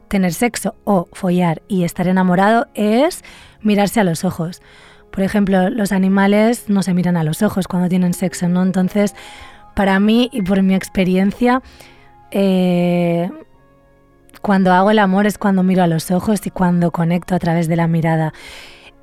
tener 0.08 0.32
sexo 0.32 0.76
o 0.84 1.08
follar 1.12 1.62
y 1.66 1.84
estar 1.84 2.06
enamorado 2.06 2.68
es 2.74 3.22
mirarse 3.62 4.00
a 4.00 4.04
los 4.04 4.24
ojos. 4.24 4.62
Por 5.10 5.22
ejemplo, 5.22 5.70
los 5.70 5.92
animales 5.92 6.66
no 6.68 6.82
se 6.82 6.94
miran 6.94 7.16
a 7.16 7.24
los 7.24 7.42
ojos 7.42 7.66
cuando 7.66 7.88
tienen 7.88 8.14
sexo, 8.14 8.48
¿no? 8.48 8.62
Entonces, 8.62 9.14
para 9.74 9.98
mí 9.98 10.28
y 10.32 10.42
por 10.42 10.62
mi 10.62 10.74
experiencia, 10.74 11.62
eh, 12.30 13.30
cuando 14.40 14.72
hago 14.72 14.90
el 14.90 14.98
amor 14.98 15.26
es 15.26 15.38
cuando 15.38 15.62
miro 15.62 15.82
a 15.82 15.86
los 15.86 16.10
ojos 16.10 16.46
y 16.46 16.50
cuando 16.50 16.90
conecto 16.90 17.34
a 17.34 17.38
través 17.38 17.66
de 17.66 17.76
la 17.76 17.86
mirada. 17.86 18.32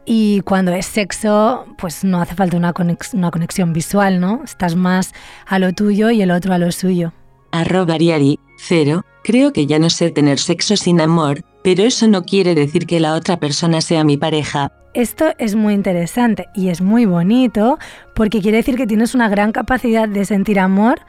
Y 0.05 0.41
cuando 0.41 0.73
es 0.73 0.85
sexo, 0.87 1.65
pues 1.77 2.03
no 2.03 2.21
hace 2.21 2.35
falta 2.35 2.57
una, 2.57 2.73
conex- 2.73 3.13
una 3.13 3.31
conexión 3.31 3.71
visual, 3.73 4.19
¿no? 4.19 4.41
Estás 4.43 4.75
más 4.75 5.13
a 5.45 5.59
lo 5.59 5.73
tuyo 5.73 6.09
y 6.09 6.21
el 6.21 6.31
otro 6.31 6.53
a 6.53 6.57
lo 6.57 6.71
suyo. 6.71 7.13
Arroba 7.51 7.95
Ariari, 7.95 8.39
0, 8.57 9.03
creo 9.23 9.53
que 9.53 9.67
ya 9.67 9.77
no 9.77 9.89
sé 9.89 10.09
tener 10.09 10.39
sexo 10.39 10.75
sin 10.77 11.01
amor, 11.01 11.43
pero 11.63 11.83
eso 11.83 12.07
no 12.07 12.23
quiere 12.23 12.55
decir 12.55 12.87
que 12.87 12.99
la 12.99 13.13
otra 13.13 13.37
persona 13.39 13.81
sea 13.81 14.03
mi 14.03 14.17
pareja. 14.17 14.71
Esto 14.93 15.25
es 15.37 15.55
muy 15.55 15.73
interesante 15.73 16.47
y 16.55 16.69
es 16.69 16.81
muy 16.81 17.05
bonito 17.05 17.77
porque 18.15 18.41
quiere 18.41 18.57
decir 18.57 18.75
que 18.75 18.87
tienes 18.87 19.13
una 19.15 19.29
gran 19.29 19.51
capacidad 19.51 20.07
de 20.09 20.25
sentir 20.25 20.59
amor 20.59 20.99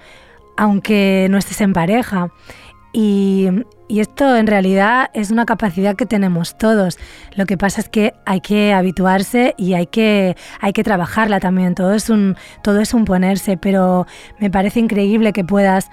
aunque 0.56 1.26
no 1.30 1.38
estés 1.38 1.60
en 1.62 1.72
pareja. 1.72 2.30
Y, 2.92 3.48
esto 3.88 4.36
en 4.36 4.46
realidad 4.46 5.10
es 5.12 5.30
una 5.30 5.44
capacidad 5.44 5.96
que 5.96 6.06
tenemos 6.06 6.56
todos. 6.56 6.98
Lo 7.34 7.44
que 7.44 7.58
pasa 7.58 7.82
es 7.82 7.90
que 7.90 8.14
hay 8.24 8.40
que 8.40 8.72
habituarse 8.72 9.54
y 9.58 9.74
hay 9.74 9.86
que, 9.86 10.34
hay 10.60 10.72
que 10.72 10.82
trabajarla 10.82 11.40
también. 11.40 11.74
Todo 11.74 11.92
es, 11.92 12.08
un, 12.08 12.36
todo 12.62 12.80
es 12.80 12.94
un 12.94 13.04
ponerse, 13.04 13.58
pero 13.58 14.06
me 14.38 14.50
parece 14.50 14.80
increíble 14.80 15.34
que 15.34 15.44
puedas 15.44 15.90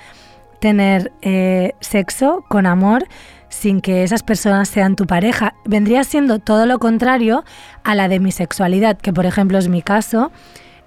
tener 0.61 1.11
eh, 1.21 1.73
sexo 1.81 2.45
con 2.47 2.65
amor 2.65 3.05
sin 3.49 3.81
que 3.81 4.03
esas 4.03 4.23
personas 4.23 4.69
sean 4.69 4.95
tu 4.95 5.05
pareja. 5.05 5.55
Vendría 5.65 6.03
siendo 6.05 6.39
todo 6.39 6.65
lo 6.65 6.79
contrario 6.79 7.43
a 7.83 7.95
la 7.95 8.07
demisexualidad, 8.07 8.97
que 8.97 9.11
por 9.11 9.25
ejemplo 9.25 9.57
es 9.57 9.67
mi 9.67 9.81
caso. 9.81 10.31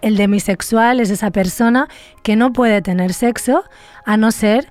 El 0.00 0.16
demisexual 0.16 0.98
es 1.00 1.10
esa 1.10 1.30
persona 1.30 1.88
que 2.22 2.36
no 2.36 2.52
puede 2.52 2.82
tener 2.82 3.12
sexo 3.12 3.64
a 4.04 4.16
no 4.16 4.32
ser 4.32 4.70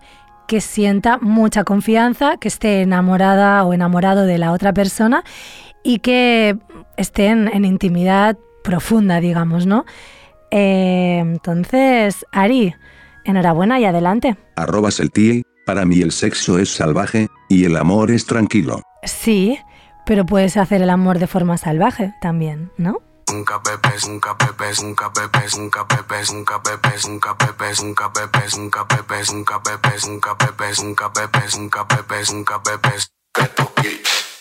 que 0.52 0.60
sienta 0.60 1.18
mucha 1.18 1.64
confianza, 1.64 2.36
que 2.36 2.50
esté 2.50 2.82
enamorada 2.82 3.64
o 3.64 3.74
enamorado 3.74 4.26
de 4.26 4.38
la 4.38 4.52
otra 4.52 4.74
persona 4.74 5.24
y 5.82 6.00
que 6.00 6.58
esté 6.98 7.28
en, 7.28 7.48
en 7.48 7.64
intimidad 7.64 8.38
profunda, 8.62 9.22
digamos, 9.22 9.66
¿no? 9.66 9.86
Eh, 10.52 11.20
entonces, 11.20 12.26
Ari, 12.34 12.76
enhorabuena 13.24 13.80
y 13.80 13.86
adelante. 13.86 14.36
Arroba 14.58 14.92
Seltie, 14.92 15.44
para 15.66 15.86
mí 15.86 16.02
el 16.02 16.12
sexo 16.12 16.60
es 16.60 16.68
salvaje, 16.68 17.30
y 17.48 17.64
el 17.64 17.78
amor 17.78 18.12
es 18.12 18.26
tranquilo. 18.26 18.82
Sí, 19.04 19.58
pero 20.06 20.26
puedes 20.26 20.58
hacer 20.58 20.82
el 20.82 20.90
amor 20.90 21.18
de 21.20 21.28
forma 21.28 21.58
salvaje 21.58 22.14
también, 22.20 22.74
¿no? 22.76 22.98
Nunca 23.32 23.60
bebes, 23.60 24.08
nunca 24.08 24.34
bebes, 24.34 24.84
nunca 24.84 25.10
bebes, 25.10 25.58
nunca 25.58 25.84
bebes, 25.86 26.32
nunca 26.32 26.58
bebes, 26.58 27.08
nunca 27.08 27.34
bebes, 27.34 27.82
nunca 27.82 28.10
bebes, 28.10 28.58
nunca 28.58 28.84
bebes, 28.84 29.32
nunca 29.32 29.64
bebes, 29.64 30.08
nunca 30.08 30.34
bebes, 30.36 30.84
nunca 30.84 31.14
bebes, 31.14 31.58
nunca 31.58 31.84
bebes, 31.86 32.32
nunca 32.34 32.58
bebes. 32.58 33.12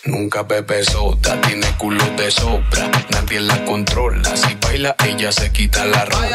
Nunca 0.03 0.45
soda, 0.83 1.39
tiene 1.41 1.67
culo 1.77 2.03
de 2.17 2.31
sobra, 2.31 2.89
nadie 3.11 3.39
la 3.39 3.63
controla, 3.65 4.35
si 4.35 4.55
baila 4.55 4.95
ella 5.05 5.31
se 5.31 5.51
quita 5.51 5.85
la 5.85 6.05
ropa. 6.05 6.27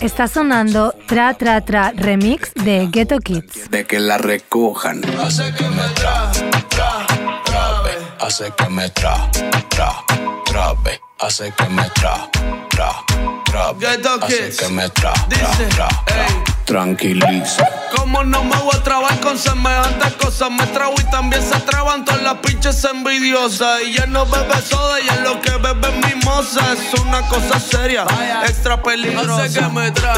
Está 0.00 0.28
sonando 0.28 0.94
Tra 1.06 1.34
Tra 1.34 1.60
Tra 1.60 1.92
remix 1.94 2.54
de 2.54 2.88
Ghetto 2.90 3.18
Kids. 3.18 3.70
De 3.70 3.84
que 3.84 3.98
la 3.98 4.16
recojan, 4.16 5.02
hace 5.18 5.52
que 5.54 5.68
me 5.68 5.88
tra, 5.94 6.30
tra, 6.68 7.06
trabe, 7.44 7.98
hace 8.20 8.52
que 8.56 8.68
me 8.70 8.88
tra, 8.90 9.28
tra, 9.68 10.04
trabe, 10.46 11.00
hace 11.20 11.52
que 11.52 11.68
me 11.68 11.88
tra, 11.90 12.28
tra, 12.70 13.04
trabe, 13.44 13.86
hace 13.86 14.56
que 14.56 14.68
me 14.70 14.88
tra, 14.90 15.12
tra, 15.28 15.50
tra, 15.68 15.88
tra, 16.06 16.44
tranquiliza. 16.64 17.68
Como 18.00 18.24
no 18.24 18.42
me 18.42 18.56
voy 18.56 18.74
a 18.74 18.82
trabar 18.82 19.20
con 19.20 19.36
semejantes 19.36 20.14
cosas, 20.14 20.50
me 20.50 20.66
trago 20.68 20.94
y 20.98 21.10
también 21.10 21.42
se 21.42 21.60
traban 21.60 22.02
todas 22.02 22.22
las 22.22 22.36
pinches 22.36 22.82
envidiosas. 22.84 23.82
Y 23.82 23.92
ya 23.92 24.06
no 24.06 24.24
bebe 24.24 24.56
soda, 24.62 24.98
y 25.00 25.06
es 25.06 25.20
lo 25.20 25.38
que 25.42 25.50
bebe 25.50 25.88
es 25.88 26.14
mimosa. 26.14 26.60
Es 26.72 26.98
una 26.98 27.20
cosa 27.28 27.60
seria, 27.60 28.06
extra 28.46 28.82
peligrosa. 28.82 29.44
Hace 29.44 29.60
que 29.60 29.68
me 29.68 29.90
tra, 29.92 30.14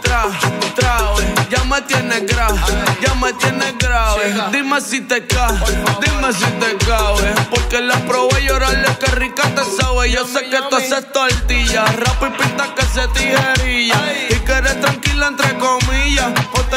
tra, 0.00 0.26
trabe. 0.76 1.34
Ya 1.50 1.64
me 1.64 1.82
tienes 1.82 2.24
grave, 2.24 2.60
ya 3.02 3.14
me 3.14 3.32
tienes 3.32 3.78
grave. 3.78 4.32
Dime 4.52 4.80
si 4.80 5.00
te 5.00 5.26
cae, 5.26 5.58
dime 6.00 6.32
si 6.32 6.44
te 6.44 6.76
cabe. 6.86 7.34
Porque 7.50 7.80
la 7.80 7.96
probé 8.06 8.44
llorarle 8.44 8.96
que 9.00 9.10
rica 9.10 9.42
te 9.56 9.64
sabe. 9.64 10.08
Yo 10.12 10.24
sé 10.24 10.48
que 10.48 10.58
tú 10.70 10.76
haces 10.76 11.12
tortilla, 11.12 11.84
rap 11.84 12.22
y 12.22 12.42
pinta 12.42 12.72
que 12.76 12.82
se 12.82 13.08
tijerilla. 13.08 13.96
Y 14.30 14.34
que 14.36 14.52
eres 14.52 14.80
tranquila 14.80 15.26
entre 15.26 15.58
comillas. 15.58 16.32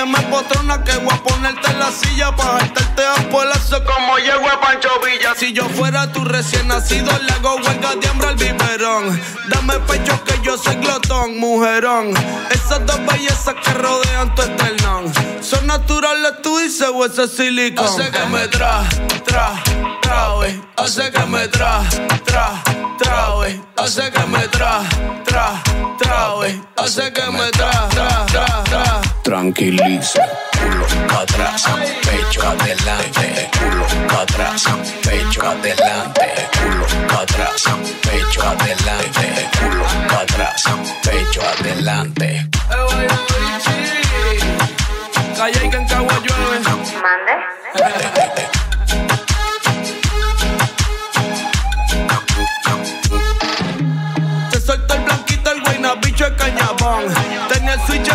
Pónteme 0.07 0.29
potrona 0.29 0.83
que 0.83 0.95
voy 0.99 1.13
a 1.13 1.21
ponerte 1.21 1.69
en 1.69 1.79
la 1.79 1.91
silla 1.91 2.33
para 2.35 2.59
jaltarte 2.59 3.03
a 3.05 3.29
polazo 3.29 3.83
como 3.83 4.17
llego 4.17 4.47
a 4.47 4.59
Pancho 4.61 4.89
Villa. 5.03 5.33
Si 5.35 5.51
yo 5.51 5.67
fuera 5.69 6.11
tu 6.11 6.23
recién 6.23 6.67
nacido, 6.67 7.11
le 7.19 7.33
hago 7.33 7.55
huelga 7.55 7.95
de 7.95 8.07
hambre 8.07 8.27
al 8.27 8.35
biberón. 8.35 9.21
Dame 9.49 9.73
pecho 9.79 10.23
que 10.23 10.39
yo 10.41 10.57
soy 10.57 10.75
glotón, 10.75 11.37
mujerón. 11.39 12.13
Esas 12.51 12.85
dos 12.85 12.99
bellezas 13.05 13.55
que 13.55 13.73
rodean 13.73 14.33
tu 14.33 14.43
esternón. 14.43 15.11
Son 15.41 15.67
naturales, 15.67 16.33
tú 16.41 16.57
dices, 16.57 16.87
o 16.93 17.05
ese 17.05 17.27
silicón. 17.27 17.85
Hace 17.85 18.09
que 18.09 18.25
me 18.27 18.47
tra, 18.47 18.83
tra, 19.25 19.61
trabe. 20.07 20.61
Hace 20.77 21.11
que 21.11 21.25
me 21.25 21.47
tra, 21.47 21.83
tra, 22.25 22.63
trabe. 22.97 23.61
Hace 23.77 24.11
que 24.11 24.25
me 24.27 24.47
tra, 24.47 24.81
tra, 25.25 25.63
trabe. 25.99 26.61
Hace 26.77 27.11
que 27.11 27.31
me 27.31 27.51
tra, 27.51 27.71
tra, 27.89 28.25
tra, 28.25 28.63
tra. 28.63 29.01
Tranquiliza, 29.23 30.23
culo 30.57 30.85
pa' 31.09 31.21
atrás, 31.21 31.65
pecho 32.05 32.41
adelante, 32.41 33.49
culo 33.59 33.85
pa' 34.07 34.21
atrás, 34.21 34.63
pecho 35.03 35.41
adelante, 35.41 36.27
culo 36.57 36.85
pa' 37.09 37.21
atrás, 37.23 37.63
pecho 38.03 38.41
adelante, 38.41 39.49
culo 39.59 39.85
pa' 40.07 40.21
atrás, 40.21 40.63
pecho 41.03 41.41
adelante. 41.41 42.49
Calla 45.37 45.63
y 45.63 45.69
que 45.69 45.77
en 45.77 45.87
Cagua 45.87 46.17
llueve. 46.23 46.57
Te 47.75 48.16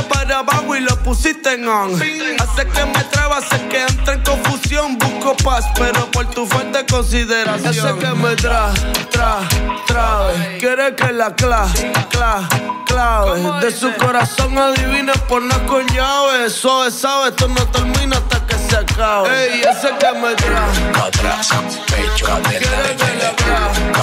Para 0.00 0.38
abajo 0.38 0.76
y 0.76 0.80
lo 0.80 0.96
pusiste 1.02 1.54
en 1.54 1.68
on. 1.68 1.94
Hace 1.94 2.66
que 2.66 2.84
me 2.86 3.04
traba, 3.04 3.38
hace 3.38 3.68
que 3.68 3.82
entre 3.82 4.14
en 4.14 4.22
confusión. 4.22 4.98
Busco 4.98 5.36
paz, 5.36 5.66
pero 5.76 6.10
por 6.10 6.26
tu 6.30 6.46
falta 6.46 6.78
de 6.78 6.86
consideración. 6.86 7.86
Hace 7.86 7.98
que 7.98 8.14
me 8.14 8.36
tra, 8.36 8.72
tra, 9.10 9.38
trabe. 9.86 10.58
Quiere 10.58 10.94
que 10.94 11.12
la 11.12 11.34
cla, 11.34 11.68
cla, 12.10 12.48
clave. 12.86 13.60
De 13.60 13.70
su 13.70 13.92
corazón 13.96 14.56
adivine 14.58 15.12
por 15.28 15.42
no 15.42 15.66
con 15.66 15.86
llave. 15.88 16.48
Suave, 16.50 16.90
sabe, 16.90 17.30
esto 17.30 17.48
no 17.48 17.66
termina 17.68 18.16
hasta 18.16 18.46
que 18.46 18.56
se 18.56 18.76
acabe. 18.76 19.54
Ey, 19.54 19.60
ese 19.62 19.88
que 19.98 20.12
me 20.18 20.34
tra. 20.34 20.66
Pa' 20.92 21.06
atrás, 21.06 21.48
pecho 21.88 22.26
adelante, 22.26 23.02
culo 23.36 24.02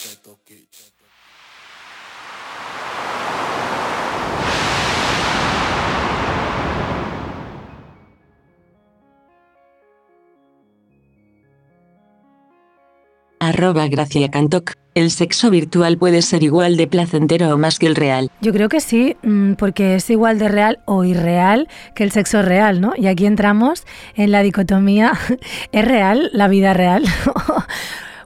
Arroba 13.41 13.87
Gracia 13.87 14.29
Cantoc. 14.29 14.73
El 14.93 15.09
sexo 15.09 15.49
virtual 15.49 15.97
puede 15.97 16.21
ser 16.21 16.43
igual 16.43 16.77
de 16.77 16.85
placentero 16.85 17.53
o 17.53 17.57
más 17.57 17.79
que 17.79 17.87
el 17.87 17.95
real. 17.95 18.29
Yo 18.39 18.53
creo 18.53 18.69
que 18.69 18.79
sí, 18.79 19.17
mm, 19.23 19.53
porque 19.53 19.95
es 19.95 20.09
igual 20.11 20.37
de 20.37 20.47
real 20.47 20.79
o 20.85 21.03
irreal 21.03 21.67
que 21.95 22.03
el 22.03 22.11
sexo 22.11 22.43
real, 22.43 22.81
¿no? 22.81 22.93
Y 22.95 23.07
aquí 23.07 23.25
entramos 23.25 23.85
en 24.15 24.31
la 24.31 24.43
dicotomía, 24.43 25.13
¿es 25.71 25.85
real 25.85 26.29
la 26.33 26.47
vida 26.47 26.73
real? 26.73 27.03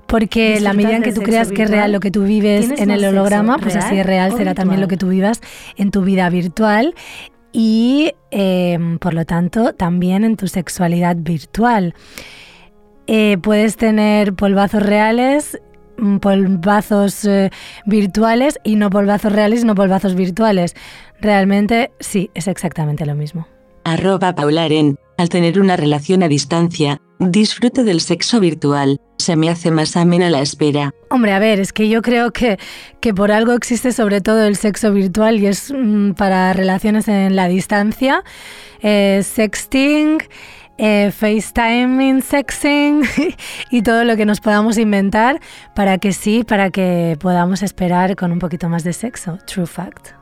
Porque 0.07 0.59
la 0.59 0.73
medida 0.73 0.97
en 0.97 1.01
que 1.01 1.13
tú 1.13 1.21
creas 1.23 1.51
que 1.51 1.63
es 1.63 1.69
real 1.69 1.91
lo 1.91 1.99
que 1.99 2.11
tú 2.11 2.25
vives 2.25 2.67
¿Tienes 2.67 2.79
en 2.79 2.91
el 2.91 3.03
holograma, 3.05 3.57
pues 3.57 3.75
así 3.75 3.95
de 3.95 4.03
real 4.03 4.37
será 4.37 4.53
también 4.53 4.79
lo 4.79 4.87
que 4.87 4.97
tú 4.97 5.09
vivas 5.09 5.41
en 5.77 5.89
tu 5.89 6.03
vida 6.03 6.29
virtual 6.29 6.93
y, 7.51 8.11
eh, 8.29 8.77
por 8.99 9.15
lo 9.15 9.25
tanto, 9.25 9.73
también 9.73 10.23
en 10.23 10.37
tu 10.37 10.47
sexualidad 10.47 11.15
virtual. 11.17 11.95
Eh, 13.07 13.37
puedes 13.41 13.77
tener 13.77 14.33
polvazos 14.33 14.83
reales, 14.83 15.59
mm, 15.97 16.17
polvazos 16.17 17.25
eh, 17.25 17.51
virtuales 17.85 18.59
y 18.63 18.75
no 18.75 18.89
polvazos 18.89 19.31
reales 19.31 19.61
y 19.61 19.65
no 19.65 19.75
polvazos 19.75 20.15
virtuales. 20.15 20.75
Realmente 21.21 21.91
sí, 21.99 22.29
es 22.33 22.47
exactamente 22.47 23.05
lo 23.05 23.15
mismo. 23.15 23.47
Arroba 23.83 24.33
Paularen. 24.33 24.97
Al 25.17 25.29
tener 25.29 25.61
una 25.61 25.77
relación 25.77 26.23
a 26.23 26.27
distancia, 26.27 26.99
disfruto 27.19 27.85
del 27.85 28.01
sexo 28.01 28.41
virtual. 28.41 28.99
Se 29.17 29.37
me 29.37 29.49
hace 29.49 29.71
más 29.71 29.95
amena 29.95 30.29
la 30.29 30.41
espera. 30.41 30.93
Hombre, 31.09 31.31
a 31.31 31.39
ver, 31.39 31.61
es 31.61 31.71
que 31.71 31.87
yo 31.87 32.01
creo 32.01 32.31
que, 32.31 32.57
que 32.99 33.13
por 33.13 33.31
algo 33.31 33.53
existe 33.53 33.93
sobre 33.93 34.19
todo 34.19 34.43
el 34.43 34.57
sexo 34.57 34.91
virtual 34.91 35.39
y 35.39 35.47
es 35.47 35.71
mm, 35.73 36.11
para 36.11 36.51
relaciones 36.51 37.07
en 37.07 37.35
la 37.37 37.47
distancia, 37.47 38.23
eh, 38.81 39.21
sexting, 39.23 40.17
eh, 40.77 41.11
FaceTiming, 41.11 42.21
sexing 42.21 43.03
y 43.71 43.81
todo 43.81 44.03
lo 44.03 44.15
que 44.15 44.25
nos 44.25 44.41
podamos 44.41 44.77
inventar 44.77 45.39
para 45.73 45.97
que 45.97 46.13
sí, 46.13 46.43
para 46.43 46.69
que 46.69 47.17
podamos 47.19 47.63
esperar 47.63 48.15
con 48.15 48.31
un 48.31 48.39
poquito 48.39 48.69
más 48.69 48.83
de 48.83 48.93
sexo. 48.93 49.37
True 49.45 49.67
fact. 49.67 50.13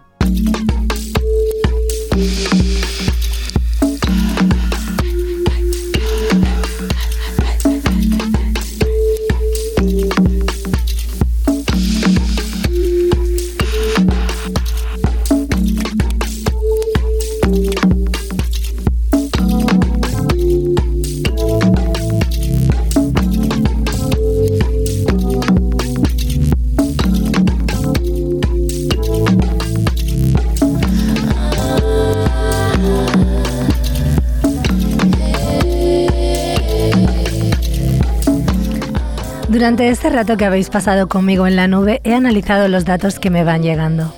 Durante 39.63 39.87
este 39.87 40.09
rato 40.09 40.35
que 40.35 40.43
habéis 40.43 40.69
pasado 40.69 41.07
conmigo 41.07 41.47
en 41.47 41.55
la 41.55 41.69
nube, 41.69 42.01
he 42.03 42.13
analizado 42.13 42.67
los 42.67 42.83
datos 42.83 43.17
que 43.17 43.29
me 43.29 43.45
van 43.45 43.63
llegando. 43.63 44.13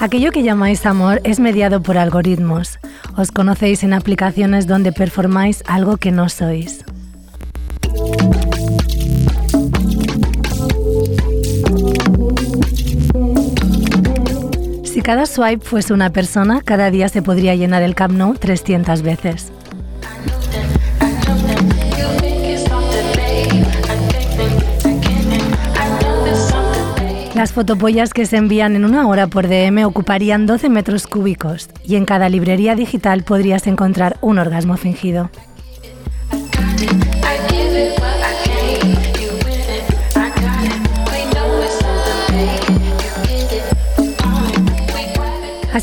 Aquello 0.00 0.32
que 0.32 0.42
llamáis 0.42 0.84
amor 0.86 1.20
es 1.22 1.38
mediado 1.38 1.84
por 1.84 1.98
algoritmos. 1.98 2.80
Os 3.16 3.30
conocéis 3.30 3.84
en 3.84 3.92
aplicaciones 3.92 4.66
donde 4.66 4.90
performáis 4.90 5.62
algo 5.68 5.98
que 5.98 6.10
no 6.10 6.28
sois. 6.28 6.84
Cada 15.06 15.24
swipe 15.24 15.64
fuese 15.64 15.92
una 15.92 16.10
persona, 16.10 16.62
cada 16.62 16.90
día 16.90 17.08
se 17.08 17.22
podría 17.22 17.54
llenar 17.54 17.84
el 17.84 17.94
Camp 17.94 18.14
Nou 18.14 18.34
300 18.34 19.02
veces. 19.02 19.52
Las 27.36 27.52
fotopollas 27.52 28.12
que 28.12 28.26
se 28.26 28.36
envían 28.36 28.74
en 28.74 28.84
una 28.84 29.06
hora 29.06 29.28
por 29.28 29.46
DM 29.46 29.86
ocuparían 29.86 30.44
12 30.44 30.70
metros 30.70 31.06
cúbicos 31.06 31.68
y 31.84 31.94
en 31.94 32.04
cada 32.04 32.28
librería 32.28 32.74
digital 32.74 33.22
podrías 33.22 33.68
encontrar 33.68 34.16
un 34.22 34.40
orgasmo 34.40 34.76
fingido. 34.76 35.30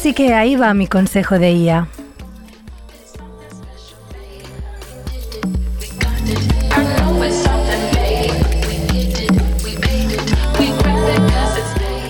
Así 0.04 0.14
que 0.14 0.34
ahí 0.34 0.58
va 0.58 0.74
mi 0.74 0.86
consejo 0.86 1.39
de 1.39 1.54
IA. 1.54 1.88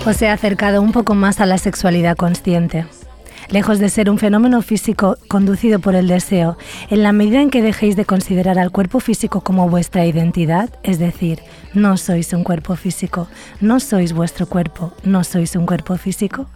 Os 0.04 0.20
he 0.20 0.28
acercado 0.28 0.82
un 0.82 0.90
poco 0.90 1.14
más 1.14 1.40
a 1.40 1.46
la 1.46 1.56
sexualidad 1.56 2.16
consciente. 2.16 2.84
Lejos 3.50 3.78
de 3.78 3.88
ser 3.88 4.10
un 4.10 4.18
fenómeno 4.18 4.60
físico 4.60 5.16
conducido 5.28 5.78
por 5.78 5.94
el 5.94 6.08
deseo, 6.08 6.58
en 6.90 7.04
la 7.04 7.12
medida 7.12 7.42
en 7.42 7.50
que 7.50 7.62
dejéis 7.62 7.94
de 7.94 8.04
considerar 8.04 8.58
al 8.58 8.72
cuerpo 8.72 8.98
físico 8.98 9.42
como 9.42 9.68
vuestra 9.68 10.04
identidad, 10.04 10.68
es 10.82 10.98
decir, 10.98 11.42
no 11.74 11.96
sois 11.96 12.32
un 12.32 12.44
cuerpo 12.44 12.76
físico, 12.76 13.26
no 13.60 13.80
sois 13.80 14.12
vuestro 14.12 14.46
cuerpo, 14.46 14.92
no 15.02 15.24
sois 15.24 15.56
un 15.56 15.66
cuerpo 15.66 15.96
físico. 15.96 16.46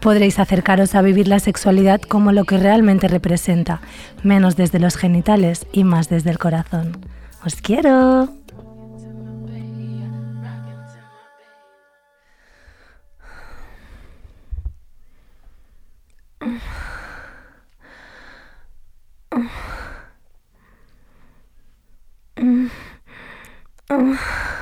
Podréis 0.00 0.38
acercaros 0.38 0.94
a 0.94 1.02
vivir 1.02 1.28
la 1.28 1.40
sexualidad 1.40 2.00
como 2.00 2.32
lo 2.32 2.44
que 2.44 2.56
realmente 2.56 3.06
representa, 3.06 3.82
menos 4.22 4.56
desde 4.56 4.78
los 4.78 4.96
genitales 4.96 5.66
y 5.72 5.84
más 5.84 6.08
desde 6.08 6.30
el 6.30 6.38
corazón. 6.38 7.04
¡Os 7.44 7.56
quiero! 7.56 8.30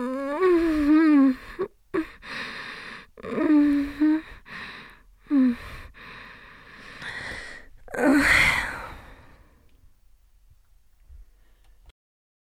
唉 7.97 8.50